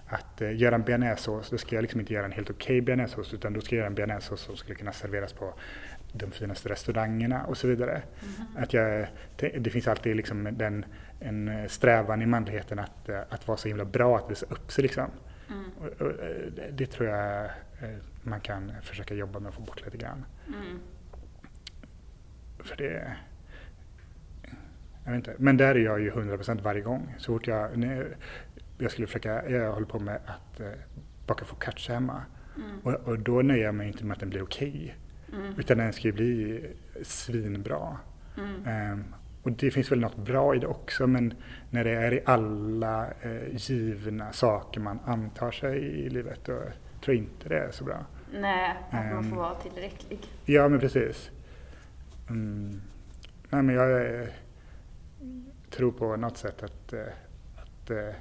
att 0.06 0.40
eh, 0.40 0.56
göra 0.56 0.74
en 0.74 0.82
bearnaisesås, 0.82 1.50
då 1.50 1.58
ska 1.58 1.74
jag 1.74 1.82
liksom 1.82 2.00
inte 2.00 2.14
göra 2.14 2.24
en 2.24 2.32
helt 2.32 2.50
okej 2.50 2.64
okay 2.64 2.80
bearnaisesås 2.80 3.34
utan 3.34 3.52
då 3.52 3.60
ska 3.60 3.74
jag 3.74 3.78
göra 3.78 3.86
en 3.86 3.94
bearnaisesås 3.94 4.40
som 4.40 4.56
skulle 4.56 4.74
kunna 4.74 4.92
serveras 4.92 5.32
på 5.32 5.54
de 6.12 6.30
finaste 6.30 6.68
restaurangerna 6.68 7.44
och 7.44 7.56
så 7.56 7.66
vidare. 7.66 8.02
Att 8.56 8.72
jag, 8.72 9.06
det, 9.36 9.48
det 9.48 9.70
finns 9.70 9.88
alltid 9.88 10.16
liksom 10.16 10.48
den, 10.52 10.84
en 11.20 11.68
strävan 11.68 12.22
i 12.22 12.26
manligheten 12.26 12.78
att, 12.78 13.08
eh, 13.08 13.20
att 13.28 13.48
vara 13.48 13.58
så 13.58 13.68
himla 13.68 13.84
bra, 13.84 14.16
att 14.16 14.30
visa 14.30 14.46
upp 14.46 14.72
sig 14.72 14.82
liksom. 14.82 15.10
Och, 15.78 15.86
och, 16.06 16.10
eh, 16.10 16.52
det- 16.72 16.86
tror 16.86 17.08
jag 17.08 17.44
eh, 17.80 17.96
man 18.22 18.40
kan 18.40 18.72
försöka 18.82 19.14
jobba 19.14 19.40
med 19.40 19.48
att 19.48 19.54
få 19.54 19.60
bort 19.60 19.84
lite 19.84 19.96
grann. 19.96 20.24
Mm. 20.46 20.78
För 22.58 22.76
det... 22.76 23.16
Jag 25.04 25.12
vet 25.12 25.16
inte. 25.28 25.34
Men 25.38 25.56
där 25.56 25.74
är 25.74 25.78
jag 25.84 26.00
ju 26.00 26.10
100% 26.10 26.60
varje 26.62 26.80
gång. 26.80 27.14
Så 27.18 27.32
fort 27.32 27.46
jag... 27.46 27.70
Jag 28.78 28.90
skulle 28.90 29.06
försöka... 29.06 29.50
Jag 29.50 29.72
håller 29.72 29.86
på 29.86 29.98
med 29.98 30.20
att 30.26 30.60
eh, 30.60 30.70
baka 31.26 31.44
focaccia 31.44 31.94
hemma. 31.94 32.22
Och, 32.82 32.94
och 32.94 33.18
då 33.18 33.42
nöjer 33.42 33.64
jag 33.64 33.74
mig 33.74 33.86
inte 33.88 34.04
med 34.04 34.14
att 34.14 34.20
den 34.20 34.30
blir 34.30 34.42
okej. 34.42 34.96
Utan 35.58 35.78
den 35.78 35.92
ska 35.92 36.02
ju 36.08 36.12
bli 36.12 36.64
svinbra. 37.02 37.98
Ehm, 38.66 39.04
och 39.42 39.52
det 39.52 39.70
finns 39.70 39.92
väl 39.92 40.00
något 40.00 40.16
bra 40.16 40.54
i 40.54 40.58
det 40.58 40.66
också 40.66 41.06
men 41.06 41.34
när 41.70 41.84
det 41.84 41.90
är 41.90 42.12
i 42.14 42.20
alla 42.26 43.06
eh, 43.22 43.56
givna 43.70 44.32
saker 44.32 44.80
man 44.80 44.98
antar 45.04 45.50
sig 45.50 45.78
i 45.78 46.10
livet 46.10 46.40
då 46.44 46.52
tror 47.04 47.16
jag 47.16 47.16
inte 47.16 47.48
det 47.48 47.58
är 47.58 47.70
så 47.70 47.84
bra. 47.84 48.06
Nej, 48.32 48.70
att 48.70 48.92
man 48.92 49.02
Ehm. 49.18 49.30
får 49.30 49.36
vara 49.36 49.54
tillräcklig. 49.54 50.18
Ja, 50.44 50.68
men 50.68 50.80
precis. 50.80 51.30
Mm. 52.28 52.80
Nej, 53.50 53.62
men 53.62 53.74
jag 53.74 54.20
eh, 54.20 54.26
tror 55.70 55.92
på 55.92 56.16
något 56.16 56.36
sätt 56.38 56.62
att, 56.62 56.92
eh, 56.92 57.00
att 57.56 57.90
eh, 57.90 58.14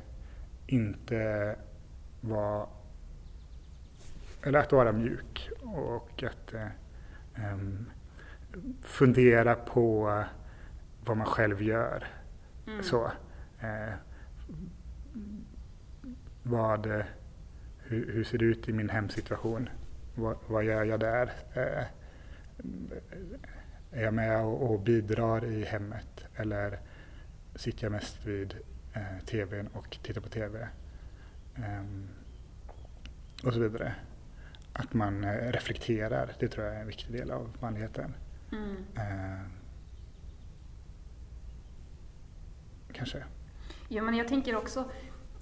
inte 0.67 1.55
vara 2.21 2.65
eller 4.43 4.59
att 4.59 4.71
vara 4.71 4.91
mjuk 4.91 5.49
och 5.61 6.23
att 6.23 6.53
em, 7.35 7.85
fundera 8.81 9.55
på 9.55 10.13
vad 11.09 11.17
man 11.17 11.27
själv 11.27 11.61
gör. 11.61 12.07
Så. 12.81 13.11
Eh, 13.59 13.93
vad, 16.43 16.85
eh, 16.85 17.05
hur, 17.77 18.13
hur 18.13 18.23
ser 18.23 18.37
det 18.37 18.45
ut 18.45 18.69
i 18.69 18.73
min 18.73 18.89
hemsituation? 18.89 19.69
Vad, 20.15 20.37
vad 20.47 20.63
gör 20.63 20.83
jag 20.83 20.99
där? 20.99 21.31
Eh, 21.53 21.83
är 23.91 24.03
jag 24.03 24.13
med 24.13 24.41
och, 24.41 24.71
och 24.71 24.79
bidrar 24.79 25.45
i 25.45 25.63
hemmet 25.63 26.25
eller 26.35 26.79
sitter 27.55 27.83
jag 27.83 27.91
mest 27.91 28.25
vid 28.25 28.55
eh, 28.93 29.25
tvn 29.25 29.67
och 29.67 29.97
tittar 30.03 30.21
på 30.21 30.29
tv? 30.29 30.67
Ehm, 31.55 32.09
och 33.43 33.53
så 33.53 33.59
vidare. 33.59 33.95
Att 34.73 34.93
man 34.93 35.23
eh, 35.23 35.51
reflekterar, 35.51 36.31
det 36.39 36.47
tror 36.47 36.65
jag 36.65 36.75
är 36.75 36.81
en 36.81 36.87
viktig 36.87 37.11
del 37.11 37.31
av 37.31 37.57
manligheten. 37.59 38.15
Mm. 38.51 38.75
Eh, 38.95 39.59
kanske. 42.99 43.23
Jo, 43.87 44.03
men 44.03 44.13
jag 44.15 44.27
tänker 44.27 44.55
också 44.55 44.83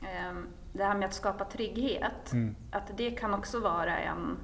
ehm, 0.03 0.47
det 0.73 0.83
här 0.83 0.95
med 0.95 1.07
att 1.07 1.13
skapa 1.13 1.45
trygghet. 1.45 2.31
Mm. 2.33 2.55
Att 2.71 2.97
det 2.97 3.11
kan 3.11 3.33
också 3.33 3.59
vara 3.59 3.97
en, 3.97 4.37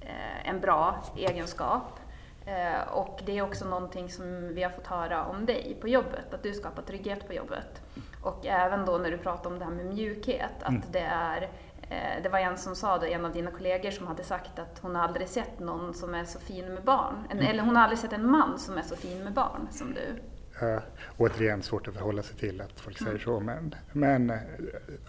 eh, 0.00 0.48
en 0.48 0.60
bra 0.60 1.04
egenskap. 1.16 2.00
Eh, 2.46 2.88
och 2.92 3.20
det 3.26 3.38
är 3.38 3.42
också 3.42 3.64
någonting 3.64 4.10
som 4.10 4.54
vi 4.54 4.62
har 4.62 4.70
fått 4.70 4.86
höra 4.86 5.24
om 5.24 5.46
dig 5.46 5.76
på 5.80 5.88
jobbet, 5.88 6.34
att 6.34 6.42
du 6.42 6.52
skapar 6.52 6.82
trygghet 6.82 7.26
på 7.26 7.32
jobbet. 7.34 7.82
Och 8.22 8.46
även 8.46 8.86
då 8.86 8.98
när 8.98 9.10
du 9.10 9.18
pratar 9.18 9.50
om 9.50 9.58
det 9.58 9.64
här 9.64 9.72
med 9.72 9.86
mjukhet, 9.86 10.62
att 10.62 10.68
Mm. 10.68 10.82
det 10.92 11.00
är 11.12 11.42
eh, 11.90 12.22
det 12.22 12.28
var 12.28 12.38
en 12.38 12.58
som 12.58 12.76
sa, 12.76 12.98
det, 12.98 13.12
en 13.12 13.24
av 13.24 13.32
dina 13.32 13.50
kollegor 13.50 13.90
som 13.90 14.06
hade 14.06 14.24
sagt 14.24 14.58
att 14.58 14.78
hon 14.82 14.96
aldrig 14.96 15.28
sett 15.28 15.58
någon 15.58 15.94
som 15.94 16.14
är 16.14 16.24
så 16.24 16.40
fin 16.40 16.74
med 16.74 16.82
barn. 16.84 17.14
En, 17.30 17.38
Mm. 17.38 17.50
Eller 17.50 17.62
hon 17.62 17.76
har 17.76 17.82
aldrig 17.82 17.98
sett 17.98 18.12
en 18.12 18.30
man 18.30 18.58
som 18.58 18.78
är 18.78 18.82
så 18.82 18.96
fin 18.96 19.24
med 19.24 19.32
barn 19.32 19.68
som 19.70 19.94
du. 19.94 20.22
Uh, 20.62 20.78
återigen 21.16 21.62
svårt 21.62 21.88
att 21.88 21.94
förhålla 21.94 22.22
sig 22.22 22.36
till 22.36 22.60
att 22.60 22.80
folk 22.80 22.98
säger 22.98 23.18
så 23.18 23.40
men, 23.40 23.74
men 23.92 24.30
eh, 24.30 24.36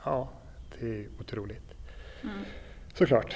ja, 0.05 0.29
det 0.79 0.99
är 0.99 1.07
otroligt. 1.19 1.73
Såklart. 2.93 3.35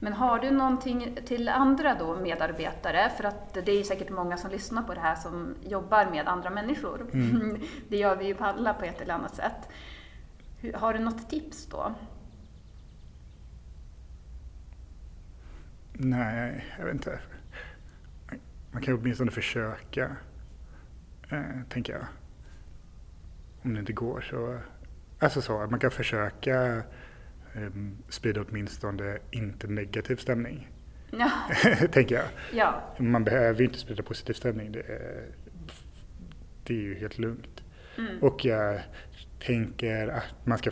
Men 0.00 0.12
har 0.12 0.38
du 0.38 0.50
någonting 0.50 1.18
till 1.24 1.48
andra 1.48 1.94
då 1.94 2.16
medarbetare? 2.16 3.10
För 3.16 3.24
att 3.24 3.54
det 3.54 3.72
är 3.72 3.84
säkert 3.84 4.10
många 4.10 4.36
som 4.36 4.50
lyssnar 4.50 4.82
på 4.82 4.94
det 4.94 5.00
här 5.00 5.14
som 5.14 5.54
jobbar 5.62 6.10
med 6.10 6.28
andra 6.28 6.50
människor. 6.50 7.06
Det 7.88 7.96
gör 7.96 8.16
vi 8.16 8.26
ju 8.26 8.34
på 8.34 8.44
alla 8.44 8.74
på 8.74 8.84
ett 8.84 9.00
eller 9.00 9.14
annat 9.14 9.34
sätt. 9.34 9.68
Har 10.74 10.92
du 10.92 10.98
något 10.98 11.30
tips 11.30 11.66
då? 11.66 11.94
Nej, 15.92 16.64
jag 16.78 16.84
vet 16.84 16.94
inte. 16.94 17.20
Man 18.78 18.84
kan 18.84 18.94
åtminstone 18.94 19.30
försöka, 19.30 20.16
eh, 21.30 21.62
tänker 21.68 21.92
jag. 21.92 22.04
Om 23.62 23.74
det 23.74 23.80
inte 23.80 23.92
går 23.92 24.20
så... 24.20 24.58
Alltså 25.18 25.42
så, 25.42 25.60
att 25.60 25.70
man 25.70 25.80
kan 25.80 25.90
försöka 25.90 26.76
eh, 27.54 27.70
sprida 28.08 28.44
åtminstone 28.48 29.18
inte 29.30 29.66
negativ 29.66 30.16
stämning, 30.16 30.68
Ja, 31.10 31.30
tänker 31.92 32.14
jag. 32.14 32.24
ja. 32.52 32.82
Man 32.98 33.24
behöver 33.24 33.58
ju 33.60 33.64
inte 33.64 33.78
sprida 33.78 34.02
positiv 34.02 34.34
stämning. 34.34 34.72
Det 34.72 34.80
är, 34.80 35.26
det 36.64 36.74
är 36.74 36.78
ju 36.78 36.94
helt 36.98 37.18
lugnt. 37.18 37.62
Och 38.20 38.44
jag 38.44 38.80
tänker 39.40 40.08
att 40.08 40.46
man 40.46 40.58
ska 40.58 40.70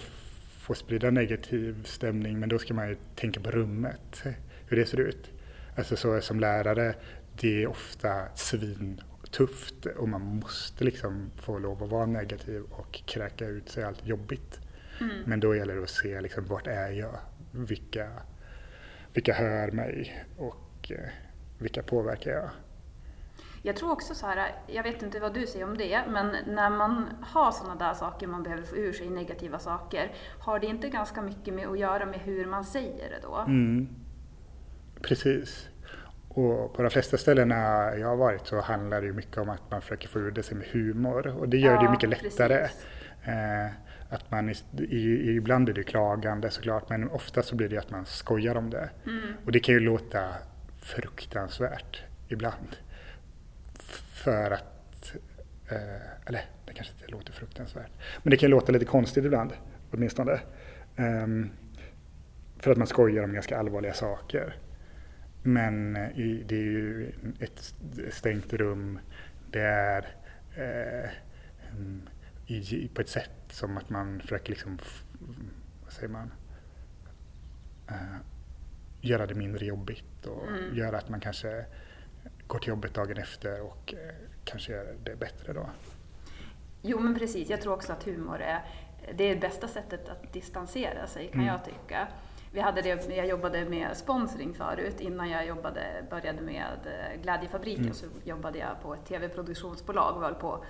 få 0.58 0.74
sprida 0.74 1.10
negativ 1.10 1.84
stämning 1.84 2.38
men 2.40 2.48
då 2.48 2.58
ska 2.58 2.74
man 2.74 2.88
ju 2.88 2.96
tänka 3.14 3.40
på 3.40 3.50
rummet, 3.50 4.22
hur 4.68 4.76
det 4.76 4.86
ser 4.86 5.00
ut. 5.00 5.30
Alltså 5.76 5.96
så 5.96 6.20
som 6.20 6.40
lärare, 6.40 6.94
det 7.40 7.62
är 7.62 7.66
ofta 7.66 8.28
svintufft 8.34 9.86
och 9.86 10.08
man 10.08 10.22
måste 10.22 10.84
liksom 10.84 11.30
få 11.36 11.58
lov 11.58 11.82
att 11.82 11.90
vara 11.90 12.06
negativ 12.06 12.62
och 12.70 12.92
kräka 13.06 13.46
ut 13.46 13.68
sig 13.68 13.84
allt 13.84 14.06
jobbigt. 14.06 14.60
Men 15.24 15.40
då 15.40 15.56
gäller 15.56 15.76
det 15.76 15.82
att 15.82 15.90
se 15.90 16.20
liksom, 16.20 16.44
vart 16.46 16.66
är 16.66 16.90
jag? 16.90 17.18
Vilka, 17.50 18.08
vilka 19.12 19.34
hör 19.34 19.70
mig? 19.70 20.24
Och 20.36 20.92
eh, 20.92 21.10
vilka 21.58 21.82
påverkar 21.82 22.30
jag? 22.30 22.50
Jag 23.62 23.76
tror 23.76 23.90
också 23.90 24.14
så 24.14 24.26
här, 24.26 24.54
jag 24.66 24.82
vet 24.82 25.02
inte 25.02 25.20
vad 25.20 25.34
du 25.34 25.46
säger 25.46 25.64
om 25.64 25.76
det, 25.78 26.02
men 26.08 26.36
när 26.46 26.70
man 26.70 27.08
har 27.20 27.52
sådana 27.52 27.74
där 27.74 27.94
saker 27.94 28.26
man 28.26 28.42
behöver 28.42 28.62
få 28.62 28.76
ur 28.76 28.92
sig, 28.92 29.10
negativa 29.10 29.58
saker, 29.58 30.12
har 30.38 30.58
det 30.58 30.66
inte 30.66 30.88
ganska 30.88 31.22
mycket 31.22 31.54
med 31.54 31.68
att 31.68 31.78
göra 31.78 32.06
med 32.06 32.20
hur 32.20 32.46
man 32.46 32.64
säger 32.64 33.10
det 33.10 33.18
då? 33.22 33.36
Mm. 33.36 33.88
Precis. 35.02 35.68
Och 36.36 36.74
på 36.74 36.82
de 36.82 36.90
flesta 36.90 37.18
ställena 37.18 37.54
jag 37.96 38.08
har 38.08 38.16
varit 38.16 38.46
så 38.46 38.60
handlar 38.60 39.00
det 39.00 39.06
ju 39.06 39.12
mycket 39.12 39.38
om 39.38 39.48
att 39.48 39.70
man 39.70 39.82
försöker 39.82 40.08
få 40.08 40.18
ur 40.18 40.30
det 40.30 40.42
sig 40.42 40.56
med 40.56 40.66
humor 40.66 41.26
och 41.26 41.48
det 41.48 41.56
gör 41.56 41.74
det 41.74 41.80
ju 41.80 41.84
Ja, 41.84 41.90
mycket 41.90 42.08
lättare. 42.08 42.68
Eh, 43.24 43.66
att 44.08 44.30
man, 44.30 44.50
i, 44.78 45.30
ibland 45.36 45.64
blir 45.64 45.74
det 45.74 45.82
klagande 45.82 46.50
såklart 46.50 46.88
men 46.88 47.10
ofta 47.10 47.42
så 47.42 47.56
blir 47.56 47.68
det 47.68 47.78
att 47.78 47.90
man 47.90 48.06
skojar 48.06 48.54
om 48.54 48.70
det. 48.70 48.90
Mm. 49.06 49.20
Och 49.44 49.52
det 49.52 49.60
kan 49.60 49.74
ju 49.74 49.80
låta 49.80 50.28
fruktansvärt 50.80 52.02
ibland. 52.28 52.76
För 54.24 54.50
att, 54.50 55.14
eh, 55.68 56.26
eller 56.26 56.44
det 56.66 56.74
kanske 56.74 56.94
inte 56.94 57.12
låter 57.12 57.32
fruktansvärt, 57.32 57.92
men 58.22 58.30
det 58.30 58.36
kan 58.36 58.50
låta 58.50 58.72
lite 58.72 58.84
konstigt 58.84 59.24
ibland 59.24 59.52
åtminstone. 59.90 60.40
Ehm, 60.96 61.50
för 62.58 62.70
att 62.70 62.78
man 62.78 62.86
skojar 62.86 63.24
om 63.24 63.32
ganska 63.32 63.58
allvarliga 63.58 63.94
saker. 63.94 64.56
Men 65.46 65.96
eh, 65.96 66.18
i, 66.18 66.44
det 66.48 66.54
är 66.56 66.62
ju 66.62 67.12
ett 67.40 67.74
stängt 68.10 68.52
rum. 68.52 68.98
Det 69.50 69.60
är 69.62 70.06
eh, 70.56 71.10
i, 72.46 72.88
på 72.94 73.00
ett 73.00 73.08
sätt 73.08 73.30
som 73.48 73.76
att 73.76 73.90
man 73.90 74.20
försöker 74.20 74.50
liksom, 74.50 74.78
vad 75.84 75.92
säger 75.92 76.08
man, 76.08 76.32
eh, 77.88 78.16
göra 79.00 79.26
det 79.26 79.34
mindre 79.34 79.66
jobbigt 79.66 80.26
och 80.26 80.48
Mm. 80.48 80.76
göra 80.76 80.98
att 80.98 81.08
man 81.08 81.20
kanske 81.20 81.64
går 82.46 82.58
till 82.58 82.68
jobbet 82.68 82.94
dagen 82.94 83.16
efter 83.16 83.60
och 83.62 83.94
eh, 83.94 84.14
kanske 84.44 84.72
gör 84.72 84.94
det 85.04 85.16
bättre 85.16 85.52
då. 85.52 85.70
Jo, 86.82 87.00
men 87.00 87.14
precis. 87.14 87.50
Jag 87.50 87.60
tror 87.62 87.72
också 87.74 87.92
att 87.92 88.02
humor 88.04 88.40
är 88.40 88.64
det, 89.16 89.24
är 89.30 89.34
det 89.34 89.40
bästa 89.40 89.68
sättet 89.68 90.08
att 90.08 90.32
distansera 90.32 91.06
sig, 91.06 91.26
kan 91.28 91.40
Mm. 91.40 91.46
jag 91.46 91.64
tycka. 91.64 92.08
Vi 92.56 92.62
hade 92.62 92.82
det, 92.82 93.08
jag 93.08 93.26
jobbade 93.26 93.64
med 93.64 93.96
sponsring 93.96 94.54
förut. 94.54 95.00
Innan 95.00 95.30
jag 95.30 95.46
jobbade, 95.46 95.80
började 96.10 96.40
med 96.40 96.78
eh, 96.84 97.22
Glädjefabriken 97.22 97.84
Mm. 97.84 97.94
så 97.94 98.06
jobbade 98.24 98.58
jag 98.58 98.82
på 98.82 98.94
ett 98.94 99.04
tv-produktionsbolag 99.04 100.16
och 100.16 100.22
höll 100.22 100.34
på 100.34 100.64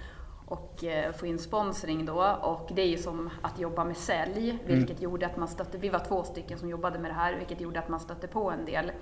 och 0.47 0.85
eh, 0.85 1.13
få 1.13 1.27
in 1.27 1.39
sponsring 1.39 2.07
då. 2.07 2.25
Och 2.43 2.71
det 2.75 2.83
är 2.83 2.87
ju 2.87 2.97
som 2.99 3.31
att 3.43 3.59
jobba 3.59 3.85
med 3.85 3.97
sälj, 3.97 4.59
vilket 4.67 5.03
gjorde 5.03 5.27
att 5.27 5.37
man 5.37 5.49
stötte, 5.49 5.79
vi 5.79 5.89
var 5.89 5.99
två 5.99 6.25
stycken 6.25 6.59
som 6.59 6.69
jobbade 6.69 6.99
med 6.99 7.11
det 7.11 7.15
här, 7.15 7.35
vilket 7.35 7.61
gjorde 7.61 7.79
att 7.79 7.89
man 7.89 8.01
stötte 8.01 8.27
på 8.27 8.51
en 8.51 8.65
del 8.65 8.93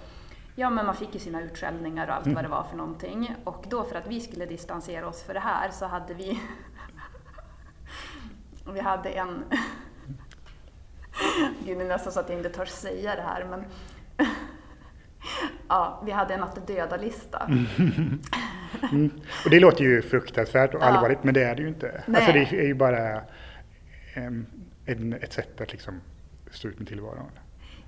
Ja, 0.55 0.71
men 0.71 0.87
man 0.87 0.95
fick 0.95 1.15
ju 1.15 1.21
sina 1.21 1.43
utskällningar 1.43 2.09
och 2.09 2.15
allt 2.15 2.27
vad 2.27 2.45
det 2.45 2.49
var 2.49 2.63
för 2.63 2.77
någonting. 2.77 3.35
Och 3.45 3.65
då 3.69 3.85
för 3.85 3.97
att 3.97 4.07
vi 4.07 4.21
skulle 4.21 4.47
distansera 4.47 5.09
oss 5.09 5.23
för 5.23 5.35
det 5.35 5.41
här 5.41 5.71
så 5.71 5.87
hade 5.87 6.15
vi 6.15 6.41
vi 8.75 8.81
hade 8.81 9.09
en... 9.09 9.45
Gud, 11.65 11.79
det 11.79 11.85
är 11.85 11.89
nästan 11.89 12.13
så 12.13 12.21
att 12.21 12.29
jag 12.29 12.39
inte 12.39 12.51
törs 12.51 12.69
säga 12.69 13.17
det 13.17 13.23
här, 13.23 13.45
men... 13.45 13.65
Ja, 15.69 16.03
vi 16.07 16.13
hade 16.13 16.35
en 16.35 16.43
att 16.43 16.67
döda-lista. 16.67 17.51
Mm. 18.93 19.11
Och 19.45 19.51
det 19.51 19.61
låter 19.61 19.85
ju 19.85 20.03
fruktansvärt 20.03 20.75
och 20.75 20.81
Ja. 20.81 20.85
allvarligt 20.87 21.25
men 21.25 21.35
det 21.35 21.45
är 21.45 21.55
det 21.55 21.63
ju 21.63 21.69
inte. 21.69 22.03
Nej. 22.07 22.17
Alltså 22.17 22.33
det 22.33 22.61
är 22.63 22.67
ju 22.67 22.75
bara 22.75 23.21
em, 24.15 24.47
en, 24.87 25.13
ett 25.13 25.33
sätt 25.33 25.61
att 25.61 25.73
liksom 25.73 26.01
stå 26.51 26.69
ut 26.69 26.79
med 26.79 26.89
tillvaron. 26.89 27.31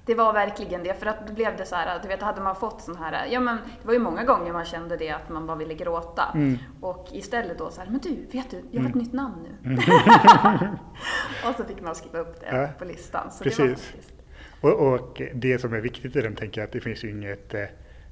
Det 0.07 0.14
var 0.14 0.32
verkligen 0.32 0.82
det, 0.82 0.94
för 0.94 1.07
att 1.07 1.26
då 1.26 1.32
blev 1.32 1.57
det 1.57 1.64
så 1.64 1.74
här, 1.76 2.00
du 2.02 2.09
vet, 2.09 2.22
hade 2.22 2.40
man 2.40 2.57
fått 2.57 2.80
sån 2.80 2.96
här, 2.96 3.26
ja 3.26 3.40
men 3.40 3.57
det 3.57 3.86
var 3.86 3.92
ju 3.94 3.98
många 3.98 4.24
gånger 4.24 4.52
man 4.52 4.64
kände 4.64 4.96
det 4.96 5.11
att 5.11 5.28
man 5.28 5.46
bara 5.46 5.57
ville 5.57 5.74
gråta. 5.74 6.32
Mm. 6.34 6.59
Och 6.80 7.09
istället 7.12 7.59
då 7.59 7.70
så 7.70 7.80
här, 7.80 7.88
men 7.90 8.00
du, 8.00 8.26
vet 8.32 8.50
du, 8.50 8.64
jag 8.70 8.82
har 8.82 8.88
ett 8.88 8.94
nytt 8.94 9.12
namn 9.12 9.34
nu. 9.62 9.76
och 11.48 11.54
så 11.57 11.64
fick 11.64 11.80
man 11.80 11.94
skriva 11.94 12.18
upp 12.18 12.40
det 12.40 12.46
Ja, 12.57 12.68
på 12.78 12.84
listan. 12.84 13.30
Så 13.30 13.44
det 13.44 13.59
var 13.59 13.66
precis. 13.66 13.86
faktiskt, 13.86 14.12
Och, 14.61 14.92
och 14.92 15.22
det 15.34 15.59
som 15.59 15.72
är 15.74 15.80
viktigt 15.80 16.16
i 16.16 16.20
den 16.20 16.34
tänker 16.34 16.61
jag 16.61 16.66
att 16.66 16.72
det 16.72 16.80
finns 16.80 17.04
ju 17.04 17.11
inget, 17.11 17.54
eh, 17.54 17.62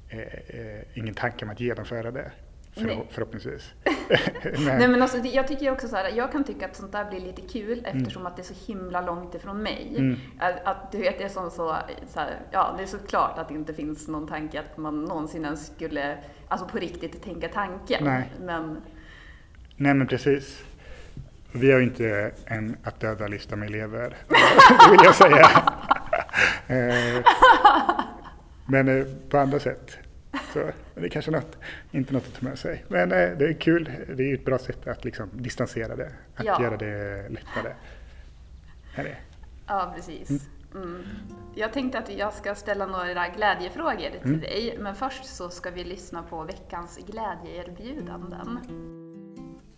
eh, 0.09 0.81
ingen 0.93 1.13
tanke 1.13 1.45
om 1.45 1.51
att 1.51 1.59
genomföra 1.59 2.11
det. 2.11 2.31
Förho- 2.75 2.85
Nej. 2.85 3.07
förhoppningsvis. 3.11 3.73
Nej 4.59 4.87
men 4.87 5.01
alltså, 5.01 5.17
jag 5.17 5.47
tycker 5.47 5.71
också 5.71 5.87
så 5.87 5.95
här, 5.95 6.09
jag 6.15 6.31
kan 6.31 6.43
tycka 6.43 6.65
att 6.65 6.75
sånt 6.75 6.91
där 6.91 7.09
blir 7.09 7.19
lite 7.19 7.41
kul 7.41 7.79
Mm. 7.85 7.97
eftersom 8.01 8.25
att 8.25 8.35
det 8.35 8.41
är 8.41 8.53
så 8.53 8.71
himla 8.71 9.01
långt 9.01 9.35
ifrån 9.35 9.63
mig. 9.63 10.17
Att, 10.39 10.63
att 10.65 10.91
du 10.91 10.97
vet, 10.97 11.17
det 11.17 11.23
är 11.23 11.29
som 11.29 11.51
så, 11.51 11.75
så 12.07 12.19
här, 12.19 12.39
ja 12.51 12.73
det 12.77 12.83
är 12.83 12.87
såklart 12.87 13.37
att 13.37 13.47
det 13.47 13.53
inte 13.53 13.73
finns 13.73 14.07
någon 14.07 14.27
tanke 14.27 14.59
att 14.59 14.77
man 14.77 15.05
någonsin 15.05 15.45
ens 15.45 15.67
skulle, 15.75 16.17
alltså 16.47 16.67
på 16.67 16.77
riktigt 16.77 17.23
tänka 17.23 17.47
tanken. 17.47 18.03
Nej. 18.03 18.31
Men 18.41 18.81
Nej 19.75 19.93
men 19.93 20.07
precis. 20.07 20.63
Vi 21.51 21.71
har 21.71 21.79
ju 21.79 21.85
inte 21.85 22.31
en 22.45 22.77
att 22.83 22.99
döda-lista 22.99 23.55
med 23.55 23.69
elever, 23.69 24.15
det 24.85 24.91
vill 24.91 24.99
jag 25.03 25.15
säga. 25.15 25.49
Eh, 26.67 27.23
Men 28.67 28.87
eh, 28.99 29.05
på 29.29 29.37
andra 29.37 29.59
sätt. 29.59 29.97
Så 30.53 30.71
det 30.95 31.05
är 31.05 31.09
kanske 31.09 31.31
något, 31.31 31.57
inte 31.91 32.13
något 32.13 32.27
att 32.27 32.39
ta 32.39 32.45
med 32.45 32.59
sig. 32.59 32.85
Men 32.87 33.11
eh, 33.11 33.17
det 33.37 33.45
är 33.47 33.53
kul, 33.53 33.91
det 34.15 34.23
är 34.23 34.27
ju 34.27 34.33
ett 34.35 34.45
bra 34.45 34.57
sätt 34.57 34.87
att 34.87 35.05
liksom 35.05 35.29
distansera 35.33 35.95
det, 35.95 36.11
att 36.35 36.45
Ja. 36.45 36.61
göra 36.63 36.77
det 36.77 37.29
lättare. 37.29 37.73
Är 38.95 39.03
det? 39.03 39.15
ja, 39.67 39.93
precis. 39.95 40.29
Mm. 40.75 41.03
Jag 41.55 41.73
tänkte 41.73 41.97
att 41.99 42.13
jag 42.17 42.33
ska 42.33 42.55
ställa 42.55 42.85
några 42.85 43.27
glädjefrågor 43.27 44.09
till 44.09 44.19
Mm. 44.29 44.39
dig, 44.39 44.75
men 44.79 44.95
först 44.95 45.25
så 45.25 45.49
ska 45.49 45.69
vi 45.71 45.83
lyssna 45.83 46.23
på 46.23 46.43
veckans 46.43 46.99
glädjeerbjudanden. 47.07 48.59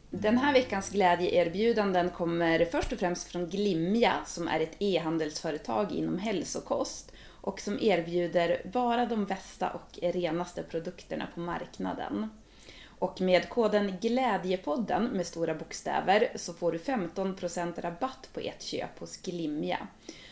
Den 0.10 0.38
här 0.38 0.54
veckans 0.54 0.90
glädjeerbjudanden 0.90 2.10
kommer 2.10 2.66
först 2.66 2.92
och 2.94 3.00
främst 3.00 3.28
från 3.32 3.50
Glimja 3.50 4.14
som 4.26 4.48
är 4.48 4.60
ett 4.60 4.76
e-handelsföretag 4.80 5.92
inom 5.92 6.18
hälsokost 6.18 7.12
och 7.48 7.60
som 7.60 7.80
erbjuder 7.80 8.62
bara 8.74 9.06
de 9.06 9.26
bästa 9.26 9.70
och 9.70 10.00
renaste 10.02 10.64
produkterna 10.64 11.28
på 11.34 11.40
marknaden. 11.40 12.30
Och 13.00 13.22
med 13.22 13.50
koden 13.50 13.94
Glädjepodden 14.02 15.04
med 15.04 15.28
stora 15.28 15.54
bokstäver 15.54 16.32
så 16.36 16.54
får 16.54 16.72
du 16.72 16.78
15% 16.78 17.82
rabatt 17.82 18.30
på 18.34 18.40
ett 18.40 18.64
köp 18.64 19.00
hos 19.00 19.18
Glimja. 19.18 19.88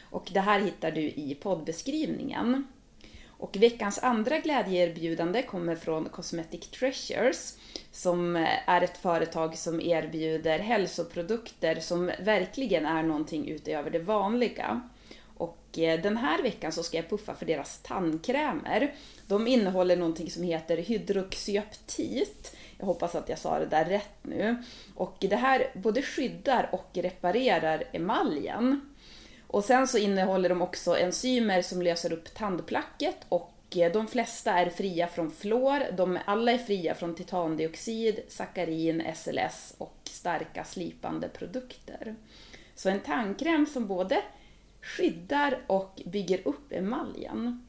Och 0.09 0.30
det 0.34 0.39
här 0.39 0.59
hittar 0.59 0.91
du 0.91 1.01
i 1.01 1.38
poddbeskrivningen. 1.41 2.68
Och 3.28 3.57
veckans 3.57 3.99
andra 4.03 4.39
glädjeerbjudande 4.39 5.43
kommer 5.43 5.76
från 5.76 6.09
Cosmetic 6.09 6.68
Treasures 6.68 7.57
som 7.91 8.36
är 8.66 8.82
ett 8.82 8.97
företag 8.97 9.57
som 9.57 9.82
erbjuder 9.82 10.59
hälsoprodukter 10.59 11.80
som 11.80 12.11
verkligen 12.20 12.86
är 12.86 13.03
någonting 13.03 13.49
utöver 13.49 13.89
det 13.89 13.99
vanliga. 13.99 14.82
Eh, 15.78 16.01
den 16.01 16.17
här 16.17 16.43
veckan 16.43 16.71
så 16.71 16.84
ska 16.84 16.97
jag 16.97 17.09
puffa 17.09 17.36
för 17.36 17.45
deras 17.45 17.80
tandkrämer. 17.80 18.93
De 19.28 19.47
innehåller 19.47 19.97
någonting 19.97 20.32
som 20.32 20.43
heter 20.43 20.78
hydroxyaptit. 20.78 22.55
Jag 22.78 22.86
hoppas 22.86 23.15
att 23.15 23.30
jag 23.30 23.39
sa 23.39 23.59
det 23.59 23.65
där 23.65 23.86
rätt 23.86 24.17
nu. 24.21 24.63
Och 24.95 25.17
det 25.19 25.36
här 25.36 25.67
både 25.73 26.01
skyddar 26.01 26.69
och 26.71 26.89
reparerar 26.93 27.84
emaljen. 27.91 28.82
Och 29.47 29.63
sen 29.63 29.88
så 29.88 29.97
innehåller 29.97 30.49
de 30.49 30.61
också 30.61 30.97
enzymer 30.97 31.61
som 31.61 31.82
löser 31.82 32.13
upp 32.13 32.36
tandplacket 32.36 33.17
och 33.30 33.53
eh, 33.76 33.91
de 33.91 34.07
flesta 34.07 34.51
är 34.51 34.69
fria 34.69 35.07
från 35.07 35.32
fluor, 35.32 35.91
de 35.97 36.19
alla 36.26 36.51
är 36.51 36.57
fria 36.57 36.95
från 36.95 37.15
titandioxid, 37.15 38.19
sackarin, 38.28 39.03
SLS 39.15 39.76
och 39.78 39.97
starka 40.03 40.63
slipande 40.63 41.30
produkter. 41.30 42.15
Så 42.76 42.89
en 42.89 42.99
tandkräm 42.99 43.65
som 43.65 43.88
både 43.88 44.21
skyddar 44.86 45.61
och 45.67 46.01
bygger 46.05 46.47
upp 46.47 46.71
emaljen. 46.71 47.65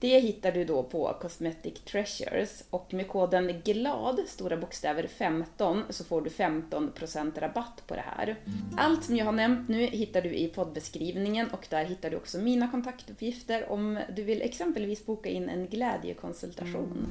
Det 0.00 0.18
hittar 0.18 0.52
du 0.52 0.64
då 0.64 0.82
på 0.82 1.16
Cosmetic 1.20 1.80
Treasures 1.80 2.64
och 2.70 2.94
med 2.94 3.08
koden 3.08 3.60
GLAD, 3.64 4.20
stora 4.26 4.56
bokstäver 4.56 5.06
15, 5.06 5.82
så 5.90 6.04
får 6.04 6.20
du 6.20 6.30
15% 6.30 7.40
rabatt 7.40 7.82
på 7.86 7.94
det 7.94 8.04
här. 8.16 8.36
Allt 8.76 9.04
som 9.04 9.16
jag 9.16 9.24
har 9.24 9.32
nämnt 9.32 9.68
nu 9.68 9.86
hittar 9.86 10.22
du 10.22 10.34
i 10.34 10.48
poddbeskrivningen 10.48 11.50
och 11.50 11.66
där 11.70 11.84
hittar 11.84 12.10
du 12.10 12.16
också 12.16 12.38
mina 12.38 12.70
kontaktuppgifter 12.70 13.72
om 13.72 13.98
du 14.16 14.22
vill 14.22 14.42
exempelvis 14.42 15.06
boka 15.06 15.28
in 15.28 15.48
en 15.48 15.66
glädjekonsultation. 15.66 17.06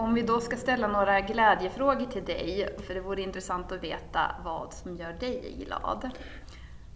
Om 0.00 0.14
vi 0.14 0.22
då 0.22 0.40
ska 0.40 0.56
ställa 0.56 0.88
några 0.88 1.20
glädjefrågor 1.20 2.06
till 2.06 2.24
dig, 2.24 2.74
för 2.86 2.94
det 2.94 3.00
vore 3.00 3.22
intressant 3.22 3.72
att 3.72 3.82
veta 3.82 4.36
vad 4.44 4.72
som 4.72 4.96
gör 4.96 5.12
dig 5.12 5.64
glad. 5.66 6.10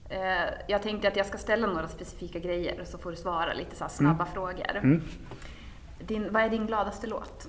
Eh, 0.09 0.51
Jag 0.69 0.83
tänkte 0.83 1.09
att 1.09 1.17
jag 1.17 1.27
ska 1.27 1.39
ställa 1.39 1.67
några 1.67 1.89
specifika 1.89 2.39
grejer 2.39 2.81
och 2.81 2.87
så 2.87 2.99
får 2.99 3.11
du 3.11 3.17
svara 3.17 3.55
lite 3.55 3.77
så 3.77 3.85
här 3.85 3.89
snabba 3.89 4.27
frågor. 4.27 4.77
Mm. 4.77 5.03
Din, 6.01 6.33
vad 6.33 6.43
är 6.43 6.49
din 6.49 6.67
gladaste 6.67 7.07
låt? 7.07 7.49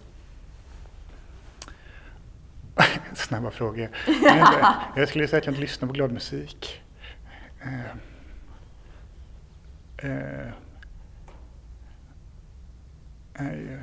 Snabba 3.16 3.52
frågor. 3.52 3.90
Jag, 4.96 5.10
skulle 5.10 5.28
säga 5.28 5.38
att 5.38 5.46
jag 5.46 5.52
inte 5.52 5.62
lyssnar 5.62 5.88
på 5.88 5.94
glad 5.94 6.12
musik. 6.12 6.82
Eh, 7.62 7.86
eh, 10.12 10.48
nej, 13.34 13.80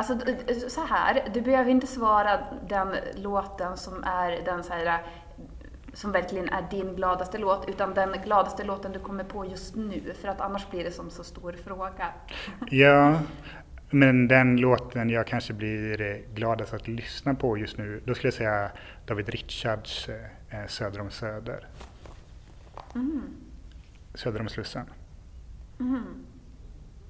Alltså 0.00 0.18
så 0.68 0.84
här, 0.84 1.28
du 1.34 1.40
behöver 1.40 1.70
inte 1.70 1.86
svara 1.86 2.40
den 2.68 2.96
låten 3.14 3.76
som 3.76 4.04
är 4.04 4.44
den 4.44 4.64
så 4.64 4.72
här, 4.72 5.02
som 5.92 6.12
verkligen 6.12 6.48
är 6.48 6.70
din 6.70 6.96
gladaste 6.96 7.38
låt, 7.38 7.68
utan 7.68 7.94
den 7.94 8.12
gladaste 8.24 8.64
låten 8.64 8.92
du 8.92 8.98
kommer 8.98 9.24
på 9.24 9.44
just 9.44 9.76
nu, 9.76 10.14
för 10.20 10.28
att 10.28 10.40
annars 10.40 10.70
blir 10.70 10.84
det 10.84 10.90
som 10.90 11.10
så 11.10 11.24
stor 11.24 11.52
fråga. 11.52 12.06
Ja, 12.70 13.20
men 13.90 14.28
den 14.28 14.56
låten 14.56 15.10
jag 15.10 15.26
kanske 15.26 15.52
blir 15.52 16.00
eh, 16.00 16.34
gladast 16.34 16.74
att 16.74 16.88
lyssna 16.88 17.34
på 17.34 17.58
just 17.58 17.78
nu, 17.78 18.02
då 18.04 18.14
skulle 18.14 18.26
jag 18.26 18.34
säga 18.34 18.70
David 19.06 19.28
Richards 19.28 20.08
eh, 20.08 20.66
Söder 20.66 21.00
om 21.00 21.10
Söder. 21.10 21.66
Söder 24.14 24.40
om 24.40 24.48
Slussen. 24.48 24.86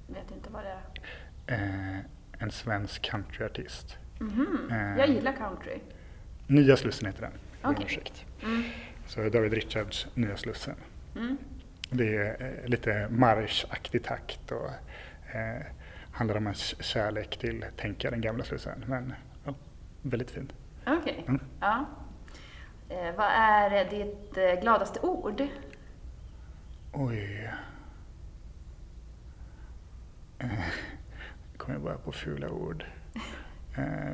Vet 0.07 0.31
inte 0.31 0.49
vad 0.49 0.63
det 0.63 0.77
är. 1.53 1.95
Eh, 1.95 1.99
en 2.41 2.51
svensk 2.51 3.01
countryartist. 3.11 3.97
Eh, 4.71 4.97
Jag 4.97 5.09
gillar 5.09 5.33
country. 5.33 5.79
Nya 6.47 6.77
Slussen 6.77 7.07
heter 7.07 7.21
den. 7.21 7.31
Jag 7.61 7.71
Okej. 7.71 7.85
ursäkt. 7.85 8.25
Så 9.07 9.29
David 9.29 9.53
Richards 9.53 10.07
Nya 10.13 10.37
Slussen. 10.37 10.75
Det 11.89 12.15
är 12.17 12.59
eh, 12.63 12.69
lite 12.69 13.07
marschaktig 13.09 14.03
takt 14.03 14.51
och 14.51 14.69
eh, 15.35 15.61
handlar 16.11 16.37
om 16.37 16.43
ens 16.45 16.83
kärlek 16.83 17.37
till 17.37 17.65
Tänka, 17.77 18.11
den 18.11 18.21
gamla 18.21 18.43
slussen. 18.43 18.83
Men 18.87 19.13
ja, 19.45 19.53
väldigt 20.01 20.31
fint. 20.31 20.53
Okej. 20.87 21.23
Mm. 21.27 21.41
Ja. 21.59 21.85
Eh, 22.89 23.15
vad 23.17 23.27
är 23.31 23.89
ditt 23.89 24.37
eh, 24.37 24.61
gladaste 24.61 24.99
ord? 24.99 25.47
Oj. 26.93 27.49
Kommer 31.61 31.75
jag 31.75 31.83
bara 31.83 31.97
på 31.97 32.11
fula 32.11 32.49
ord. 32.49 32.85
Eh, 33.77 34.11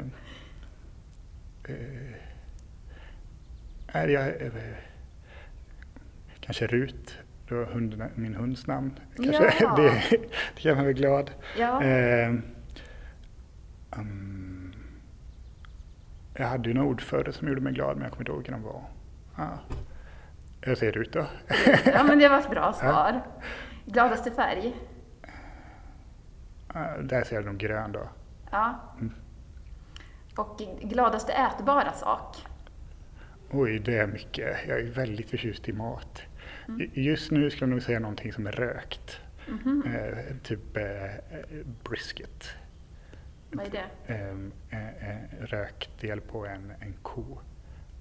eh, 1.63 2.13
är 3.87 4.07
jag, 4.07 4.41
eh, 4.41 4.51
kanske 6.39 6.67
Rut, 6.67 7.17
då 7.47 7.55
hunden, 7.55 8.09
min 8.15 8.35
hunds 8.35 8.67
namn. 8.67 8.99
Kanske, 9.15 9.53
Ja. 9.59 9.75
det, 9.77 10.03
det 10.55 10.65
gör 10.65 10.75
mig 10.75 10.85
väl 10.85 10.93
glad. 10.93 11.31
Ja. 11.57 11.83
Eh, 11.83 12.27
mm, 13.97 14.73
jag 16.35 16.47
hade 16.47 16.69
ju 16.69 16.75
några 16.75 16.87
ord 16.87 17.01
förr 17.01 17.31
som 17.31 17.47
gjorde 17.47 17.61
mig 17.61 17.73
glad 17.73 17.95
men 17.97 18.03
jag 18.03 18.11
kommer 18.11 18.21
inte 18.21 18.31
ihåg 18.31 18.39
vilka 18.39 18.51
de 18.51 18.63
var. 18.63 18.83
Ah. 19.35 19.57
Jag 20.61 20.77
säger 20.77 20.91
Rut 20.91 21.13
då. 21.13 21.25
ja, 21.85 22.03
men 22.03 22.19
det 22.19 22.29
var 22.29 22.39
ett 22.39 22.49
bra 22.49 22.73
svar. 22.79 23.21
Gladaste 23.85 24.31
färg? 24.31 24.75
Ah, 26.67 26.97
Där 26.97 27.23
ser 27.23 27.35
jag 27.35 27.45
nog 27.45 27.57
grön 27.57 27.91
då. 27.91 28.09
Ja. 28.51 28.79
Mm. 28.99 29.13
Och 30.35 30.61
gladaste 30.81 31.33
ätbara 31.33 31.93
sak? 31.93 32.37
Oj, 33.51 33.79
det 33.79 33.97
är 33.97 34.07
mycket. 34.07 34.57
Jag 34.67 34.79
är 34.79 34.91
väldigt 34.91 35.29
förtjust 35.29 35.69
i 35.69 35.73
mat. 35.73 36.21
I- 36.93 37.01
Just 37.01 37.31
nu 37.31 37.49
skulle 37.49 37.63
jag 37.63 37.69
nog 37.69 37.81
säga 37.83 37.99
någonting 37.99 38.33
som 38.33 38.47
är 38.47 38.51
rökt. 38.51 39.19
Eh, 39.85 40.35
typ 40.43 40.77
eh, 40.77 40.83
brisket. 41.83 42.45
Vad 43.51 43.67
är 43.67 43.71
det? 43.71 44.13
Ehm, 44.13 44.51
eh, 44.69 45.09
eh, 45.09 45.17
rökt 45.39 46.01
del 46.01 46.21
på 46.21 46.45
en, 46.45 46.73
en 46.79 46.93
ko. 47.01 47.39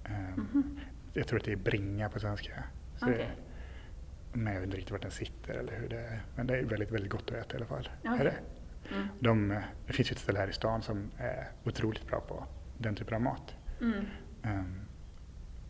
Ehm, 0.05 0.79
Jag 1.13 1.27
tror 1.27 1.39
att 1.39 1.45
det 1.45 1.51
är 1.51 1.55
bringa 1.55 2.09
på 2.09 2.19
svenska. 2.19 2.63
Så 2.97 3.05
det- 3.05 3.11
Okej. 3.13 3.29
Men 4.33 4.53
jag 4.53 4.59
vet 4.61 4.65
inte 4.67 4.77
riktigt 4.77 4.91
vart 4.91 5.01
den 5.01 5.11
sitter 5.11 5.53
eller 5.53 5.73
hur 5.75 5.89
det 5.89 5.99
är. 5.99 6.21
Men 6.35 6.47
det 6.47 6.57
är 6.57 6.63
väldigt, 6.63 6.91
väldigt 6.91 7.11
gott 7.11 7.31
att 7.31 7.37
äta 7.37 7.53
i 7.53 7.57
alla 7.57 7.65
fall. 7.65 7.89
Okej. 8.05 8.19
Är 8.19 8.23
det? 8.23 8.35
Mm. 8.91 9.07
De, 9.19 9.61
det 9.87 9.93
finns 9.93 10.11
ett 10.11 10.19
ställe 10.19 10.39
här 10.39 10.47
i 10.47 10.53
stan 10.53 10.81
som 10.81 11.11
är 11.17 11.47
otroligt 11.63 12.07
bra 12.07 12.19
på 12.19 12.43
den 12.77 12.95
typen 12.95 13.15
av 13.15 13.21
mat. 13.21 13.55
Mm. 13.81 14.05
Ehm, 14.43 14.81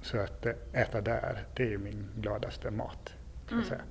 så 0.01 0.20
att 0.20 0.45
äta 0.74 1.01
där, 1.01 1.45
det 1.55 1.63
är 1.63 1.68
ju 1.68 1.78
min 1.78 2.09
gladaste 2.15 2.72
mat. 2.72 3.13
Jag 3.49 3.65
säga. 3.65 3.82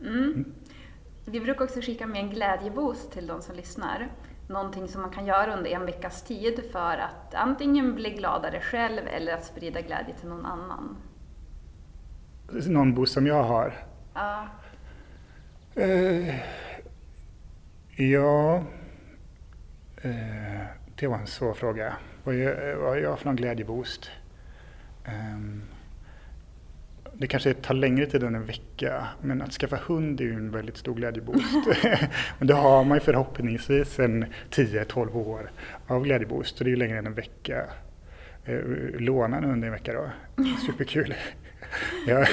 Mm. 0.00 0.54
Vi 1.24 1.40
brukar 1.40 1.64
också 1.64 1.80
skicka 1.80 2.06
med 2.06 2.20
en 2.20 2.30
glädjeboost 2.30 3.12
till 3.12 3.26
de 3.26 3.42
som 3.42 3.56
lyssnar. 3.56 4.08
Någonting 4.48 4.88
som 4.88 5.02
man 5.02 5.10
kan 5.10 5.26
göra 5.26 5.56
under 5.56 5.70
en 5.70 5.86
veckas 5.86 6.22
tid 6.22 6.64
för 6.72 6.96
att 6.96 7.34
antingen 7.34 7.94
bli 7.94 8.10
gladare 8.10 8.60
själv 8.60 9.06
eller 9.06 9.34
att 9.34 9.44
sprida 9.44 9.80
glädje 9.80 10.14
till 10.14 10.28
någon 10.28 10.46
annan. 10.46 10.96
Någon 12.66 12.94
boost 12.94 13.12
som 13.12 13.26
jag 13.26 13.42
har? 13.42 13.74
Ja, 14.14 14.48
Eh, 15.76 16.34
ja, 17.96 18.62
eh, 20.02 20.66
det 20.94 21.06
var 21.06 21.18
en 21.18 21.26
svår 21.26 21.54
fråga. 21.54 21.96
Vad 22.24 22.34
gör, 22.34 22.74
vad 22.74 22.96
gör 22.96 23.02
jag 23.02 23.18
för 23.18 23.26
någon 23.26 23.36
glädjeboost? 23.36 24.10
Ehm, 25.04 25.62
det 27.12 27.26
kanske 27.26 27.54
tar 27.54 27.74
längre 27.74 28.06
tid 28.06 28.22
än 28.22 28.34
en 28.34 28.46
vecka, 28.46 29.06
men 29.22 29.42
att 29.42 29.52
skaffa 29.52 29.78
hund 29.86 30.20
är 30.20 30.24
ju 30.24 30.34
en 30.34 30.50
väldigt 30.50 30.76
stor 30.76 30.94
glädjeboost. 30.94 31.66
men 32.38 32.48
det 32.48 32.54
har 32.54 32.84
man 32.84 32.96
ju 32.96 33.00
förhoppningsvis 33.00 33.98
en 33.98 34.24
10-12 34.50 35.14
år 35.14 35.50
av 35.86 36.04
glädjeboost, 36.04 36.56
så 36.56 36.64
det 36.64 36.68
är 36.68 36.72
ju 36.72 36.76
längre 36.76 36.98
än 36.98 37.06
en 37.06 37.14
vecka. 37.14 37.64
Eh, 38.44 38.58
låna 38.98 39.36
en 39.36 39.44
hund 39.44 39.64
i 39.64 39.66
en 39.66 39.72
vecka 39.72 39.92
då, 39.92 40.10
superkul. 40.66 41.14
Ja, 42.06 42.26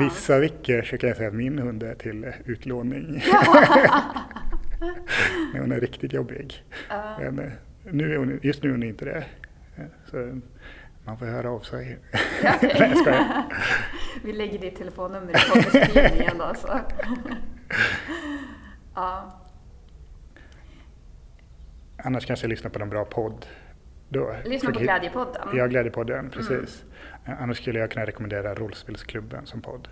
vissa 0.00 0.38
veckor 0.38 0.82
så 0.82 0.98
kan 0.98 1.08
jag 1.08 1.16
säga 1.16 1.28
att 1.28 1.34
min 1.34 1.58
hund 1.58 1.82
är 1.82 1.94
till 1.94 2.32
utlåning. 2.44 3.22
Men 5.52 5.60
hon 5.60 5.72
är 5.72 5.80
riktigt 5.80 6.12
jobbig. 6.12 6.64
Ja. 6.88 7.16
Men 7.20 7.38
eh, 7.38 7.52
nu 7.84 8.12
är 8.14 8.18
hon, 8.18 8.40
just 8.42 8.62
nu 8.62 8.68
är 8.68 8.72
hon 8.72 8.82
inte 8.82 9.04
det. 9.04 9.24
Eh, 9.76 9.84
Så 10.10 10.40
man 11.04 11.18
får 11.18 11.26
höra 11.26 11.50
av 11.50 11.60
sig. 11.60 11.98
Okej. 12.12 12.74
Nej, 12.80 12.88
jag 12.90 12.98
skojar. 12.98 13.44
Vi 14.24 14.32
lägger 14.32 14.58
ditt 14.58 14.76
telefonnummer 14.76 15.30
i 15.30 15.50
poddbeskrivningen 15.50 16.38
då. 16.38 16.52
Så. 16.54 16.80
Ja. 18.94 19.40
Annars 22.04 22.26
kanske 22.26 22.44
jag 22.44 22.50
lyssnar 22.50 22.70
på 22.70 22.82
en 22.82 22.90
bra 22.90 23.04
podd. 23.04 23.46
Då. 24.08 24.34
Lyssna 24.44 24.72
på 24.72 24.78
Glädjepodden. 24.80 25.48
Ja, 25.54 25.66
Glädjepodden, 25.66 26.30
precis. 26.30 26.84
Eh, 27.24 27.42
Annars 27.42 27.56
skulle 27.56 27.78
jag 27.78 27.90
kunna 27.90 28.06
rekommendera 28.06 28.54
Rollspelsklubben 28.54 29.46
som 29.46 29.60
podd. 29.62 29.88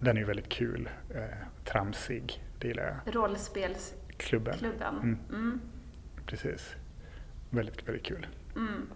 Den 0.00 0.16
är 0.16 0.20
ju 0.20 0.26
väldigt 0.26 0.48
kul, 0.48 0.88
tramsig, 1.64 2.42
det 2.64 2.68
gillar 2.68 3.00
jag. 3.04 3.14
Rollspelsklubben. 3.16 4.58
Klubben, 4.58 4.94
Mm. 5.02 5.18
Mm. 5.32 5.60
precis. 6.26 6.74
Väldigt, 7.50 7.88
väldigt 7.88 8.04
kul. 8.06 8.26
Mm. 8.56 8.86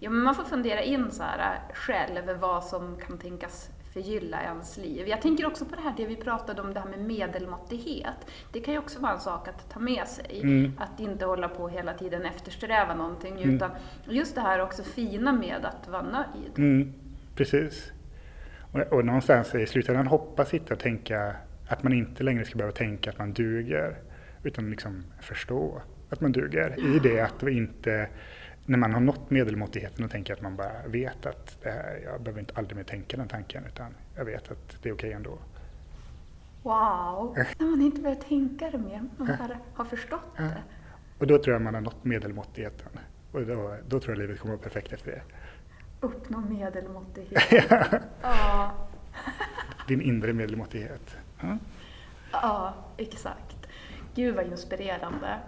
Ja, 0.00 0.10
men 0.10 0.20
man 0.22 0.34
får 0.34 0.44
fundera 0.44 0.82
in 0.82 1.10
så 1.10 1.22
här 1.22 1.38
äh, 1.54 1.74
själv 1.74 2.38
vad 2.40 2.64
som 2.64 2.96
kan 3.06 3.18
tänkas 3.18 3.70
förgylla 3.92 4.42
ens 4.42 4.76
liv. 4.76 5.08
Jag 5.08 5.22
tänker 5.22 5.46
också 5.46 5.64
på 5.64 5.74
det 5.76 5.80
här 5.82 5.94
det 5.96 6.06
vi 6.06 6.16
pratade 6.16 6.62
om, 6.62 6.74
det 6.74 6.80
här 6.80 6.88
med 6.88 6.98
medelmåttighet. 6.98 8.26
Det 8.52 8.60
kan 8.60 8.74
ju 8.74 8.80
också 8.80 9.00
vara 9.00 9.12
en 9.12 9.20
sak 9.20 9.48
att 9.48 9.70
ta 9.70 9.80
med 9.80 10.08
sig. 10.08 10.40
Mm. 10.42 10.72
Att 10.78 11.00
inte 11.00 11.24
hålla 11.26 11.48
på 11.48 11.68
hela 11.68 11.94
tiden 11.94 12.22
eftersträva 12.24 12.94
någonting, 12.94 13.36
Mm. 13.42 13.54
utan 13.54 13.70
just 14.08 14.34
det 14.34 14.40
här 14.40 14.60
också 14.60 14.82
fina 14.82 15.32
med 15.32 15.64
att 15.64 15.88
vara 15.88 16.02
nöjd. 16.02 16.52
Mm, 16.58 16.92
precis. 17.34 17.92
Och, 18.72 18.80
och 18.80 19.04
någonstans 19.04 19.54
i 19.54 19.66
slutändan 19.66 20.06
hoppas 20.06 20.48
sitta 20.48 20.74
och 20.74 20.80
tänka 20.80 21.36
att 21.68 21.82
man 21.82 21.92
inte 21.92 22.22
längre 22.22 22.44
ska 22.44 22.56
behöva 22.58 22.76
tänka 22.76 23.10
att 23.10 23.18
man 23.18 23.32
duger. 23.32 23.96
Utan 24.42 24.70
liksom 24.70 25.04
förstå 25.20 25.82
att 26.10 26.20
man 26.20 26.32
duger. 26.32 26.96
I 26.96 26.98
det 26.98 27.20
att 27.20 27.42
vi 27.42 27.52
inte, 27.56 28.08
när 28.66 28.78
man 28.78 28.92
har 28.94 29.00
nått 29.00 29.30
medelmåttigheten 29.30 30.04
och 30.04 30.10
tänker 30.10 30.32
att 30.32 30.42
man 30.42 30.56
bara 30.56 30.86
vet 30.86 31.26
att 31.26 31.58
det 31.62 31.70
här, 31.70 32.00
jag 32.04 32.20
behöver 32.22 32.40
inte 32.40 32.54
aldrig 32.56 32.76
mer 32.76 32.84
tänka 32.84 33.16
den 33.16 33.28
tanken 33.28 33.64
utan 33.66 33.94
jag 34.16 34.24
vet 34.24 34.50
att 34.50 34.82
det 34.82 34.88
är 34.88 34.92
okej 34.94 35.12
ändå. 35.12 35.38
Wow! 36.62 37.36
När 37.58 37.66
man 37.70 37.80
inte 37.82 38.00
behöver 38.00 38.22
tänka 38.22 38.70
det 38.70 38.78
mer, 38.78 39.02
man 39.16 39.26
bara 39.26 39.58
har 39.74 39.84
förstått 39.84 40.20
Ja. 40.36 40.42
det. 40.42 40.62
Och 41.18 41.26
då 41.26 41.38
tror 41.38 41.52
jag 41.54 41.62
man 41.62 41.74
har 41.74 41.80
nått 41.80 42.04
medelmåttigheten. 42.04 42.88
Och 43.32 43.46
då, 43.46 43.76
då 43.88 44.00
tror 44.00 44.14
jag 44.14 44.18
livet 44.18 44.40
kommer 44.40 44.54
att 44.54 44.60
vara 44.60 44.70
perfekt 44.70 44.92
efter 44.92 45.10
det. 45.10 45.22
Uppnå 46.00 46.40
medelmåttighet. 46.40 47.64
Ja. 48.22 48.72
Din 49.88 50.00
inre 50.00 50.32
medelmåttighet. 50.32 51.16
Ja. 51.40 51.56
Ja, 52.32 52.74
exakt. 52.96 53.66
Gud 54.14 54.34
vad 54.36 54.46
inspirerande. 54.46 55.38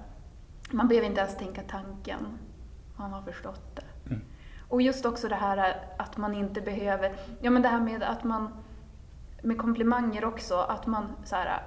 Man 0.70 0.88
behöver 0.88 1.06
inte 1.08 1.20
ens 1.20 1.36
tänka 1.36 1.62
tanken. 1.62 2.38
Man 2.96 3.12
har 3.12 3.22
förstått 3.22 3.76
det. 3.76 4.10
Mm. 4.10 4.22
Och 4.68 4.82
just 4.82 5.04
också 5.06 5.28
det 5.28 5.34
här 5.34 5.76
att 5.98 6.16
man 6.16 6.34
inte 6.34 6.60
behöver, 6.60 7.16
ja 7.40 7.50
men 7.50 7.62
det 7.62 7.68
här 7.68 7.80
med 7.80 8.02
att 8.02 8.24
man, 8.24 8.48
med 9.42 9.58
komplimanger 9.58 10.24
också, 10.24 10.56
att 10.56 10.86
man 10.86 11.06
så 11.24 11.36
här, 11.36 11.62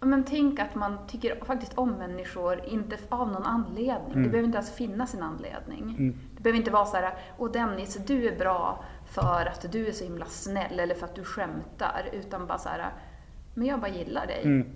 men 0.00 0.24
tänk 0.24 0.60
att 0.60 0.74
man 0.74 0.98
tycker 1.06 1.44
faktiskt 1.44 1.78
om 1.78 1.90
människor, 1.90 2.64
inte 2.64 2.98
av 3.08 3.28
någon 3.32 3.42
anledning. 3.46 4.08
Det 4.12 4.18
Mm. 4.18 4.30
behöver 4.30 4.46
inte 4.46 4.58
ens 4.58 4.72
finnas 4.74 5.14
en 5.14 5.22
anledning. 5.22 5.82
Mm. 5.82 6.18
Det 6.36 6.42
behöver 6.42 6.58
inte 6.58 6.70
vara 6.70 6.84
så 6.86 6.96
här, 6.96 7.14
åh 7.38 7.50
Dennis, 7.52 7.94
du 8.06 8.28
är 8.28 8.38
bra 8.38 8.84
för 9.10 9.46
att 9.46 9.72
du 9.72 9.86
är 9.86 9.92
så 9.92 10.04
himla 10.04 10.26
snäll 10.26 10.80
eller 10.80 10.94
för 10.94 11.04
att 11.06 11.14
du 11.14 11.24
skämtar. 11.24 12.08
Utan 12.12 12.46
bara 12.46 12.58
så 12.58 12.68
här, 12.68 12.90
men 13.54 13.66
jag 13.66 13.80
bara 13.80 13.90
gillar 13.90 14.26
dig. 14.26 14.42
Mm. 14.44 14.68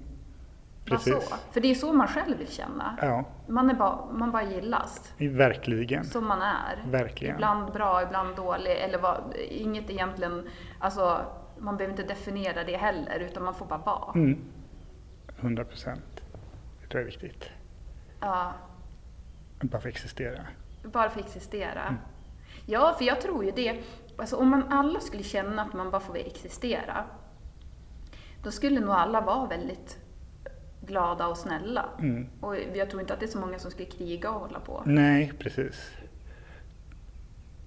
Bara 0.91 0.99
så. 0.99 1.11
Precis. 1.11 1.35
För 1.53 1.61
det 1.61 1.71
är 1.71 1.75
så 1.75 1.93
man 1.93 2.09
själv 2.09 2.39
vill 2.39 2.49
känna. 2.53 2.97
Ja, 3.01 3.25
Man, 3.49 3.71
är 3.71 3.75
bara, 3.75 4.07
man 4.13 4.31
bara 4.33 4.43
gillas. 4.43 5.13
verkligen. 5.19 6.05
Som 6.05 6.27
man 6.27 6.43
är. 6.43 6.85
Verkligen. 6.91 7.35
Ibland 7.35 7.73
bra, 7.73 8.03
ibland 8.03 8.37
dålig. 8.37 8.73
Eller 8.73 8.99
vad, 8.99 9.35
inget 9.49 9.91
egentligen, 9.91 10.49
alltså 10.79 11.21
man 11.59 11.77
behöver 11.77 11.93
inte 12.01 12.15
definiera 12.15 12.65
det 12.65 12.77
heller 12.77 13.19
utan 13.21 13.45
man 13.45 13.55
får 13.55 13.67
bara 13.67 13.79
vara. 13.79 14.13
Mm. 14.15 14.39
100 15.41 15.65
procent. 15.65 16.21
Det 16.83 16.89
tror 16.89 17.01
jag 17.03 17.09
är 17.15 17.21
viktigt. 17.21 17.51
Ja, 18.21 18.53
Att 19.63 19.71
bara 19.71 19.81
få 19.81 19.89
existera. 19.89 20.41
bara 20.83 21.11
för 21.11 21.21
att 21.21 21.27
existera. 21.27 21.83
Mm. 21.83 21.95
Ja, 22.67 22.95
för 22.99 23.05
jag 23.05 23.21
tror 23.21 23.45
ju 23.45 23.51
det. 23.51 23.83
Alltså 24.17 24.37
om 24.37 24.49
man 24.49 24.63
alla 24.73 25.01
skulle 25.01 25.23
känna 25.23 25.63
att 25.63 25.73
man 25.73 25.91
bara 25.91 26.01
får 26.01 26.17
existera. 26.17 27.05
Då 28.43 28.51
skulle 28.51 28.81
nog 28.81 28.91
alla 28.91 29.21
vara 29.21 29.49
väldigt 29.49 29.99
glada 30.87 31.27
och 31.27 31.37
snälla. 31.37 31.89
Mm. 31.99 32.27
Och 32.41 32.57
jag 32.75 32.91
tror 32.91 33.01
inte 33.01 33.15
att 33.15 33.21
det 33.21 33.27
är 33.27 33.31
så 33.31 33.39
många 33.39 33.59
som 33.59 33.71
skulle 33.71 33.89
kriga 33.89 34.31
och 34.31 34.41
hålla 34.41 34.61
på. 34.61 34.83
Nej, 34.87 35.33
precis. 35.39 35.91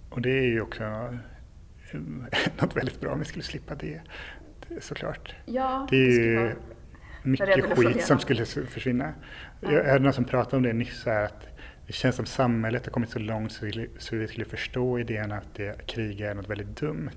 Och 0.09 0.21
det 0.21 0.29
är 0.29 0.47
ju 0.47 0.61
också 0.61 0.83
något 2.61 2.75
väldigt 2.75 3.01
bra 3.01 3.11
om 3.11 3.19
vi 3.19 3.25
skulle 3.25 3.43
slippa 3.43 3.75
det. 3.75 4.01
såklart. 4.81 5.35
Ja, 5.45 5.87
det 5.89 5.97
är 5.97 6.11
ju 6.11 6.55
mycket 7.23 7.77
skit 7.77 8.05
som 8.05 8.19
skulle 8.19 8.45
försvinna. 8.45 9.13
Ja. 9.61 9.71
Jag 9.71 9.83
hörde 9.83 10.03
någon 10.03 10.13
som 10.13 10.25
pratade 10.25 10.57
om 10.57 10.63
det 10.63 10.73
nyss, 10.73 11.05
här, 11.05 11.25
att 11.25 11.56
det 11.88 11.93
känns 11.93 12.15
som 12.15 12.25
samhället 12.25 12.85
har 12.85 12.91
kommit 12.91 13.09
så 13.09 13.19
långt 13.19 13.51
så 13.51 13.65
vi, 13.65 13.89
så 13.97 14.15
vi 14.15 14.27
skulle 14.27 14.45
förstå 14.45 14.99
idén 14.99 15.31
att 15.31 15.55
det, 15.55 15.88
krig 15.88 16.21
är 16.21 16.35
något 16.35 16.49
väldigt 16.49 16.79
dumt. 16.79 17.09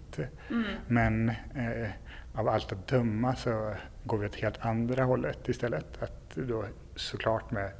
Mm. 0.50 0.64
Men 0.86 1.28
eh, 1.28 1.90
av 2.34 2.48
allt 2.48 2.72
att 2.72 2.88
döma 2.88 3.36
så 3.36 3.74
går 4.04 4.18
vi 4.18 4.26
åt 4.26 4.36
helt 4.36 4.64
andra 4.64 5.04
hållet 5.04 5.48
istället. 5.48 6.02
Att 6.02 6.34
då 6.34 6.64
såklart 6.96 7.50
med 7.50 7.72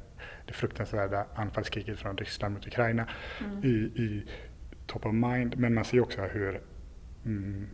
det 0.47 0.53
fruktansvärda 0.53 1.25
anfallskriget 1.35 1.99
från 1.99 2.17
Ryssland 2.17 2.53
mot 2.53 2.67
Ukraina 2.67 3.07
Mm. 3.39 3.63
i, 3.63 3.69
i 4.03 4.27
top 4.87 5.05
of 5.05 5.13
mind. 5.13 5.57
Men 5.57 5.73
man 5.73 5.85
ser 5.85 5.99
också 5.99 6.21
hur 6.21 6.61
mm, 7.25 7.67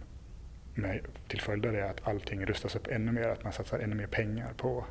med, 0.73 0.99
till 1.27 1.41
följd 1.41 1.65
av 1.65 1.73
det 1.73 1.89
att 1.89 2.07
allting 2.07 2.45
rustas 2.45 2.75
upp 2.75 2.87
ännu 2.87 3.11
mer, 3.11 3.27
att 3.27 3.43
man 3.43 3.53
satsar 3.53 3.79
ännu 3.79 3.95
mer 3.95 4.07
pengar 4.07 4.53
på 4.57 4.85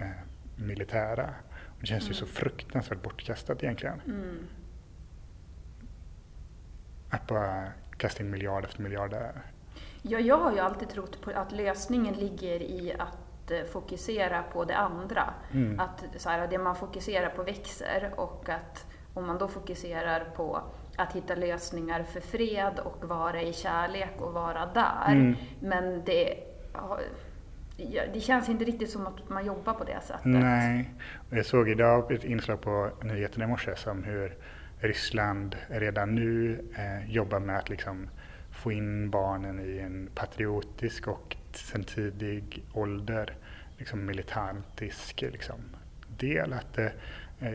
eh, 0.00 0.06
militära. 0.56 1.34
Det 1.82 1.86
känns 1.86 2.10
ju 2.10 2.14
så 2.14 2.26
fruktansvärt 2.26 3.02
bortkastat 3.02 3.62
egentligen. 3.62 4.00
Mm. 4.06 4.46
Att 7.10 7.26
bara 7.26 7.72
kasta 7.96 8.22
in 8.22 8.30
miljard 8.30 8.64
efter 8.64 8.82
miljard 8.82 9.10
där. 9.10 9.42
Ja, 10.02 10.18
jag 10.18 10.38
har 10.38 10.52
ju 10.52 10.58
alltid 10.58 10.88
trott 10.88 11.20
på 11.20 11.30
att 11.30 11.52
lösningen 11.52 12.14
ligger 12.14 12.62
i 12.62 12.92
att 12.98 13.50
eh, 13.50 13.64
fokusera 13.72 14.42
på 14.42 14.64
det 14.64 14.76
andra. 14.76 15.34
Mm. 15.52 15.80
Att 15.80 16.04
så 16.16 16.28
här, 16.28 16.48
det 16.48 16.58
man 16.58 16.76
fokuserar 16.76 17.30
på 17.30 17.42
växer 17.42 18.10
och 18.16 18.48
att 18.48 18.86
om 19.14 19.26
man 19.26 19.38
då 19.38 19.48
fokuserar 19.48 20.24
på 20.24 20.62
att 20.96 21.12
hitta 21.12 21.34
lösningar 21.34 22.02
för 22.02 22.20
fred 22.20 22.78
och 22.78 23.04
vara 23.04 23.42
i 23.42 23.52
kärlek 23.52 24.20
och 24.20 24.32
vara 24.32 24.66
där. 24.66 25.12
Mm. 25.12 25.36
Men 25.60 26.04
det, 26.04 26.34
det 28.14 28.20
känns 28.20 28.48
inte 28.48 28.64
riktigt 28.64 28.90
som 28.90 29.06
att 29.06 29.28
man 29.28 29.46
jobbar 29.46 29.74
på 29.74 29.84
det 29.84 30.00
sättet. 30.02 30.24
Nej, 30.24 30.90
jag 31.30 31.46
såg 31.46 31.68
idag 31.68 32.12
ett 32.12 32.24
inslag 32.24 32.60
på 32.60 32.90
nyheterna 33.02 33.44
i 33.44 33.48
morse 33.48 33.74
om 33.86 34.04
hur 34.04 34.36
Ryssland 34.80 35.56
redan 35.68 36.14
nu 36.14 36.64
eh, 36.76 37.10
jobbar 37.10 37.38
med 37.38 37.58
att 37.58 37.68
liksom 37.68 38.08
få 38.50 38.72
in 38.72 39.10
barnen 39.10 39.60
i 39.60 39.78
en 39.78 40.10
patriotisk 40.14 41.08
och 41.08 41.36
sen 41.52 41.84
tidig 41.84 42.64
ålder 42.72 43.34
liksom 43.78 44.06
militantisk 44.06 45.20
liksom, 45.20 45.60
del. 46.18 46.52
Att 46.52 46.78
eh, 46.78 46.88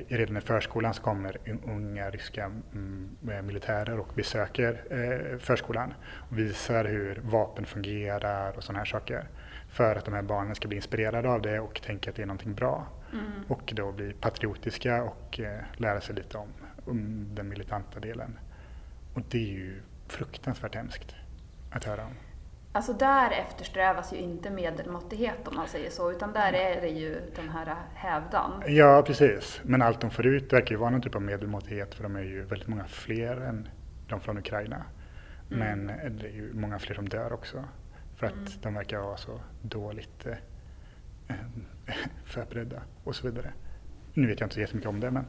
redan 0.08 0.38
i 0.38 0.42
förskolan 0.42 0.94
så 0.94 1.02
kommer 1.02 1.38
unga 1.66 2.10
ryska 2.10 2.44
mm, 2.74 3.18
eh, 3.32 3.42
militärer 3.42 4.00
och 4.00 4.12
besöker 4.16 4.84
eh, 4.90 5.40
förskolan 5.40 5.94
och 6.30 6.38
visar 6.38 6.86
hur 6.86 7.22
vapen 7.24 7.66
fungerar 7.66 8.58
och 8.58 8.64
sådana 8.64 8.80
här 8.80 8.86
saker. 8.86 9.28
För 9.78 9.96
att 9.96 10.06
de 10.06 10.14
här 10.14 10.22
barnen 10.22 10.56
ska 10.56 10.68
bli 10.68 10.78
inspirerade 10.78 11.30
av 11.30 11.42
det 11.42 11.60
och 11.60 11.82
tänka 11.82 12.10
att 12.10 12.16
det 12.16 12.22
är 12.22 12.26
någonting 12.26 12.54
bra. 12.54 12.88
Mm. 13.14 13.26
Och 13.48 13.74
då 13.76 13.92
bli 13.92 14.14
patriotiska 14.14 15.04
och 15.04 15.40
eh, 15.40 15.60
lära 15.74 16.02
sig 16.02 16.16
lite 16.16 16.38
om, 16.38 16.48
om 16.86 17.28
den 17.36 17.50
militanta 17.50 18.00
delen. 18.00 18.40
Och 19.14 19.22
det 19.30 19.38
är 19.38 19.52
ju 19.52 19.82
fruktansvärt 20.08 20.76
hemskt 20.76 21.16
att 21.72 21.84
höra 21.84 22.06
om. 22.06 22.14
Alltså 22.72 22.94
där 22.94 23.32
eftersträvas 23.32 24.14
ju 24.14 24.18
inte 24.18 24.50
medelmåttighet 24.50 25.48
om 25.48 25.56
man 25.56 25.68
säger 25.68 25.90
så, 25.90 26.12
utan 26.12 26.34
där 26.34 26.54
är 26.54 26.82
det 26.82 26.90
ju 26.90 27.22
den 27.36 27.50
här 27.50 27.76
hävdan. 27.94 28.64
Ja, 28.68 29.04
precis. 29.06 29.62
Men 29.64 29.82
allt 29.82 30.02
de 30.02 30.10
får 30.10 30.26
ut 30.26 30.54
verkar 30.54 30.72
ju 30.72 30.78
vara 30.78 30.90
någon 30.90 31.02
typ 31.02 31.16
av 31.16 31.22
medelmåttighet 31.22 31.96
för 31.96 32.04
de 32.04 32.16
är 32.16 32.24
ju 32.24 32.42
väldigt 32.42 32.68
många 32.68 32.86
fler 32.86 33.38
än 33.38 33.70
de 34.08 34.20
från 34.20 34.38
Ukraina. 34.38 34.84
Men 35.50 35.90
eh, 35.90 36.12
det 36.12 36.28
är 36.28 36.32
ju 36.32 36.54
många 36.54 36.80
fler 36.80 36.96
som 36.96 37.10
dör 37.10 37.34
också. 37.34 37.64
För 38.18 38.28
att 38.28 38.62
de 38.62 38.74
verkar 38.74 39.00
vara 39.00 39.18
så 39.18 39.40
dåligt 39.62 40.26
eh, 40.26 41.36
förberedda 42.26 42.82
och 43.04 43.16
så 43.16 43.28
vidare. 43.28 43.54
Nu 44.14 44.28
vet 44.28 44.40
jag 44.40 44.46
inte 44.46 44.54
så 44.56 44.62
jättemycket 44.62 44.90
om 44.90 45.00
det 45.00 45.12
men 45.12 45.26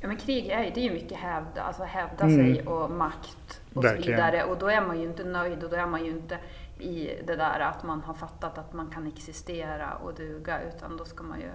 Ja 0.00 0.08
men 0.08 0.16
krig 0.16 0.46
är 0.46 0.64
ju, 0.64 0.70
det 0.70 0.80
är 0.80 0.84
ju 0.84 0.92
mycket 0.92 1.18
hävda, 1.18 1.62
alltså 1.62 1.82
hävda 1.84 2.24
Mm. 2.24 2.54
sig 2.54 2.66
och 2.66 2.90
makt 2.90 3.60
och 3.74 3.84
Verkligen. 3.84 4.02
så 4.02 4.10
vidare. 4.10 4.44
Och 4.44 4.58
då 4.58 4.68
är 4.68 4.80
man 4.80 5.00
ju 5.00 5.06
inte 5.08 5.24
nöjd 5.24 5.64
och 5.64 5.70
då 5.70 5.76
är 5.76 5.86
man 5.86 6.04
ju 6.04 6.10
inte 6.10 6.38
i 6.78 7.10
det 7.26 7.36
där 7.36 7.60
att 7.60 7.82
man 7.82 8.00
har 8.00 8.14
fattat 8.14 8.58
att 8.58 8.72
man 8.72 8.90
kan 8.90 9.06
existera 9.06 9.94
och 9.94 10.14
duga 10.14 10.60
utan 10.62 10.96
då 10.96 11.04
ska 11.04 11.22
man 11.22 11.40
ju... 11.40 11.48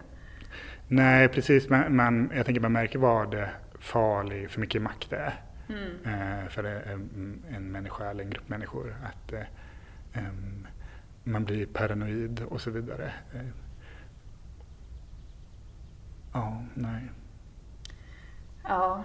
Nej, 0.88 1.28
precis. 1.28 1.70
Men 1.70 1.96
man, 1.96 2.32
jag 2.36 2.46
tänker 2.46 2.62
man 2.62 2.72
märker 2.72 3.00
vad 3.00 3.48
farlig 3.80 4.50
för 4.50 4.60
mycket 4.60 4.82
makt 4.82 5.10
det 5.10 5.18
är. 5.18 5.42
Mm. 5.70 5.92
Eh, 6.06 6.48
för 6.50 6.64
en, 6.64 7.44
en 7.56 7.72
människa 7.72 8.10
eller 8.10 8.24
en 8.24 8.30
grupp 8.30 8.50
människor. 8.50 8.96
Att 9.04 9.34
eh, 9.34 9.42
man 11.24 11.46
blir 11.46 11.66
paranoid 11.66 12.42
och 12.50 12.62
så 12.62 12.72
vidare. 12.72 13.14
Eh, 13.34 13.42
Ja, 16.34 16.64
nej. 16.74 17.02
Ja. 18.64 19.04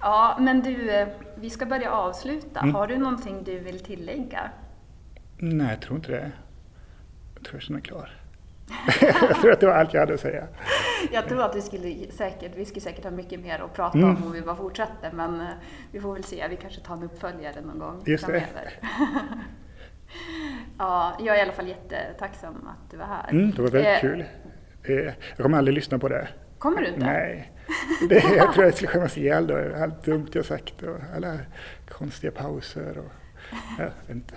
Ja, 0.00 0.36
men 0.40 0.62
du, 0.62 0.90
eh, 0.90 1.08
vi 1.36 1.50
ska 1.50 1.66
börja 1.66 1.90
avsluta. 1.90 2.60
Mm. 2.60 2.74
Har 2.74 2.86
du 2.86 2.96
någonting 2.98 3.44
du 3.44 3.58
vill 3.58 3.80
tillägga? 3.80 4.50
Nej, 5.38 5.66
jag 5.70 5.80
tror 5.80 5.96
inte 5.96 6.12
det. 6.12 6.32
Jag 7.34 7.44
tror 7.44 7.62
jag 7.62 7.70
mig 7.70 7.82
klar. 7.82 8.10
jag 9.00 9.36
tror 9.40 9.52
att 9.52 9.60
det 9.60 9.66
var 9.66 9.74
allt 9.74 9.94
jag 9.94 10.00
hade 10.00 10.14
att 10.14 10.20
säga. 10.20 10.46
Jag 11.12 11.28
tror 11.28 11.42
att 11.42 11.56
vi 11.56 11.62
skulle 11.62 12.10
säkert, 12.12 12.52
vi 12.56 12.64
skulle 12.64 12.80
säkert 12.80 13.04
ha 13.04 13.10
mycket 13.10 13.40
mer 13.40 13.58
att 13.58 13.74
prata 13.74 13.98
Mm. 13.98 14.16
om 14.16 14.22
om 14.24 14.32
vi 14.32 14.42
bara 14.42 14.56
fortsätter, 14.56 15.12
men 15.12 15.40
eh, 15.40 15.46
vi 15.92 16.00
får 16.00 16.14
väl 16.14 16.24
se. 16.24 16.48
Vi 16.48 16.56
kanske 16.56 16.80
tar 16.80 16.94
en 16.96 17.02
uppföljare 17.02 17.60
någon 17.60 17.78
gång 17.78 18.02
Just 18.06 18.26
det. 18.26 18.44
ja, 20.78 21.16
jag 21.20 21.34
är 21.36 21.38
i 21.38 21.42
alla 21.42 21.52
fall 21.52 21.68
jättetacksam 21.68 22.54
att 22.68 22.90
du 22.90 22.96
var 22.96 23.06
här. 23.06 23.30
Mm, 23.30 23.50
det 23.50 23.62
var 23.62 23.68
väldigt 23.70 23.92
Eh, 23.94 24.00
kul. 24.00 24.24
Eh, 24.84 24.94
Jag 25.36 25.36
kommer 25.36 25.58
aldrig 25.58 25.74
lyssna 25.74 25.98
på 25.98 26.08
det. 26.08 26.28
Kommer 26.58 26.80
du 26.80 26.86
inte? 26.88 27.00
Nej. 27.06 27.52
Det, 28.08 28.14
jag 28.36 28.52
tror 28.52 28.64
jag 28.64 28.74
skulle 28.74 28.88
skämmas 28.88 29.18
ihjäl 29.18 29.46
då. 29.46 29.58
Allt 29.82 30.04
dumt 30.04 30.28
jag 30.32 30.44
sagt 30.44 30.82
och 30.82 30.96
alla 31.16 31.38
konstiga 31.88 32.32
pauser. 32.32 32.98
Och, 32.98 33.12
jag 33.78 33.84
vet 33.84 34.10
inte. 34.10 34.34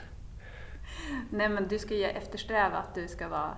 Nej, 1.30 1.50
men 1.50 1.68
du 1.68 1.80
ska 1.80 1.94
ju 1.96 2.04
eftersträva 2.06 2.78
att 2.78 2.96
du 2.96 3.08
ska 3.08 3.28
vara 3.28 3.58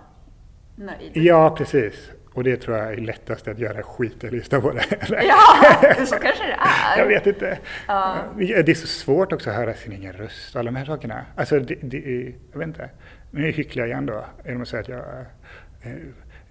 nöjd. 0.75 1.11
Ja, 1.13 1.55
precis. 1.57 2.11
Och 2.33 2.43
det 2.43 2.57
tror 2.57 2.77
jag 2.77 2.93
är 2.93 2.97
lättast 2.97 3.47
att 3.47 3.59
göra 3.59 3.83
skit 3.83 4.23
att 4.23 4.31
lyssna 4.31 4.61
på 4.61 4.71
det. 4.71 4.83
Ja, 5.09 6.05
så 6.05 6.15
kanske 6.15 6.43
det 6.45 6.57
är. 6.59 6.97
Jag 6.97 7.05
vet 7.05 7.27
inte. 7.27 7.57
Ja. 7.87 8.17
Det 8.37 8.69
är 8.69 8.73
så 8.73 8.87
svårt 8.87 9.33
också 9.33 9.49
att 9.49 9.55
höra 9.55 9.73
sin 9.73 9.91
egen 9.91 10.13
röst 10.13 10.55
och 10.55 10.59
alla 10.59 10.71
de 10.71 10.77
här 10.77 10.85
sakerna. 10.85 11.25
Alltså, 11.35 11.59
det, 11.59 11.75
det 11.81 12.33
jag 12.51 12.59
vet 12.59 12.67
inte. 12.67 12.89
Nu 13.31 13.51
hycklar 13.51 13.83
jag 13.83 13.89
igen 13.89 14.05
då, 14.05 14.25
genom 14.45 14.61
att 14.61 14.67
säga 14.67 14.81
att 14.81 14.87
jag 14.87 14.99
eh, 15.81 15.97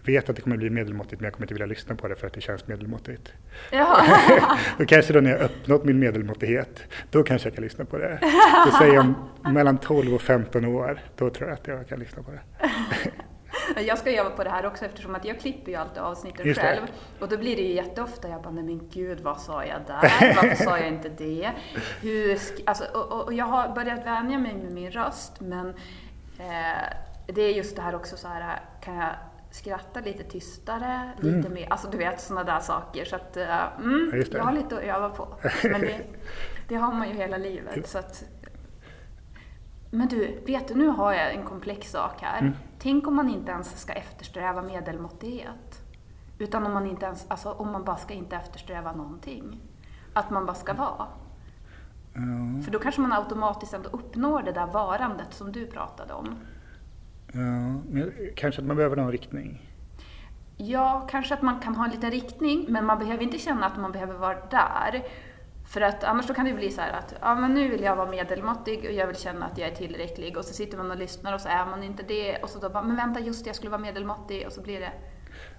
vet 0.04 0.30
att 0.30 0.36
det 0.36 0.42
kommer 0.42 0.56
bli 0.56 0.70
medelmåttigt 0.70 1.20
men 1.20 1.24
jag 1.24 1.32
kommer 1.32 1.44
inte 1.44 1.54
vilja 1.54 1.66
lyssna 1.66 1.94
på 1.94 2.08
det 2.08 2.16
för 2.16 2.26
att 2.26 2.32
det 2.32 2.40
känns 2.40 2.66
medelmåttigt. 2.66 3.32
Ja. 3.70 4.06
Då 4.78 4.84
kanske 4.84 5.12
då 5.12 5.20
när 5.20 5.30
jag 5.30 5.40
uppnått 5.40 5.84
min 5.84 5.98
medelmåttighet, 5.98 6.82
då 7.10 7.22
kanske 7.22 7.48
jag 7.48 7.54
kan 7.54 7.64
lyssna 7.64 7.84
på 7.84 7.98
det. 7.98 8.18
Så 8.66 8.78
säger 8.78 8.94
jag 8.94 9.14
mellan 9.52 9.78
12 9.78 10.14
och 10.14 10.22
15 10.22 10.64
år, 10.64 11.00
då 11.16 11.30
tror 11.30 11.48
jag 11.48 11.58
att 11.58 11.66
jag 11.66 11.88
kan 11.88 11.98
lyssna 11.98 12.22
på 12.22 12.30
det. 12.30 12.40
Jag 13.76 13.98
ska 13.98 14.10
jobba 14.10 14.30
på 14.30 14.44
det 14.44 14.50
här 14.50 14.66
också 14.66 14.84
eftersom 14.84 15.14
att 15.14 15.24
jag 15.24 15.40
klipper 15.40 15.72
ju 15.72 15.76
alltid 15.78 15.98
avsnitten 15.98 16.46
Just 16.46 16.60
det. 16.60 16.66
själv. 16.66 16.86
Och 17.20 17.28
då 17.28 17.36
blir 17.36 17.56
det 17.56 17.62
ju 17.62 17.74
jätteofta, 17.74 18.28
jag 18.28 18.42
bara, 18.42 18.50
nej 18.50 18.64
men 18.64 18.88
gud 18.92 19.20
vad 19.20 19.40
sa 19.40 19.64
jag 19.64 19.80
där? 19.86 20.02
Varför 20.42 20.64
sa 20.64 20.78
jag 20.78 20.88
inte 20.88 21.08
det? 21.08 21.50
Hur 22.00 22.38
alltså, 22.66 22.84
och, 22.84 23.24
och, 23.24 23.32
jag 23.32 23.44
har 23.44 23.74
börjat 23.74 24.06
vänja 24.06 24.38
mig 24.38 24.54
med 24.54 24.72
min 24.72 24.90
röst 24.90 25.40
men 25.40 25.68
eh, 26.38 26.82
det 27.26 27.42
är 27.42 27.50
just 27.50 27.76
det 27.76 27.82
här 27.82 27.94
också 27.94 28.16
så 28.16 28.28
här, 28.28 28.60
kan 28.80 28.94
jag 28.94 29.14
skratta 29.50 30.00
lite 30.00 30.24
tystare, 30.24 31.10
lite 31.20 31.48
mer, 31.48 31.66
alltså 31.70 31.88
du 31.90 31.98
vet 31.98 32.20
sådana 32.20 32.52
där 32.52 32.60
saker. 32.60 33.04
Så 33.04 33.16
att, 33.16 33.36
eh, 33.36 33.78
mm, 33.78 34.10
det. 34.10 34.32
jag 34.32 34.44
har 34.44 34.52
lite 34.52 34.76
att 34.76 34.82
öva 34.82 35.10
på. 35.10 35.28
Men 35.62 35.80
det, 35.80 36.00
det 36.68 36.74
har 36.74 36.92
man 36.92 37.08
ju 37.08 37.14
hela 37.14 37.36
livet. 37.36 37.88
Så 37.88 37.98
att, 37.98 38.24
men 39.90 40.08
du, 40.08 40.40
vet 40.46 40.68
du, 40.68 40.74
nu 40.74 40.86
har 40.86 41.12
jag 41.12 41.34
en 41.34 41.44
komplex 41.44 41.90
sak 41.90 42.22
här. 42.22 42.40
Mm. 42.40 42.52
Tänk 42.82 43.06
om 43.06 43.16
man 43.16 43.28
inte 43.28 43.52
ens 43.52 43.80
ska 43.80 43.92
eftersträva 43.92 44.62
medelmåttighet. 44.62 45.82
Utan 46.38 46.66
om 46.66 46.72
man, 46.72 46.86
inte 46.86 47.06
ens, 47.06 47.26
alltså, 47.28 47.52
om 47.52 47.72
man 47.72 47.84
bara 47.84 47.96
ska 47.96 48.14
inte 48.14 48.36
eftersträva 48.36 48.92
någonting. 48.92 49.60
Att 50.12 50.30
man 50.30 50.46
bara 50.46 50.54
ska 50.54 50.74
vara. 50.74 51.06
Ja, 52.14 52.62
För 52.64 52.70
då 52.70 52.78
kanske 52.78 53.00
man 53.00 53.12
automatiskt 53.12 53.74
ändå 53.74 53.88
uppnår 53.88 54.42
det 54.42 54.52
där 54.52 54.66
varandet 54.66 55.34
som 55.34 55.52
du 55.52 55.66
pratade 55.66 56.12
om. 56.12 56.34
ja, 57.32 57.40
men 57.90 58.12
kanske 58.36 58.60
att 58.60 58.66
man 58.66 58.76
behöver 58.76 58.96
någon 58.96 59.12
riktning. 59.12 59.66
Ja, 60.56 61.06
kanske 61.10 61.34
att 61.34 61.42
man 61.42 61.60
kan 61.60 61.74
ha 61.76 61.84
en 61.84 61.90
liten 61.90 62.10
riktning, 62.10 62.66
men 62.68 62.86
man 62.86 62.98
behöver 62.98 63.22
inte 63.22 63.38
känna 63.38 63.66
att 63.66 63.76
man 63.78 63.92
behöver 63.92 64.14
vara 64.14 64.38
där. 64.50 65.02
För 65.70 65.80
att 65.80 66.04
annars 66.04 66.26
då 66.26 66.34
kan 66.34 66.44
det 66.44 66.52
bli 66.52 66.70
så 66.70 66.80
här 66.80 66.92
att 66.92 67.14
ja, 67.20 67.34
men 67.34 67.54
nu 67.54 67.68
vill 67.68 67.82
jag 67.82 67.96
vara 67.96 68.10
medelmåttig 68.10 68.84
och 68.84 68.92
jag 68.92 69.06
vill 69.06 69.16
känna 69.16 69.46
att 69.46 69.58
jag 69.58 69.68
är 69.68 69.74
tillräcklig. 69.74 70.36
Och 70.36 70.44
så 70.44 70.54
sitter 70.54 70.78
man 70.78 70.90
och 70.90 70.96
lyssnar 70.96 71.34
och 71.34 71.40
så 71.40 71.48
är 71.48 71.66
man 71.66 71.82
inte 71.82 72.02
det. 72.02 72.36
Och 72.36 72.50
så 72.50 72.58
då 72.58 72.70
bara, 72.70 72.82
men 72.82 72.96
vänta 72.96 73.20
just 73.20 73.44
det, 73.44 73.48
jag 73.48 73.56
skulle 73.56 73.70
vara 73.70 73.80
medelmåttig. 73.80 74.46
Och 74.46 74.52
så 74.52 74.62
blir 74.62 74.80
det 74.80 74.92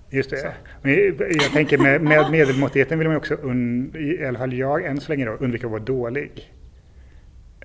Just 0.10 0.30
det. 0.30 0.54
Men 0.82 0.94
jag 1.18 1.52
tänker 1.54 1.78
med, 1.78 2.02
med 2.02 2.32
medelmåttigheten 2.32 3.00
vill 3.00 3.08
man 3.08 3.14
ju 3.14 3.18
också, 3.18 3.34
un, 3.34 3.96
i 3.96 4.26
alla 4.26 4.40
fall 4.40 4.54
jag 4.54 4.86
än 4.86 5.00
så 5.00 5.12
länge 5.12 5.26
då, 5.26 5.32
undvika 5.32 5.68
att 5.68 5.72
vara 5.72 5.84
dålig. 5.84 6.54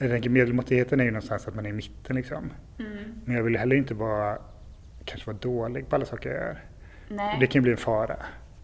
jag 0.01 0.11
tänker 0.11 0.31
medelmåttigheten 0.31 1.01
är 1.01 1.05
ju 1.05 1.11
någonstans 1.11 1.49
att 1.49 1.55
man 1.55 1.67
är 1.67 1.71
i 1.71 1.73
mitten 1.73 2.17
liksom. 2.17 2.53
Mm. 2.79 3.15
Men 3.25 3.37
jag 3.37 3.43
vill 3.43 3.57
heller 3.57 3.77
inte 3.77 3.95
vara, 3.95 4.39
kanske 5.05 5.27
vara 5.27 5.39
dålig 5.41 5.89
på 5.89 5.97
alla 5.97 6.07
saker 6.07 6.31
jag 6.31 6.39
gör. 6.39 6.65
Nej. 7.09 7.37
Det 7.41 7.47
kan 7.47 7.61
ju 7.61 7.63
bli 7.63 7.73
en 7.73 7.79
fara. 7.79 8.17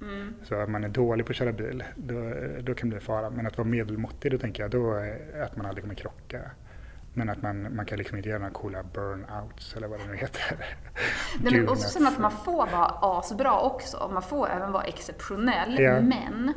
Mm. 0.03 0.35
Så 0.43 0.55
att 0.55 0.69
man 0.69 0.85
är 0.85 0.89
dålig 0.89 1.27
på 1.27 1.31
att 1.31 1.37
köra 1.37 1.53
bil, 1.53 1.85
då, 1.97 2.15
då 2.61 2.75
kan 2.75 2.91
det 2.91 2.97
bli 2.97 3.05
fara. 3.05 3.31
Men 3.31 3.47
att 3.47 3.59
vara 3.59 3.69
medelmåttig, 3.69 4.33
då 4.33 4.39
tänker 4.39 4.63
jag 4.63 4.71
då 4.71 4.95
att 5.45 5.57
man 5.57 5.67
aldrig 5.67 5.85
kommer 5.85 5.95
krocka. 5.95 6.41
Men 7.15 7.29
att 7.29 7.43
man, 7.43 7.77
man 7.77 7.87
kan 7.87 7.99
liksom 7.99 8.17
inte 8.17 8.29
göra 8.29 8.39
några 8.39 8.53
coola 8.53 8.83
burnouts 8.83 9.77
eller 9.77 9.89
vad 9.89 10.01
det 10.01 10.07
nu 10.07 10.17
heter. 10.17 10.57
Nej, 11.43 11.53
men, 11.53 11.69
och 11.69 11.79
så 11.79 11.89
sen 11.89 12.07
att 12.07 12.19
man 12.19 12.31
får 12.31 12.67
vara 12.67 12.87
asbra 13.01 13.61
också. 13.61 14.11
Man 14.13 14.23
får 14.23 14.51
även 14.51 14.73
vara 14.73 14.85
exceptionell. 14.85 15.79
Ja. 15.79 16.01
Men 16.01 16.55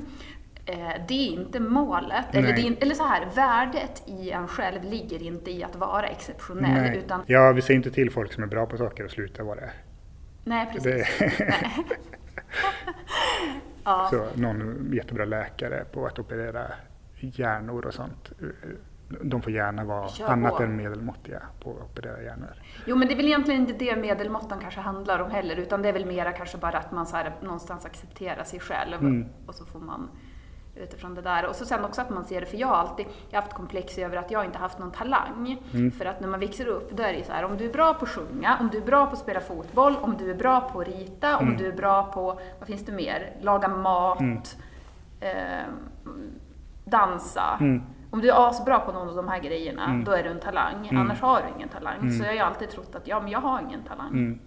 eh, 0.66 1.06
det 1.08 1.14
är 1.14 1.32
inte 1.40 1.60
målet. 1.60 2.26
Eller, 2.36 2.54
Nej. 2.54 2.62
det 2.62 2.68
är, 2.68 2.84
eller 2.84 2.96
så 2.96 3.04
här, 3.04 3.28
värdet 3.36 4.04
i 4.08 4.32
en 4.32 4.48
själv 4.48 4.84
ligger 4.84 5.24
inte 5.24 5.52
i 5.52 5.64
att 5.64 5.76
vara 5.76 6.08
exceptionell. 6.08 6.82
Nej. 6.82 6.98
Utan, 6.98 7.22
Ja, 7.26 7.52
vi 7.52 7.62
säger 7.62 7.78
inte 7.78 7.92
till 7.92 8.12
folk 8.12 8.34
som 8.34 8.44
är 8.44 8.48
bra 8.48 8.66
på 8.66 8.78
saker 8.78 9.04
och 9.04 9.12
sluta 9.12 9.44
vara 9.44 9.56
det. 9.56 9.72
nej, 10.44 10.70
precis. 10.74 11.18
det 11.38 11.54
Ja. 13.84 14.08
så 14.12 14.28
någon 14.42 14.90
jättebra 14.94 15.26
läkare 15.26 15.86
på 15.94 16.06
att 16.06 16.20
operera 16.20 16.62
hjärnor 17.20 17.86
och 17.86 17.94
sånt. 17.94 18.32
De 19.22 19.42
får 19.42 19.52
gärna 19.52 19.84
vara 19.84 20.08
Kör 20.10 20.28
annat 20.28 20.58
på. 20.58 20.64
än 20.64 20.76
medelmåttiga 20.76 21.42
på 21.64 21.70
att 21.72 21.84
operera 21.92 22.22
hjärnor. 22.22 22.54
Jo, 22.86 22.96
men 22.96 23.08
det 23.08 23.14
är 23.14 23.16
väl 23.16 23.26
egentligen 23.26 23.62
inte 23.62 23.74
det 23.74 23.96
medelmåttan 23.96 24.60
kanske 24.60 24.80
handlar 24.80 25.20
om 25.20 25.32
heller, 25.32 25.56
utan 25.56 25.82
det 25.82 25.90
är 25.90 25.94
väl 25.94 26.06
mera 26.06 26.32
kanske 26.32 26.58
bara 26.58 26.78
att 26.78 26.92
man 26.92 27.06
så 27.06 27.16
här, 27.16 27.36
någonstans 27.42 27.86
accepterar 27.86 28.44
sig 28.44 28.60
själv 28.60 29.00
Mm. 29.00 29.26
och 29.46 29.56
så 29.56 29.66
får 29.66 29.80
man 29.80 30.10
utifrån 30.76 31.16
det 31.16 31.22
där. 31.22 31.46
Och 31.46 31.56
så 31.56 31.66
sen 31.66 31.86
också 31.86 32.02
att 32.02 32.10
man 32.10 32.26
ser 32.26 32.40
det, 32.42 32.46
för 32.46 32.58
jag 32.58 32.68
har 32.68 32.76
alltid 32.76 33.06
jag 33.30 33.38
har 33.38 33.42
haft 33.42 33.54
komplex 33.54 33.98
över 33.98 34.18
att 34.18 34.32
jag 34.32 34.46
inte 34.46 34.58
haft 34.58 34.80
någon 34.80 34.92
talang. 34.92 35.58
Mm. 35.74 35.92
För 35.92 36.06
att 36.06 36.20
när 36.22 36.28
man 36.28 36.40
växer 36.40 36.68
upp, 36.68 36.92
då 36.98 37.04
är 37.04 37.14
det 37.14 37.24
så 37.26 37.32
här, 37.32 37.46
om 37.46 37.58
du 37.58 37.66
är 37.66 37.74
bra 37.74 37.94
på 37.94 38.06
att 38.06 38.10
sjunga, 38.12 38.58
om 38.60 38.70
du 38.72 38.78
är 38.78 38.82
bra 38.86 39.06
på 39.06 39.12
att 39.12 39.20
spela 39.20 39.40
fotboll, 39.40 39.96
om 40.02 40.18
du 40.18 40.32
är 40.32 40.36
bra 40.36 40.62
på 40.62 40.82
att 40.82 40.88
rita, 40.88 41.38
om 41.38 41.46
Mm. 41.48 41.58
du 41.58 41.68
är 41.68 41.72
bra 41.76 42.04
på, 42.04 42.40
vad 42.60 42.68
finns 42.68 42.86
det 42.86 42.92
mer, 42.92 43.32
laga 43.42 43.68
mat, 43.68 44.58
eh, 45.20 45.66
dansa. 46.86 47.58
Mm. 47.60 47.82
Om 48.10 48.22
du 48.22 48.30
är 48.30 48.50
asbra 48.50 48.80
på 48.80 48.92
någon 48.92 49.10
av 49.10 49.16
de 49.16 49.28
här 49.28 49.40
grejerna, 49.40 49.86
Mm. 49.86 50.04
då 50.04 50.12
är 50.12 50.24
du 50.24 50.30
en 50.30 50.40
talang. 50.40 50.88
Mm. 50.88 51.02
Annars 51.02 51.22
har 51.22 51.42
du 51.42 51.48
ingen 51.56 51.70
talang. 51.70 51.98
Mm. 52.00 52.12
Så 52.12 52.24
jag 52.24 52.28
har 52.30 52.34
ju 52.34 52.40
alltid 52.40 52.70
trott 52.70 52.96
att 52.96 53.08
ja, 53.08 53.20
men 53.22 53.32
jag 53.32 53.40
har 53.40 53.62
ingen 53.62 53.84
talang. 53.84 54.10
Mm. 54.10 54.40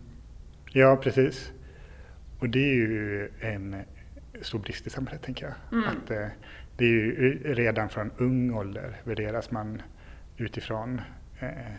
Ja, 0.73 0.97
precis. 0.97 1.53
Och 2.41 2.49
det 2.49 2.59
är 2.59 2.75
ju 2.75 3.31
en 3.41 3.77
stor 4.43 4.59
brist 4.59 4.87
i 4.87 4.91
samhället, 4.91 5.23
tänker 5.23 5.47
jag. 5.47 5.55
Mm. 5.79 5.89
Att, 5.89 6.11
eh, 6.11 6.27
det 6.77 6.85
är 6.85 6.89
ju 6.89 7.55
redan 7.55 7.89
från 7.89 8.11
ung 8.17 8.55
ålder 8.55 9.01
värderas 9.05 9.51
man 9.51 9.83
utifrån 10.37 11.01
eh, 11.41 11.75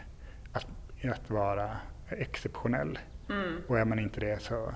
att, 0.52 0.68
att 1.04 1.30
vara 1.30 1.78
exceptionell. 2.10 3.00
Mm. 3.30 3.58
Och 3.68 3.80
är 3.80 3.86
man 3.86 4.00
inte 4.00 4.20
det 4.20 4.42
så... 4.42 4.74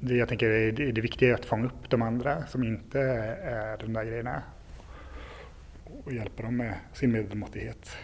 Det, 0.00 0.14
jag 0.14 0.28
tänker 0.28 0.48
det, 0.48 0.70
det, 0.70 0.92
det 0.92 1.00
viktiga 1.00 1.30
är 1.30 1.34
att 1.34 1.44
fånga 1.44 1.66
upp 1.66 1.90
de 1.90 2.02
andra 2.02 2.46
som 2.46 2.64
inte 2.64 3.00
är 3.42 3.78
de 3.78 3.92
där 3.92 4.04
grejerna 4.04 4.42
och 6.04 6.12
hjälpa 6.12 6.42
dem 6.42 6.56
med 6.56 6.74
sin 6.92 7.12
medelmåttighet. 7.12 7.96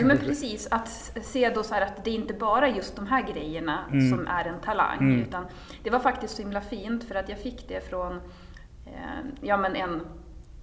Jo 0.00 0.06
men 0.06 0.18
precis, 0.18 0.68
att 0.70 0.88
se 1.22 1.50
då 1.54 1.62
så 1.62 1.74
att 1.74 2.04
det 2.04 2.10
är 2.10 2.14
inte 2.14 2.34
bara 2.34 2.68
just 2.68 2.96
de 2.96 3.06
här 3.06 3.22
grejerna 3.22 3.78
Mm. 3.92 4.10
som 4.10 4.26
är 4.26 4.44
en 4.44 4.60
talang. 4.60 4.98
Mm. 4.98 5.22
Utan 5.22 5.46
det 5.82 5.90
var 5.90 5.98
faktiskt 5.98 6.36
så 6.36 6.42
himla 6.42 6.60
fint 6.60 7.04
för 7.04 7.14
att 7.14 7.28
jag 7.28 7.38
fick 7.38 7.68
det 7.68 7.88
från 7.90 8.12
eh, 8.86 9.24
ja, 9.40 9.56
men 9.56 9.76
en, 9.76 10.00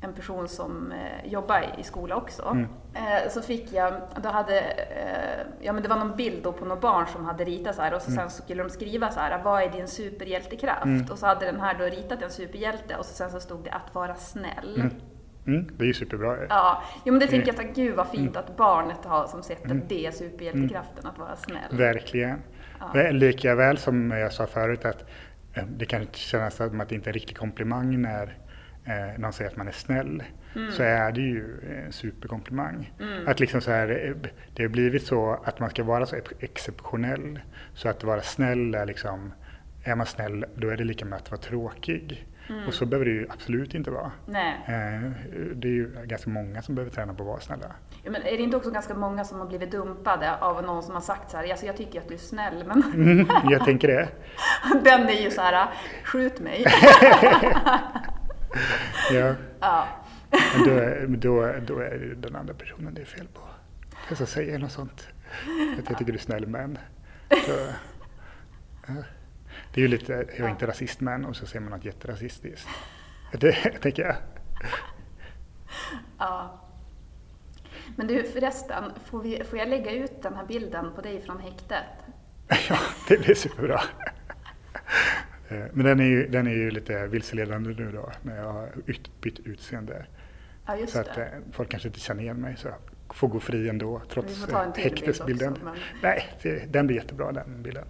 en 0.01 0.13
person 0.13 0.47
som 0.47 0.91
eh, 0.91 1.31
jobbar 1.31 1.75
i 1.77 1.83
skola 1.83 2.15
också. 2.15 2.43
Mm. 2.43 2.67
Eh, 2.93 3.29
så 3.29 3.41
fick 3.41 3.73
jag, 3.73 3.93
då 4.23 4.29
hade, 4.29 4.59
eh, 4.61 5.45
ja 5.61 5.73
men 5.73 5.83
det 5.83 5.89
var 5.89 5.97
någon 5.97 6.15
bild 6.15 6.43
då 6.43 6.51
på 6.51 6.65
några 6.65 6.81
barn 6.81 7.07
som 7.07 7.25
hade 7.25 7.43
ritat 7.43 7.75
så 7.75 7.81
här 7.81 7.93
och 7.93 8.01
så 8.01 8.11
sen 8.11 8.29
så 8.29 8.41
skulle 8.41 8.63
de 8.63 8.69
skriva 8.69 9.11
så 9.11 9.19
här, 9.19 9.43
vad 9.43 9.63
är 9.63 9.69
din 9.69 9.87
superhjältekraft? 9.87 10.85
Mm. 10.85 11.07
Och 11.11 11.19
så 11.19 11.25
hade 11.25 11.45
den 11.45 11.59
här 11.61 11.75
då 11.79 11.85
ritat 11.85 12.21
en 12.21 12.31
superhjälte 12.31 12.95
och 12.95 13.05
så 13.05 13.13
sen 13.13 13.31
så 13.31 13.39
stod 13.39 13.63
det 13.63 13.71
att 13.71 13.95
vara 13.95 14.15
snäll. 14.15 14.89
Mm. 15.49 15.61
Mm, 15.61 15.75
det 15.77 15.83
är 15.83 15.87
ju 15.87 15.93
superbra. 15.93 16.37
Ja, 16.49 16.83
jo, 17.05 17.13
men 17.13 17.19
det 17.19 17.27
tänker 17.27 17.49
Mm. 17.53 17.61
jag 17.61 17.69
att 17.69 17.75
gud 17.75 17.95
vad 17.95 18.07
fint 18.09 18.35
att 18.37 18.57
barnet 18.57 19.05
har 19.05 19.27
som 19.27 19.43
sett 19.43 19.65
Mm. 19.65 19.81
det 19.87 20.15
superhjältekraften 20.15 21.05
att 21.05 21.17
vara 21.17 21.35
snäll. 21.35 21.77
Verkligen. 21.77 22.37
Ja. 22.93 23.11
Lika 23.11 23.55
väl 23.55 23.77
som 23.77 24.11
jag 24.11 24.33
sa 24.33 24.45
förut 24.47 24.85
att 24.85 25.05
eh, 25.53 25.63
det 25.77 25.85
kan 25.85 26.07
kännas 26.11 26.55
som 26.55 26.81
att 26.81 26.89
det 26.89 26.95
inte 26.95 27.07
är 27.09 27.11
en 27.11 27.13
riktig 27.13 27.37
komplimang 27.37 28.01
när 28.01 28.37
eh, 28.85 29.19
någon 29.19 29.33
säger 29.33 29.51
att 29.51 29.57
man 29.57 29.67
är 29.67 29.71
snäll. 29.71 30.23
Mm. 30.55 30.71
Så 30.71 30.83
är 30.83 31.11
det 31.11 31.21
ju 31.21 31.59
en 31.85 31.91
superkomplimang. 31.93 32.93
Mm. 32.99 33.27
Att 33.27 33.39
liksom 33.39 33.61
så 33.61 33.71
här, 33.71 33.89
eh, 34.07 34.29
det 34.55 34.63
har 34.63 34.69
blivit 34.69 35.05
så 35.07 35.41
att 35.45 35.59
man 35.59 35.69
ska 35.69 35.83
vara 35.83 36.05
så 36.05 36.15
ex- 36.15 36.33
exceptionell. 36.39 37.39
Så 37.73 37.89
att 37.89 38.03
vara 38.03 38.21
snäll 38.21 38.75
är 38.75 38.85
liksom, 38.85 39.33
är 39.83 39.95
man 39.95 40.05
snäll 40.05 40.45
då 40.55 40.69
är 40.69 40.77
det 40.77 40.83
lika 40.83 41.05
med 41.05 41.17
att 41.17 41.31
vara 41.31 41.41
tråkig. 41.41 42.25
Mm. 42.49 42.67
Och 42.67 42.73
så 42.73 42.85
behöver 42.85 43.05
det 43.05 43.11
ju 43.11 43.27
absolut 43.29 43.73
inte 43.75 43.91
vara. 43.91 44.11
Nej. 44.25 44.53
Eh, 44.67 45.11
Det 45.55 45.67
är 45.67 45.71
ju 45.71 45.91
ganska 46.05 46.29
många 46.29 46.61
som 46.61 46.75
behöver 46.75 46.91
träna 46.91 47.13
på 47.13 47.23
att 47.23 47.27
vara 47.27 47.39
snälla. 47.39 47.65
Ja, 48.03 48.11
men 48.11 48.21
är 48.21 48.31
det 48.31 48.37
inte 48.43 48.57
också 48.57 48.71
ganska 48.71 48.93
många 48.93 49.23
som 49.23 49.39
har 49.39 49.45
blivit 49.47 49.71
dumpade 49.71 50.37
av 50.37 50.63
någon 50.63 50.83
som 50.83 50.93
har 50.93 51.01
sagt 51.01 51.31
så 51.31 51.37
här, 51.37 51.49
alltså 51.51 51.65
jag 51.65 51.77
tycker 51.77 52.01
att 52.01 52.07
du 52.07 52.13
är 52.13 52.17
snäll, 52.17 52.63
men 52.67 52.83
Mm, 52.93 53.27
jag 53.49 53.65
tänker 53.65 53.87
det. 53.87 54.09
den 54.83 55.09
är 55.09 55.21
ju 55.23 55.31
så 55.31 55.41
här, 55.41 55.67
skjut 56.03 56.39
mig. 56.39 56.65
Ja. 59.13 59.35
ja. 59.59 59.87
Men 60.55 60.65
då, 60.65 60.71
är- 60.71 61.07
då, 61.07 61.75
då 61.75 61.79
är 61.79 61.89
det 61.99 62.15
den 62.27 62.35
andra 62.35 62.53
personen 62.53 62.93
det 62.93 63.01
är 63.01 63.05
fel 63.05 63.27
på. 63.33 63.41
Jag 64.07 64.17
ska 64.17 64.25
säga 64.25 64.57
något 64.57 64.71
sånt. 64.71 65.07
Att 65.79 65.89
jag 65.89 65.97
tycker 65.97 66.11
du 66.11 66.17
är 66.17 66.21
snäll 66.21 66.47
men. 66.47 66.77
Så, 67.29 67.51
ja. 68.87 68.93
Det 69.73 69.81
är 69.81 69.81
ju 69.81 69.87
lite, 69.87 70.13
jag 70.13 70.39
är 70.47 70.49
inte 70.49 70.67
rasist 70.67 71.01
men 71.01 71.25
och 71.25 71.35
så 71.35 71.45
säger 71.45 71.59
man 71.61 71.71
något 71.71 71.85
jätterasistiskt. 71.85 72.67
Det 73.31 73.51
tänker 73.81 74.03
jag. 74.03 74.15
ja. 76.19 76.61
Men 77.95 78.07
du 78.07 78.23
förresten, 78.23 78.83
får, 79.05 79.21
vi, 79.21 79.43
får 79.43 79.59
jag 79.59 79.69
lägga 79.69 79.91
ut 79.91 80.21
den 80.21 80.33
här 80.35 80.45
bilden 80.45 80.85
på 80.95 81.01
dig 81.01 81.21
från 81.21 81.39
häktet? 81.39 81.83
Ja, 82.69 82.77
det 83.07 83.17
blir 83.17 83.35
superbra. 83.35 83.81
Eh, 85.49 85.57
Men 85.73 85.85
den 85.85 85.99
är 85.99 86.03
ju, 86.03 86.27
den 86.27 86.47
är 86.47 86.51
ju 86.51 86.71
lite 86.71 87.07
vilseledande 87.07 87.69
nu 87.69 87.91
då 87.91 88.11
när 88.21 88.37
jag 88.37 88.53
har 88.53 88.69
bytt 89.21 89.39
utseende. 89.39 90.05
Ja, 90.65 90.75
just 90.77 90.93
Så 90.93 90.99
att 90.99 91.15
det. 91.15 91.25
eh, 91.25 91.39
folk 91.51 91.69
kanske 91.69 91.87
inte 91.87 91.99
känner 91.99 92.23
igen 92.23 92.37
mig 92.41 92.55
så 92.57 92.67
jag 92.67 93.15
får 93.15 93.27
gå 93.27 93.39
fri 93.39 93.69
ändå 93.69 94.01
trots 94.09 94.41
får 94.45 94.51
ta 94.51 94.61
en 94.63 94.67
eh, 94.69 94.73
bild 94.75 94.85
häktesbilden. 94.87 95.51
också, 95.53 95.63
men- 95.65 95.75
Nej, 96.03 96.23
det, 96.41 96.73
den 96.73 96.87
blir 96.87 96.97
jättebra 96.97 97.31
den 97.31 97.63
bilden. 97.63 97.85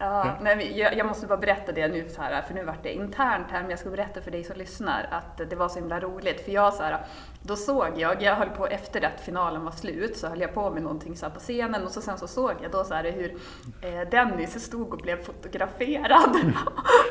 Ja, 0.00 0.36
nej, 0.40 0.56
men 0.56 0.76
jag, 0.76 0.96
jag 0.96 1.06
måste 1.06 1.26
bara 1.26 1.38
berätta 1.38 1.72
det 1.72 1.88
nu 1.88 2.08
så 2.08 2.22
här, 2.22 2.42
för 2.42 2.54
nu 2.54 2.64
vart 2.64 2.82
det 2.82 2.92
internt 2.92 3.46
här, 3.50 3.60
men 3.60 3.70
jag 3.70 3.78
ska 3.78 3.90
berätta 3.90 4.20
för 4.20 4.30
dig 4.30 4.44
som 4.44 4.56
lyssnar 4.56 5.08
att 5.10 5.50
det 5.50 5.56
var 5.56 5.68
så 5.68 5.78
himla 5.78 6.00
roligt. 6.00 6.44
För 6.44 6.52
jag 6.52 6.74
så 6.74 6.82
här, 6.82 6.98
då 7.42 7.56
såg 7.56 7.86
jag, 7.96 8.22
jag 8.22 8.34
höll 8.34 8.48
på 8.50 8.66
efter 8.66 9.04
att 9.04 9.20
finalen 9.20 9.64
var 9.64 9.72
slut, 9.72 10.16
så 10.16 10.28
höll 10.28 10.40
jag 10.40 10.54
på 10.54 10.70
med 10.70 10.82
någonting 10.82 11.16
så 11.16 11.26
här 11.26 11.32
på 11.32 11.40
scenen 11.40 11.84
och 11.84 11.90
så 11.90 12.00
sen 12.00 12.18
så 12.18 12.26
såg 12.26 12.52
jag 12.62 12.70
då 12.70 12.84
så 12.84 12.94
här 12.94 13.04
hur 13.04 13.36
eh, 13.82 14.08
Dennis 14.10 14.64
stod 14.64 14.92
och 14.92 14.98
blev 14.98 15.24
fotograferad. 15.24 16.30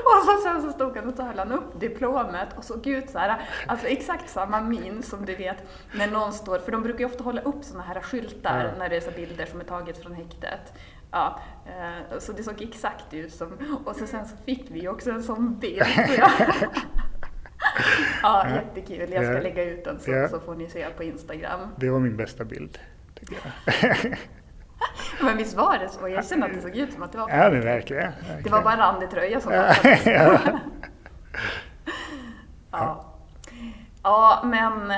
och 0.05 0.25
så 0.25 0.37
sen 0.43 0.61
så 0.61 0.71
stod 0.71 0.97
han 0.97 1.09
och 1.09 1.15
så 1.15 1.23
höll 1.23 1.39
han 1.39 1.51
upp 1.51 1.79
diplomet 1.79 2.49
och 2.57 2.63
såg 2.63 2.87
ut 2.87 3.09
så 3.09 3.19
här, 3.19 3.41
alltså 3.67 3.87
exakt 3.87 4.29
samma 4.29 4.61
min 4.61 5.03
som 5.03 5.25
du 5.25 5.35
vet 5.35 5.57
när 5.93 6.07
någon 6.07 6.33
står, 6.33 6.59
för 6.59 6.71
de 6.71 6.83
brukar 6.83 6.99
ju 6.99 7.05
ofta 7.05 7.23
hålla 7.23 7.41
upp 7.41 7.63
såna 7.63 7.83
här 7.83 8.01
skyltar 8.01 8.65
Ja. 8.65 8.79
när 8.79 8.89
det 8.89 8.95
är 8.95 9.01
så 9.01 9.11
bilder 9.11 9.45
som 9.45 9.59
är 9.59 9.63
taget 9.63 10.03
från 10.03 10.13
häktet. 10.13 10.73
Ja, 11.11 11.39
eh, 11.65 12.19
så 12.19 12.31
det 12.33 12.43
såg 12.43 12.61
exakt 12.61 13.13
ut 13.13 13.33
som, 13.33 13.81
och 13.85 13.95
så 13.95 14.07
sen 14.07 14.25
så 14.27 14.37
fick 14.45 14.65
vi 14.69 14.87
också 14.87 15.11
en 15.11 15.23
sån 15.23 15.59
bild. 15.59 15.83
Ja, 18.23 18.47
jättekul. 18.49 19.11
Jag 19.11 19.23
ska 19.25 19.41
lägga 19.43 19.63
ut 19.63 19.83
den 19.83 19.99
så, 19.99 20.11
Ja. 20.11 20.27
så 20.27 20.39
får 20.39 20.55
ni 20.55 20.69
se 20.69 20.85
på 20.97 21.03
Instagram. 21.03 21.59
Det 21.77 21.89
var 21.89 21.99
min 21.99 22.17
bästa 22.17 22.45
bild. 22.45 22.79
Tycker 23.19 23.37
jag. 23.43 24.17
Men 25.25 25.37
visst 25.37 25.57
var 25.57 25.77
det 25.77 25.89
så? 25.89 26.07
Jag 26.09 26.25
känner 26.25 26.47
att 26.47 26.53
det 26.53 26.61
såg 26.61 26.75
ut 26.75 26.93
som 26.93 27.03
att 27.03 27.11
det 27.11 27.17
var 27.17 27.29
Ja, 27.29 27.49
men 27.51 27.61
verkligen. 27.61 28.11
verkligen. 28.11 28.43
Det 28.43 28.49
var 28.49 28.61
bara 28.61 28.73
en 28.73 28.79
randig 28.79 29.09
tröja 29.09 29.39
som 29.41 29.53
Ja, 29.53 29.73
ja. 30.05 30.39
Ja. 32.71 33.08
Ja, 34.03 34.41
men 34.43 34.91
eh, 34.91 34.97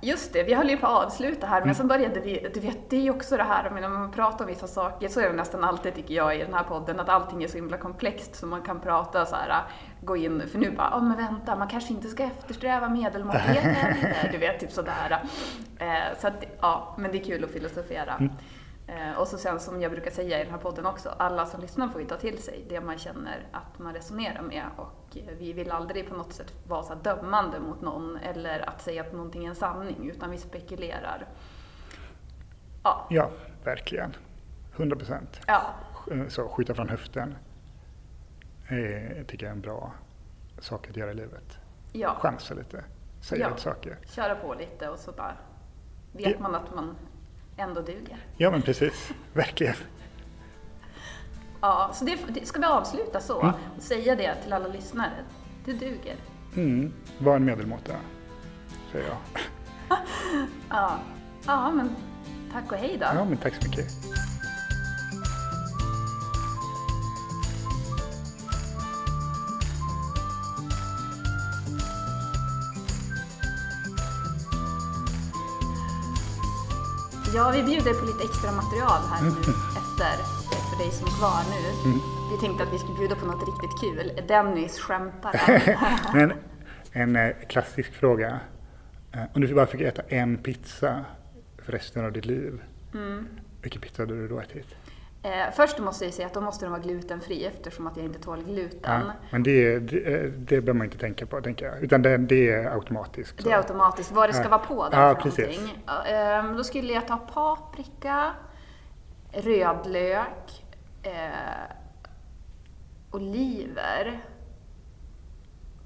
just 0.00 0.32
det, 0.32 0.42
vi 0.42 0.54
höll 0.54 0.70
ju 0.70 0.76
på 0.76 0.86
att 0.86 1.04
avsluta 1.06 1.46
här, 1.46 1.56
Mm. 1.56 1.66
men 1.68 1.74
sen 1.74 1.88
började 1.88 2.20
vi, 2.20 2.50
du 2.54 2.60
vet, 2.60 2.90
det 2.90 2.96
är 2.96 3.00
ju 3.00 3.10
också 3.10 3.36
det 3.36 3.42
här, 3.42 3.70
men 3.70 3.82
när 3.82 3.88
man 3.88 4.10
pratar 4.12 4.44
om 4.44 4.46
vissa 4.50 4.66
saker, 4.66 5.08
så 5.08 5.20
är 5.20 5.28
det 5.28 5.32
nästan 5.36 5.64
alltid, 5.64 5.94
tycker 5.94 6.14
jag, 6.14 6.36
i 6.36 6.38
den 6.38 6.54
här 6.54 6.62
podden, 6.64 7.00
att 7.00 7.08
allting 7.08 7.42
är 7.44 7.48
så 7.48 7.56
himla 7.56 7.76
komplext, 7.76 8.34
så 8.36 8.46
man 8.46 8.62
kan 8.62 8.80
prata 8.80 9.26
så 9.26 9.36
här, 9.36 9.62
gå 10.00 10.16
in, 10.16 10.42
för 10.52 10.58
nu 10.58 10.70
bara, 10.70 10.88
ja 10.90 11.00
men 11.00 11.16
vänta, 11.16 11.56
man 11.56 11.68
kanske 11.68 11.92
inte 11.92 12.08
ska 12.08 12.22
eftersträva 12.24 12.88
medelmåttighet 12.88 13.64
heller, 13.76 14.28
du 14.32 14.38
vet, 14.38 14.60
typ 14.60 14.70
sådär. 14.72 15.22
Eh, 15.78 16.18
så 16.20 16.26
att, 16.26 16.44
ja, 16.60 16.94
men 16.98 17.12
det 17.12 17.18
är 17.20 17.24
kul 17.24 17.44
att 17.44 17.50
filosofera. 17.50 18.14
Mm. 18.14 18.32
Eh, 18.96 19.18
och 19.18 19.28
så 19.28 19.38
sen 19.38 19.60
som 19.60 19.80
jag 19.82 19.90
brukar 19.92 20.10
säga 20.10 20.40
i 20.40 20.44
den 20.44 20.52
här 20.52 20.60
podden 20.60 20.86
också, 20.86 21.08
alla 21.08 21.46
som 21.46 21.60
lyssnar 21.60 21.88
får 21.88 22.00
ju 22.00 22.06
ta 22.06 22.16
till 22.16 22.42
sig 22.42 22.64
det 22.68 22.80
man 22.80 22.98
känner 22.98 23.46
att 23.52 23.78
man 23.78 23.94
resonerar 23.94 24.42
med 24.42 24.64
och 24.76 25.16
eh, 25.16 25.34
vi 25.38 25.52
vill 25.52 25.70
aldrig 25.70 26.08
på 26.08 26.14
något 26.16 26.32
sätt 26.32 26.54
vara 26.68 26.82
så 26.82 26.94
dömande 26.94 27.60
mot 27.60 27.80
någon 27.80 28.16
eller 28.16 28.68
att 28.68 28.82
säga 28.82 29.02
att 29.02 29.12
någonting 29.12 29.44
är 29.44 29.48
en 29.48 29.54
sanning 29.54 30.10
utan 30.10 30.30
vi 30.30 30.38
spekulerar. 30.38 31.26
Ja. 32.84 33.06
Ja, 33.10 33.30
verkligen. 33.64 34.16
100 34.76 34.96
procent. 34.96 35.40
Ja. 35.46 35.62
Så 36.28 36.48
skjuta 36.48 36.74
från 36.74 36.88
höften 36.88 37.36
är, 38.68 39.24
tycker 39.28 39.46
jag 39.46 39.50
är 39.50 39.56
en 39.56 39.60
bra 39.60 39.92
sak 40.58 40.88
att 40.90 40.96
göra 40.96 41.10
i 41.10 41.14
livet. 41.14 41.58
Ja. 41.92 42.14
Chansa 42.20 42.54
lite, 42.54 42.84
säga 43.20 43.40
Ja. 43.40 43.48
lite 43.48 43.60
saker. 43.60 43.98
Köra 44.06 44.34
på 44.34 44.54
lite 44.54 44.88
och 44.88 44.98
så 44.98 45.12
bara 45.12 45.36
vet 46.12 46.26
Ja. 46.30 46.36
man 46.40 46.54
att 46.54 46.74
man 46.74 46.96
ändå 47.56 47.80
duger. 47.80 48.16
Ja 48.36 48.50
men 48.50 48.62
precis, 48.62 49.12
verkligen. 49.32 49.74
Ja, 51.60 51.90
så 51.94 52.04
det, 52.04 52.18
det 52.28 52.46
ska 52.46 52.60
vi 52.60 52.66
avsluta 52.66 53.20
så 53.20 53.40
Mm. 53.40 53.54
och 53.76 53.82
säga 53.82 54.16
det 54.16 54.34
till 54.34 54.52
alla 54.52 54.68
lyssnare. 54.68 55.12
Du 55.64 55.72
duger. 55.72 56.16
Mm. 56.56 56.92
Var 57.18 57.36
en 57.36 57.44
medelmåtta, 57.44 57.92
säger 58.92 59.08
jag. 59.08 59.16
Ja, 60.70 60.98
ja 61.46 61.70
men 61.70 61.96
tack 62.52 62.72
och 62.72 62.78
hej 62.78 62.96
då. 63.00 63.06
Ja 63.14 63.24
men 63.24 63.36
tack 63.36 63.54
så 63.54 63.68
mycket. 63.68 63.86
Ja, 77.34 77.50
vi 77.54 77.62
bjuder 77.62 77.94
på 77.94 78.04
lite 78.06 78.24
extra 78.24 78.52
material 78.52 79.00
här 79.10 79.20
Mm. 79.20 79.34
nu 79.34 79.40
efter, 79.80 80.16
för 80.70 80.76
dig 80.78 80.90
som 80.90 81.06
är 81.06 81.10
kvar 81.18 81.42
nu. 81.50 81.92
Vi 82.32 82.38
tänkte 82.40 82.62
att 82.64 82.72
vi 82.72 82.78
skulle 82.78 82.98
bjuda 82.98 83.14
på 83.14 83.26
något 83.26 83.48
riktigt 83.48 83.80
kul. 83.80 84.26
Dennis 84.28 84.78
skämtar. 84.80 85.34
Men 86.14 86.32
en 86.92 87.16
eh, 87.16 87.32
klassisk 87.48 87.92
fråga. 87.94 88.40
Eh, 89.12 89.20
om 89.34 89.40
du 89.40 89.54
bara 89.54 89.66
fick 89.66 89.80
äta 89.80 90.02
en 90.08 90.36
pizza 90.36 91.04
för 91.64 91.72
resten 91.72 92.04
av 92.04 92.12
ditt 92.12 92.24
liv, 92.24 92.62
Mm. 92.94 93.26
vilken 93.62 93.80
pizza 93.80 94.02
hade 94.02 94.14
du 94.14 94.28
då 94.28 94.40
ätit? 94.40 94.66
Eh, 95.24 95.50
först 95.56 95.78
måste 95.78 96.04
jag 96.04 96.14
säga 96.14 96.26
att 96.26 96.34
då 96.34 96.40
måste 96.40 96.64
den 96.64 96.72
vara 96.72 96.82
glutenfri 96.82 97.44
eftersom 97.44 97.86
att 97.86 97.96
jag 97.96 98.06
inte 98.06 98.18
tål 98.18 98.42
gluten. 98.44 99.02
Ja, 99.06 99.12
men 99.30 99.42
det, 99.42 99.78
det, 99.78 100.14
eh, 100.14 100.22
det 100.30 100.46
behöver 100.60 100.72
man 100.72 100.84
inte 100.84 100.98
tänka 100.98 101.26
på, 101.26 101.40
tänker 101.40 101.66
jag. 101.66 101.82
Utan 101.82 102.02
det, 102.02 102.16
det 102.16 102.50
är 102.50 102.70
automatiskt. 102.74 103.40
så. 103.42 103.48
Det 103.48 103.54
är 103.54 103.56
automatiskt 103.58 104.12
vad 104.12 104.28
det 104.28 104.32
ska 104.32 104.42
Ja. 104.44 104.48
vara 104.48 104.58
på 104.60 104.88
den 104.88 105.00
Ja, 105.00 105.14
för 105.14 105.22
precis. 105.22 105.58
någonting. 105.60 105.84
Ehm, 106.06 106.56
då 106.56 106.64
skulle 106.64 106.92
jag 106.92 107.06
ta 107.08 107.16
paprika, 107.16 108.30
rödlök, 109.32 110.64
eh, 111.02 111.10
oliver, 113.10 114.20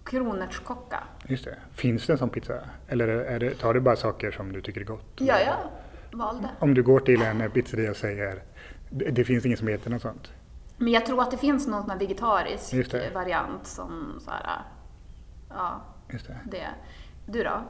kronärtskocka. 0.05 1.03
Just 1.27 1.45
det. 1.45 1.57
Finns 1.75 2.07
det 2.07 2.13
en 2.13 2.19
sån 2.19 2.31
pizza? 2.31 2.55
Eller 2.89 3.09
är 3.09 3.39
det, 3.39 3.51
tar 3.55 3.75
du 3.75 3.81
bara 3.81 3.97
saker 3.97 4.31
som 4.31 4.53
du 4.53 4.63
tycker 4.63 4.81
är 4.81 4.85
gott? 4.85 5.05
Ja, 5.17 5.35
jag 5.41 5.57
valde. 6.19 6.49
Om 6.59 6.75
du 6.75 6.83
går 6.83 7.01
till 7.01 7.23
en 7.23 7.51
pizzeria 7.51 7.91
och 7.91 7.97
säger 7.97 8.43
det, 8.91 9.11
det 9.11 9.25
finns 9.25 9.47
ingen 9.47 9.59
som 9.59 9.69
heter 9.69 9.91
något 9.91 10.03
sånt. 10.03 10.33
Men 10.77 10.93
jag 10.93 11.07
tror 11.07 11.23
att 11.23 11.31
det 11.31 11.37
finns 11.37 11.67
någon 11.67 11.83
sån 11.83 11.91
här 11.91 11.99
vegetarisk 11.99 12.75
variant 13.15 13.67
som 13.67 14.21
så 14.25 14.31
här, 14.31 14.63
ja, 15.49 15.81
Just 16.13 16.27
det. 16.27 16.39
det. 16.51 16.69
Du 17.27 17.43
då? 17.45 17.63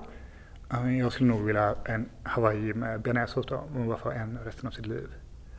Ja, 0.69 0.91
jag 0.91 1.12
skulle 1.12 1.31
nog 1.31 1.43
vilja 1.43 1.67
ha 1.67 1.77
en 1.85 2.09
hawaii 2.23 2.75
med 2.75 3.01
bearnaisesås 3.01 3.47
då, 3.47 3.57
om 3.57 3.79
man 3.79 3.89
bara 3.89 3.99
får 3.99 4.12
en 4.12 4.39
resten 4.45 4.67
av 4.67 4.71
sitt 4.71 4.87
liv. 4.87 5.09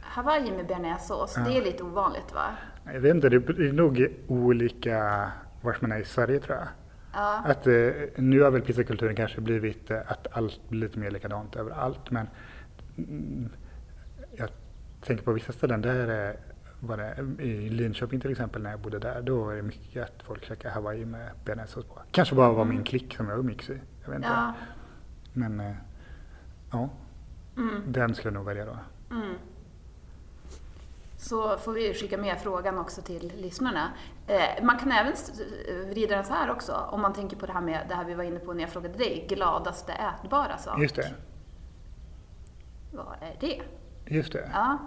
Hawaii 0.01 0.51
med 0.51 0.68
bearnaisesås, 0.68 1.36
det 1.36 1.58
är 1.58 1.62
lite 1.62 1.84
ovanligt 1.84 2.34
va? 2.34 2.45
Jag 2.93 2.99
vet 2.99 3.16
inte, 3.16 3.30
det 3.30 3.36
är 3.36 3.74
nog 3.74 4.08
olika 4.28 5.32
vart 5.62 5.82
man 5.82 5.91
är 5.91 5.99
i 5.99 6.05
Sverige 6.05 6.39
tror 6.39 6.58
jag. 6.58 6.68
Ja. 7.14 7.41
Att, 7.45 7.68
eh, 7.68 7.91
nu 8.16 8.41
har 8.41 8.51
väl 8.51 8.62
pizzakulturen 8.62 9.16
kanske 9.16 9.41
blivit 9.41 9.91
eh, 9.91 9.97
att 10.08 10.28
allt 10.32 10.70
blir 10.70 10.80
lite 10.80 10.99
mer 10.99 11.12
likadant 11.12 11.55
överallt. 11.55 12.12
Men 12.12 12.28
mm, 12.97 13.49
tänker 15.08 15.24
på 15.24 15.32
vissa 15.32 15.51
ställen 15.53 15.82
där 15.82 16.30
eh, 16.30 16.36
var 16.80 16.97
det, 16.97 17.43
i 17.43 17.70
Linköping 17.70 18.20
till 18.20 18.32
exempel 18.32 18.62
när 18.62 18.70
jag 18.72 18.80
bodde 18.80 18.99
där, 18.99 19.22
då 19.22 19.49
är 19.49 19.55
det 19.55 19.62
mycket 19.62 20.03
att 20.03 20.24
folk 20.24 20.45
käkar 20.45 20.70
hawaii 20.70 21.05
med 21.05 21.30
bearnaisesås 21.45 21.86
på. 21.86 21.99
Kanske 22.12 22.36
bara 22.36 22.51
var 22.51 22.66
min 22.66 22.84
klick 22.84 23.16
som 23.18 23.30
jag 23.30 23.39
umgicks 23.39 23.70
i. 23.70 23.80
Jag 24.03 24.08
vet 24.10 24.16
inte. 24.16 24.28
Ja. 24.30 24.53
Men 25.34 25.60
eh, 25.60 25.76
ja, 26.72 26.89
den 27.88 28.16
skulle 28.16 28.28
jag 28.28 28.34
nog 28.34 28.45
välja 28.45 28.66
då. 28.66 28.78
Så 31.18 31.58
får 31.58 31.74
vi 31.74 31.93
skicka 31.93 32.18
med 32.18 32.38
frågan 32.41 32.78
också 32.78 33.01
till 33.01 33.34
lyssnarna. 33.38 33.91
Eh, 34.28 34.64
man 34.64 34.78
kan 34.80 34.91
även 34.91 35.14
s- 35.14 35.41
vrida 35.89 36.16
den 36.16 36.26
så 36.26 36.34
här 36.34 36.51
också, 36.51 36.74
om 36.91 37.01
man 37.01 37.14
tänker 37.14 37.38
på 37.38 37.45
det 37.45 37.53
här 37.53 37.62
med 37.62 37.86
det 37.89 37.95
här 37.95 38.05
vi 38.05 38.14
var 38.14 38.24
inne 38.24 38.39
på 38.39 38.53
när 38.53 38.62
jag 38.62 38.70
frågade 38.70 38.97
dig, 38.97 39.26
gladaste 39.30 39.93
ätbara 39.93 40.58
sak. 40.58 40.80
Just 40.82 40.95
det, 40.95 41.14
Vad 42.91 43.16
är 43.22 43.36
det? 43.39 43.62
just 44.16 44.34
det. 44.34 44.49
Ja, 44.53 44.78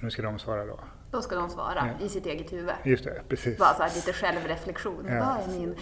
Nu 0.00 0.10
ska 0.10 0.22
de 0.22 0.38
svara 0.38 0.64
då. 0.66 0.80
då 1.10 1.22
ska 1.22 1.34
de 1.34 1.50
svara 1.50 1.88
Ja. 1.98 2.04
i 2.04 2.08
sitt 2.08 2.26
eget 2.26 2.52
huvud. 2.52 2.74
Just 2.84 3.04
det, 3.04 3.22
precis. 3.28 3.58
Bara 3.58 3.74
så 3.74 3.82
här 3.82 3.94
lite 3.94 4.12
självreflektion. 4.12 5.04
Ja. 5.08 5.36
Vad 5.44 5.54
är 5.54 5.58
min 5.58 5.74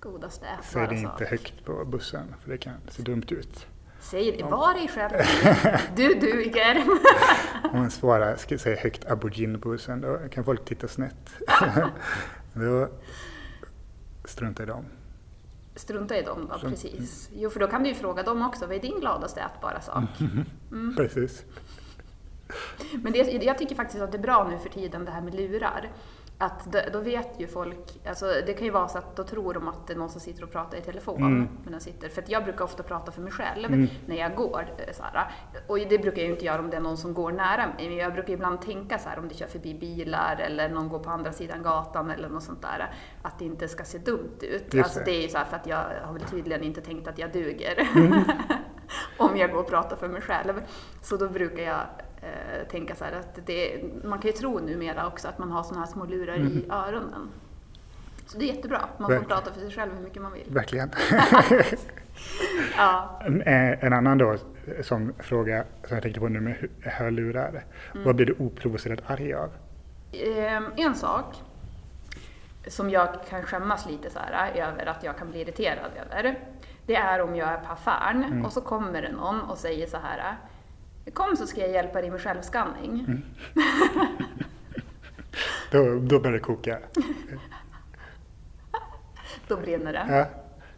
godaste 0.00 0.46
Säg 0.62 0.86
det 0.86 0.94
ätbara 0.94 1.12
inte 1.12 1.24
högt 1.24 1.64
på 1.64 1.84
bussen, 1.84 2.34
för 2.42 2.50
det 2.50 2.58
kan 2.58 2.74
se 2.90 3.02
dumt 3.02 3.24
ut. 3.28 3.66
Säg 4.00 4.32
det, 4.36 4.42
var 4.44 4.74
dig 4.74 4.88
själv. 4.88 5.12
Du 5.96 6.14
duger. 6.14 6.84
Om 7.72 7.78
man 7.78 7.90
svarar, 7.90 8.36
ska 8.36 8.58
säga 8.58 8.80
högt 8.80 9.04
aubergine 9.10 9.58
på 9.58 9.68
bussen, 9.68 10.00
då 10.00 10.18
kan 10.30 10.44
folk 10.44 10.64
titta 10.64 10.88
snett. 10.88 11.30
då 12.52 12.88
strunta 14.24 14.62
i 14.62 14.66
dem. 14.66 14.84
Strunta 15.74 16.18
i 16.18 16.22
dem 16.22 16.48
då, 16.52 16.68
precis. 16.68 17.30
Jo, 17.34 17.50
för 17.50 17.60
då 17.60 17.66
kan 17.66 17.82
du 17.82 17.88
ju 17.88 17.94
fråga 17.94 18.22
dem 18.22 18.42
också, 18.42 18.66
vad 18.66 18.76
är 18.76 18.80
din 18.80 19.00
gladaste 19.00 19.40
ätbara 19.40 19.80
sak? 19.80 20.04
Mm. 20.72 20.96
Precis. 20.96 21.44
Men 23.02 23.12
det, 23.12 23.18
jag 23.18 23.58
tycker 23.58 23.74
faktiskt 23.74 24.02
att 24.02 24.12
det 24.12 24.18
är 24.18 24.22
bra 24.22 24.48
nu 24.50 24.58
för 24.58 24.68
tiden 24.68 25.04
det 25.04 25.10
här 25.10 25.20
med 25.20 25.34
lurar. 25.34 25.90
Att 26.38 26.72
då, 26.72 26.78
då 26.92 27.00
vet 27.00 27.28
ju 27.40 27.46
folk, 27.46 28.00
alltså 28.08 28.26
det 28.46 28.52
kan 28.52 28.64
ju 28.64 28.70
vara 28.70 28.88
så 28.88 28.98
att 28.98 29.16
då 29.16 29.24
tror 29.24 29.54
de 29.54 29.68
att 29.68 29.86
det 29.86 29.92
är 29.92 29.96
någon 29.98 30.08
som 30.10 30.20
sitter 30.20 30.44
och 30.44 30.52
pratar 30.52 30.78
i 30.78 30.80
telefon. 30.80 31.22
Mm. 31.22 31.48
Men 31.62 31.72
den 31.72 31.80
sitter, 31.80 32.08
för 32.08 32.24
jag 32.26 32.44
brukar 32.44 32.64
ofta 32.64 32.82
prata 32.82 33.12
för 33.12 33.20
mig 33.22 33.32
själv 33.32 33.88
när 34.06 34.16
jag 34.16 34.34
går. 34.34 34.66
eh, 34.78 34.92
Så 34.94 35.02
här, 35.02 35.26
och 35.66 35.78
det 35.78 35.98
brukar 35.98 36.18
jag 36.18 36.26
ju 36.26 36.32
inte 36.32 36.44
göra 36.44 36.58
om 36.60 36.70
det 36.70 36.76
är 36.76 36.80
någon 36.80 36.96
som 36.96 37.14
går 37.14 37.32
nära 37.32 37.66
mig. 37.66 37.88
Men 37.88 37.96
jag 37.96 38.12
brukar 38.12 38.32
ibland 38.32 38.60
tänka 38.62 38.98
så 38.98 39.08
här 39.08 39.18
om 39.18 39.28
det 39.28 39.34
kör 39.34 39.46
förbi 39.46 39.74
bilar 39.74 40.36
eller 40.36 40.68
någon 40.68 40.88
går 40.88 40.98
på 40.98 41.10
andra 41.10 41.32
sidan 41.32 41.62
gatan 41.62 42.10
eller 42.10 42.28
något 42.28 42.42
sånt 42.42 42.62
där. 42.62 42.94
Att 43.22 43.38
det 43.38 43.44
inte 43.44 43.68
ska 43.68 43.84
se 43.84 43.98
dumt 43.98 44.38
ut. 44.40 44.74
Just 44.74 44.84
alltså 44.84 44.98
det. 44.98 45.04
det 45.04 45.16
är 45.16 45.22
ju 45.22 45.28
så 45.28 45.38
här 45.38 45.44
för 45.44 45.56
att 45.56 45.66
jag 45.66 45.84
har 46.04 46.12
väl 46.12 46.22
tydligen 46.22 46.62
inte 46.62 46.80
tänkt 46.80 47.08
att 47.08 47.18
jag 47.18 47.32
duger. 47.32 47.88
Mm. 47.96 48.24
om 49.18 49.36
jag 49.36 49.50
går 49.50 49.60
och 49.60 49.68
pratar 49.68 49.96
för 49.96 50.08
mig 50.08 50.20
själv. 50.20 50.62
Så 51.02 51.16
då 51.16 51.28
brukar 51.28 51.62
jag 51.62 51.80
eh, 52.22 52.68
tänka 52.70 52.94
så 52.94 53.04
att 53.04 53.46
det, 53.46 53.82
man 54.04 54.18
kan 54.18 54.30
ju 54.30 54.36
tro 54.36 54.58
numera 54.58 55.06
också 55.06 55.28
att 55.28 55.38
man 55.38 55.50
har 55.50 55.62
såna 55.62 55.80
här 55.80 55.86
små 55.86 56.04
lurar 56.04 56.36
i 56.36 56.66
öronen. 56.70 57.28
Så 58.26 58.38
det 58.38 58.44
är 58.50 58.54
jättebra. 58.54 58.80
Man 58.98 59.08
får 59.08 59.14
Verkligen. 59.14 59.28
prata 59.28 59.52
för 59.52 59.60
sig 59.60 59.70
själv 59.70 59.92
hur 59.96 60.02
mycket 60.04 60.22
man 60.22 60.32
vill. 60.32 60.46
Verkligen. 60.48 60.90
Ja. 62.76 63.20
En, 63.24 63.42
eh, 63.42 63.84
en 63.84 63.92
annan 63.92 64.18
då, 64.18 64.36
som 64.82 65.12
fråga 65.18 65.64
som 65.86 65.94
jag 65.94 66.02
tänkte 66.02 66.20
på 66.20 66.28
nu 66.28 66.40
med 66.40 66.68
hörlurar. 66.82 67.64
Vad 68.04 68.16
blir 68.16 68.26
du 68.26 68.36
oprovocerat 68.38 69.10
arg 69.10 69.34
av? 69.34 69.50
Ehm, 70.12 70.64
en 70.76 70.94
sak 70.94 71.42
som 72.66 72.90
jag 72.90 73.08
kan 73.28 73.42
skämmas 73.42 73.86
lite 73.86 74.10
så 74.10 74.18
här 74.18 74.52
över 74.54 74.86
att 74.86 75.04
jag 75.04 75.18
kan 75.18 75.30
bli 75.30 75.40
irriterad 75.40 75.90
över. 76.00 76.38
Det 76.86 76.94
är 76.94 77.22
om 77.22 77.36
jag 77.36 77.48
är 77.48 77.56
på 77.58 77.72
affären 77.72 78.44
och 78.44 78.52
så 78.52 78.60
kommer 78.60 79.02
det 79.02 79.12
någon 79.12 79.40
och 79.40 79.58
säger 79.58 79.86
så 79.86 79.96
här. 79.96 80.36
Kom 81.10 81.36
så 81.36 81.46
ska 81.46 81.60
jag 81.60 81.70
hjälpa 81.70 82.00
dig 82.00 82.10
med 82.10 82.20
självskanning. 82.20 83.06
Då, 85.70 85.98
då 85.98 86.20
börjar 86.20 86.32
det 86.32 86.38
koka. 86.38 86.78
Då 89.48 89.56
brinner 89.56 89.92
det. 89.92 90.06
Ja. 90.08 90.26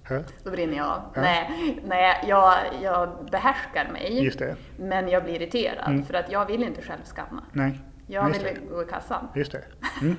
Ja. 0.09 0.23
Då 0.45 0.51
brinner 0.51 0.77
jag 0.77 0.87
av. 0.87 1.03
Nej, 1.17 1.81
nej 1.85 2.25
jag, 2.29 2.55
jag 2.83 3.29
behärskar 3.31 3.89
mig. 3.93 4.25
Just 4.25 4.39
det. 4.39 4.57
Men 4.79 5.09
jag 5.09 5.25
blir 5.25 5.35
irriterad 5.35 6.07
för 6.07 6.15
att 6.15 6.33
jag 6.33 6.47
vill 6.47 6.63
inte 6.63 6.83
själv 6.83 7.05
skanna. 7.05 7.45
Nej. 7.53 7.81
Jag 8.07 8.29
Just 8.29 8.41
vill 8.41 8.55
det. 8.55 8.75
gå 8.75 8.83
i 8.83 8.87
kassan. 8.87 9.29
Just 9.35 9.53
det. 9.53 9.65
Mm. 10.03 10.17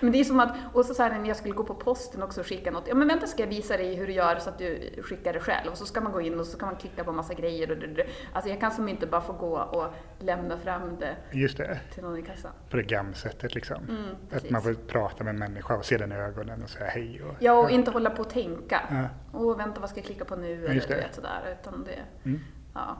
Men 0.00 0.12
det 0.12 0.20
är 0.20 0.24
som 0.24 0.40
att, 0.40 0.56
och 0.72 0.84
så, 0.84 0.94
så 0.94 1.02
här, 1.02 1.18
när 1.18 1.28
jag 1.28 1.36
skulle 1.36 1.54
gå 1.54 1.64
på 1.64 1.74
posten 1.74 2.22
också 2.22 2.40
och 2.40 2.46
skicka 2.46 2.70
något. 2.70 2.84
Ja 2.88 2.94
men 2.94 3.08
vänta 3.08 3.26
ska 3.26 3.42
jag 3.42 3.48
visa 3.48 3.76
dig 3.76 3.94
hur 3.94 4.06
du 4.06 4.12
gör 4.12 4.36
så 4.38 4.48
att 4.50 4.58
du 4.58 4.90
skickar 5.02 5.32
det 5.32 5.40
själv. 5.40 5.70
Och 5.70 5.78
så 5.78 5.86
ska 5.86 6.00
man 6.00 6.12
gå 6.12 6.20
in 6.20 6.40
och 6.40 6.46
så 6.46 6.58
kan 6.58 6.66
man 6.66 6.76
klicka 6.76 7.04
på 7.04 7.12
massa 7.12 7.34
grejer. 7.34 7.70
Och, 7.70 7.76
och, 7.76 7.82
och. 7.98 8.06
Alltså 8.32 8.50
jag 8.50 8.60
kan 8.60 8.70
som 8.70 8.88
inte 8.88 9.06
bara 9.06 9.20
få 9.20 9.32
gå 9.32 9.56
och 9.58 9.86
lämna 10.18 10.58
fram 10.58 10.96
det 10.98 11.16
Just 11.30 11.56
det. 11.58 11.80
till 11.94 12.02
någon 12.02 12.18
i 12.18 12.22
kassan. 12.22 12.52
På 12.70 12.76
det 12.76 12.82
gamsättet 12.82 13.54
liksom. 13.54 13.76
att 13.82 13.88
Mm, 13.88 14.04
precis. 14.30 14.50
man 14.50 14.62
får 14.62 14.74
prata 14.74 15.24
med 15.24 15.30
en 15.32 15.38
människa 15.38 15.76
och 15.76 15.84
se 15.84 15.96
den 15.96 16.12
i 16.12 16.14
ögonen 16.14 16.62
och 16.62 16.70
säga 16.70 16.86
hej. 16.90 17.22
Och, 17.22 17.34
Ja, 17.40 17.52
och 17.52 17.70
inte 17.70 17.90
hålla 17.90 18.10
på 18.10 18.22
och 18.22 18.30
tänka. 18.30 18.80
Ja. 18.90 19.38
Åh, 19.38 19.56
vänta 19.56 19.80
vad 19.80 19.90
ska 19.90 19.98
jag 19.98 20.06
klicka 20.06 20.24
på 20.24 20.36
nu? 20.36 20.64
Eller 20.64 20.74
just 20.74 20.88
du 20.88 20.94
det. 20.94 21.00
vet 21.00 21.14
sådär. 21.14 21.56
Utan 21.60 21.84
det, 21.84 22.28
Mm. 22.30 22.40
ja. 22.74 22.96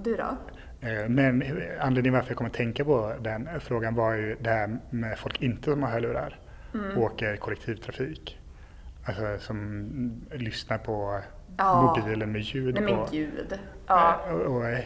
Du 0.00 0.16
då? 0.16 0.36
Eh, 0.80 1.08
Men 1.08 1.42
anledningen 1.80 2.14
varför 2.14 2.30
jag 2.30 2.36
kommer 2.38 2.50
att 2.50 2.56
tänka 2.56 2.84
på 2.84 3.14
den 3.20 3.48
frågan 3.60 3.94
var 3.94 4.14
ju 4.14 4.36
det 4.40 4.50
här 4.50 4.78
med 4.90 5.18
folk 5.18 5.42
inte 5.42 5.70
som 5.70 5.82
har 5.82 5.90
hörlurar 5.90 6.38
Mm. 6.74 6.98
åker 6.98 7.36
kollektivtrafik. 7.36 8.36
alltså, 9.04 9.38
som 9.38 9.88
lyssnar 10.32 10.78
på 10.78 11.20
Ja. 11.58 11.94
mobilen 11.96 12.32
med 12.32 12.40
ljud 12.40 12.74
Nej 12.80 12.94
på. 12.94 13.08
gud. 13.12 13.58
Ja. 13.86 14.20
Eh, 14.28 14.32
Och, 14.34 14.56
och, 14.56 14.66
eh, 14.68 14.80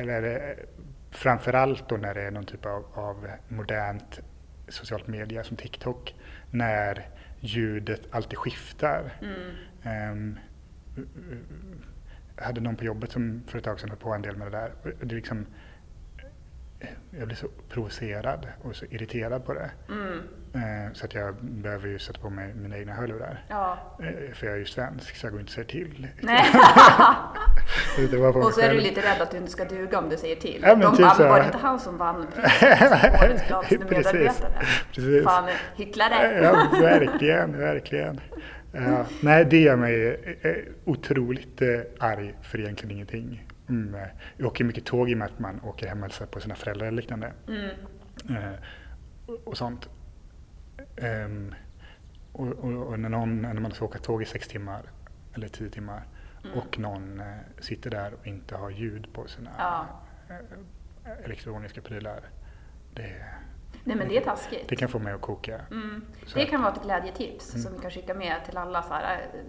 eller 0.00 0.54
framförallt 1.10 1.88
då 1.88 1.96
när 1.96 2.14
det 2.14 2.22
är 2.22 2.30
någon 2.30 2.44
typ 2.44 2.66
av, 2.66 2.84
av 2.94 3.26
modernt 3.48 4.20
socialt 4.68 5.06
media 5.06 5.44
som 5.44 5.56
TikTok, 5.56 6.14
när 6.50 7.08
ljudet 7.40 8.00
alltid 8.10 8.38
skiftar. 8.38 9.12
Mm. 9.22 9.50
Ehm, 9.82 10.38
jag 12.36 12.44
hade 12.44 12.60
någon 12.60 12.76
på 12.76 12.84
jobbet 12.84 13.12
som 13.12 13.42
för 13.46 13.58
ett 13.58 13.64
tag 13.64 13.80
sedan 13.80 13.88
höll 13.90 13.98
på 13.98 14.12
en 14.12 14.22
del 14.22 14.36
med 14.36 14.46
det 14.52 14.58
där. 14.58 14.72
Och 14.82 15.06
Det 15.06 15.14
liksom, 15.14 15.46
eh, 16.80 16.88
jag 17.18 17.26
blir 17.26 17.36
så 17.36 17.46
provocerad 17.68 18.46
och 18.62 18.76
så 18.76 18.84
irriterad 18.84 19.44
på 19.46 19.54
det. 19.54 19.70
Mm. 19.88 20.18
Eh, 20.54 20.92
Så 20.92 21.04
att 21.04 21.14
jag 21.14 21.34
behöver 21.44 21.88
ju 21.88 21.98
sätta 21.98 22.20
på 22.20 22.30
mig 22.30 22.54
mina 22.54 22.78
egna 22.78 22.92
hörlurar. 22.92 23.44
Ja. 23.48 23.78
Eh, 24.00 24.34
För 24.34 24.46
jag 24.46 24.54
är 24.54 24.58
ju 24.58 24.64
svensk 24.66 25.16
så 25.16 25.26
jag 25.26 25.32
går 25.32 25.40
inte 25.40 25.52
säga 25.52 25.66
till. 25.66 26.08
Nej. 26.20 26.44
Det 28.10 28.18
Och 28.18 28.52
så 28.54 28.60
är 28.60 28.74
du 28.74 28.80
lite 28.80 29.00
rädd 29.00 29.22
att 29.22 29.30
du 29.30 29.36
inte 29.36 29.50
ska 29.50 29.64
duga 29.64 29.98
om 29.98 30.08
du 30.08 30.16
säger 30.16 30.36
till. 30.36 30.60
Ja, 30.62 30.68
men 30.68 30.80
De 30.80 30.96
typ 30.96 31.00
bara, 31.06 31.14
så. 31.14 31.28
var 31.28 31.38
det 31.40 31.44
inte 31.46 31.58
han 31.58 31.80
som 31.80 31.96
vann 31.98 32.26
priset? 32.34 32.62
Årets 33.22 33.42
Precis. 33.48 33.80
medarbetare. 33.90 34.52
Precis. 34.92 35.24
Fan, 35.24 35.48
hycklare. 35.76 36.40
Ja, 36.42 36.68
verkligen, 36.80 37.58
verkligen. 37.58 38.20
Ja, 38.74 39.06
nej, 39.22 39.44
det 39.44 39.60
gör 39.60 39.76
mig 39.76 40.08
eh, 40.42 40.56
otroligt 40.84 41.62
eh, 41.62 41.80
arg 42.00 42.34
för 42.42 42.60
egentligen 42.60 42.90
ingenting. 42.96 43.48
Mm, 43.68 43.96
jag 44.36 44.46
åker 44.46 44.64
mycket 44.64 44.84
tåg 44.84 45.10
i 45.10 45.14
och 45.14 45.18
med 45.18 45.26
att 45.26 45.38
man 45.38 45.60
åker 45.60 45.86
hem 45.86 45.98
och 45.98 46.02
hälsar 46.04 46.26
på 46.26 46.40
sina 46.40 46.54
föräldrar 46.54 46.86
eller 46.86 46.96
liknande. 46.96 47.32
Mm. 47.48 47.70
Eh, 48.30 48.52
och- 49.44 49.56
sånt. 49.56 49.88
Ehm, 50.96 51.54
och, 52.32 52.46
och, 52.48 52.72
och 52.86 53.00
när, 53.00 53.08
någon, 53.08 53.42
när 53.42 53.54
man 53.54 53.70
ska 53.72 53.84
åka 53.84 53.98
tåg 53.98 54.22
i 54.22 54.24
sex 54.24 54.48
timmar 54.48 54.82
eller 55.34 55.48
tio 55.48 55.70
timmar 55.70 56.02
Mm. 56.44 56.58
och 56.58 56.78
någon 56.78 57.20
eh, 57.20 57.26
sitter 57.60 57.90
där 57.90 58.14
och 58.14 58.26
inte 58.26 58.56
har 58.56 58.70
ljud 58.70 59.12
på 59.12 59.28
sina 59.28 59.50
Ja. 59.58 59.86
elektroniska 61.24 61.80
prylar. 61.80 62.20
Det, 62.94 63.24
Nej 63.84 63.96
men 63.96 64.08
det 64.08 64.16
är 64.16 64.20
taskigt. 64.20 64.68
det 64.68 64.76
kan 64.76 64.88
få 64.88 64.98
mig 64.98 65.12
att 65.12 65.20
koka. 65.20 65.60
Mm. 65.70 66.04
Det 66.34 66.44
kan 66.44 66.62
vara 66.62 66.72
ett 66.72 66.82
glädjetips 66.82 67.62
som 67.62 67.72
vi 67.74 67.78
kan 67.82 67.90
skicka 67.90 68.14
med 68.14 68.44
till 68.44 68.56
alla. 68.56 68.82
Så 68.82 68.94
här, 68.94 69.14
eh, 69.14 69.40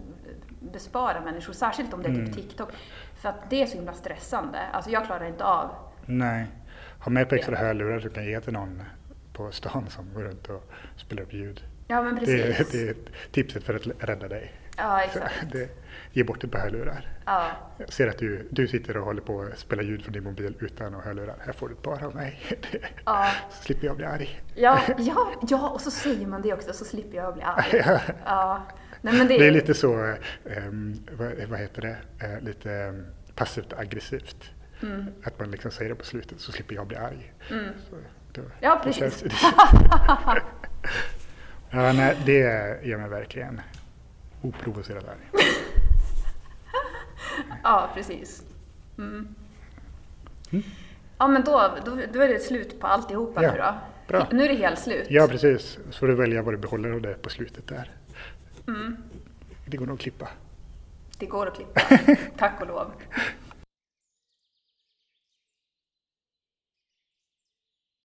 bespara 0.60 1.22
människor, 1.22 1.54
särskilt 1.54 1.94
om 1.94 2.04
det 2.04 2.10
är 2.10 2.14
Mm. 2.14 2.26
typ 2.26 2.36
TikTok. 2.36 2.70
För 3.16 3.30
att 3.30 3.50
det 3.50 3.62
är 3.62 3.66
så 3.66 3.76
himla 3.78 3.94
stressande. 3.94 4.60
Alltså 4.74 4.92
jag 4.92 5.06
klarar 5.06 5.26
inte 5.26 5.44
av. 5.44 5.70
Nej. 6.06 6.46
Ha 7.00 7.10
med 7.12 7.30
på 7.30 7.36
extra 7.36 7.56
hörlurar 7.56 8.00
du 8.00 8.10
kan 8.10 8.26
ge 8.26 8.40
till 8.42 8.54
någon 8.54 8.82
på 9.34 9.52
stan 9.52 9.86
som 9.90 10.14
går 10.14 10.22
runt 10.24 10.48
och 10.50 10.72
spelar 10.96 11.24
upp 11.24 11.34
ljud. 11.34 11.64
Ja 11.88 12.02
men 12.02 12.16
Det, 12.16 12.20
precis. 12.20 12.74
är- 12.74 12.78
det 12.86 12.90
är 12.90 12.96
tipset 13.32 13.64
för 13.64 13.76
att 13.76 13.88
rädda 14.10 14.28
dig. 14.28 14.52
Ja 14.78 15.01
exakt. 15.01 15.34
det, 15.51 15.69
ge 16.13 16.23
bort 16.23 16.43
ett 16.43 16.51
par 16.51 16.59
hörlurar. 16.59 17.07
Ja. 17.26 17.47
Jag 17.78 17.93
ser 17.93 18.07
att 18.07 18.17
du, 18.17 18.47
du 18.51 18.67
sitter 18.67 18.97
och 18.97 19.05
håller 19.05 19.21
på 19.21 19.41
att 19.41 19.59
spela 19.59 19.82
ljud 19.82 20.03
från 20.03 20.13
din 20.13 20.23
mobil 20.23 20.55
utan 20.59 20.88
att 20.88 20.93
ha 20.93 21.01
hörlurar. 21.01 21.36
Här 21.45 21.53
får 21.53 21.67
du 21.67 21.73
ett 21.73 21.82
par 21.82 22.03
av 22.03 22.15
mig. 22.15 22.41
Det, 22.71 22.80
Ja. 23.05 23.32
Så 23.51 23.63
slipper 23.63 23.88
jag 23.88 23.95
bli 23.95 24.05
arg. 24.05 24.41
Ja, 24.55 24.82
ja, 24.97 25.32
ja, 25.49 25.69
och 25.69 25.82
så 25.82 25.91
säger 25.91 26.28
man 26.28 26.41
det 26.41 26.53
också 26.53 26.73
så 26.73 26.86
slipper 26.86 27.17
jag 27.17 27.34
bli 27.34 27.43
arg. 27.43 27.84
Ja. 28.26 28.61
Nej, 29.01 29.13
men 29.17 29.28
det, 29.28 29.38
Det 29.38 29.47
är 29.47 29.51
lite 29.51 29.73
så, 29.73 30.15
um, 30.43 31.03
vad, 31.11 31.32
vad 31.49 31.59
heter 31.59 31.82
det, 31.82 31.97
Eh, 32.26 32.41
lite 32.41 32.69
um, 32.69 33.05
passivt 33.36 33.73
aggressivt. 33.73 34.51
Mm. 34.82 35.05
Att 35.23 35.39
man 35.39 35.51
liksom 35.51 35.71
säger 35.71 35.89
det 35.89 35.95
på 35.95 36.05
slutet 36.05 36.39
så 36.39 36.51
slipper 36.51 36.76
jag 36.76 36.88
bli 36.88 36.97
arg. 36.97 37.34
Så, 37.89 37.95
då, 38.34 38.41
Ja, 38.59 38.76
det 38.76 38.84
precis. 38.84 38.99
känns- 38.99 39.21
det- 39.21 40.41
ja, 41.71 41.93
nej, 41.93 42.17
det 42.26 42.39
gör 42.84 42.97
mig 42.97 43.09
verkligen 43.09 43.61
oprovocerat 44.48 45.08
arg. 45.08 45.18
Ja, 47.64 47.89
precis. 47.93 48.43
Mm. 48.98 49.36
Ja, 51.18 51.28
men 51.28 51.43
då, 51.43 51.72
då, 51.86 51.98
då 52.14 52.22
är 52.22 52.28
det 52.28 52.39
slut 52.39 52.80
på 52.80 52.88
alltihopa 52.88 53.43
Ja, 53.43 53.52
nu 53.52 53.58
då. 53.58 53.74
bra. 54.08 54.28
Nu 54.32 54.43
är 54.43 54.48
det 54.50 54.56
helt 54.56 54.80
slut. 54.80 55.08
Ja, 55.10 55.28
precis. 55.28 55.78
Så 55.91 56.00
får 56.00 56.08
du 56.08 56.16
välja 56.16 56.41
vad 56.41 56.54
du 56.54 56.58
behåller 56.58 56.91
av 56.91 57.02
det 57.02 57.14
på 57.22 57.30
slutet 57.30 57.68
där. 57.68 57.91
Mm. 58.68 58.98
Det 59.66 59.78
går 59.78 59.86
nog 59.86 59.93
att 59.96 60.02
klippa. 60.02 60.28
Det 61.18 61.26
går 61.26 61.48
att 61.48 61.56
klippa. 61.56 61.82
Tack 62.38 62.62
och 62.62 62.68
lov. 62.68 62.91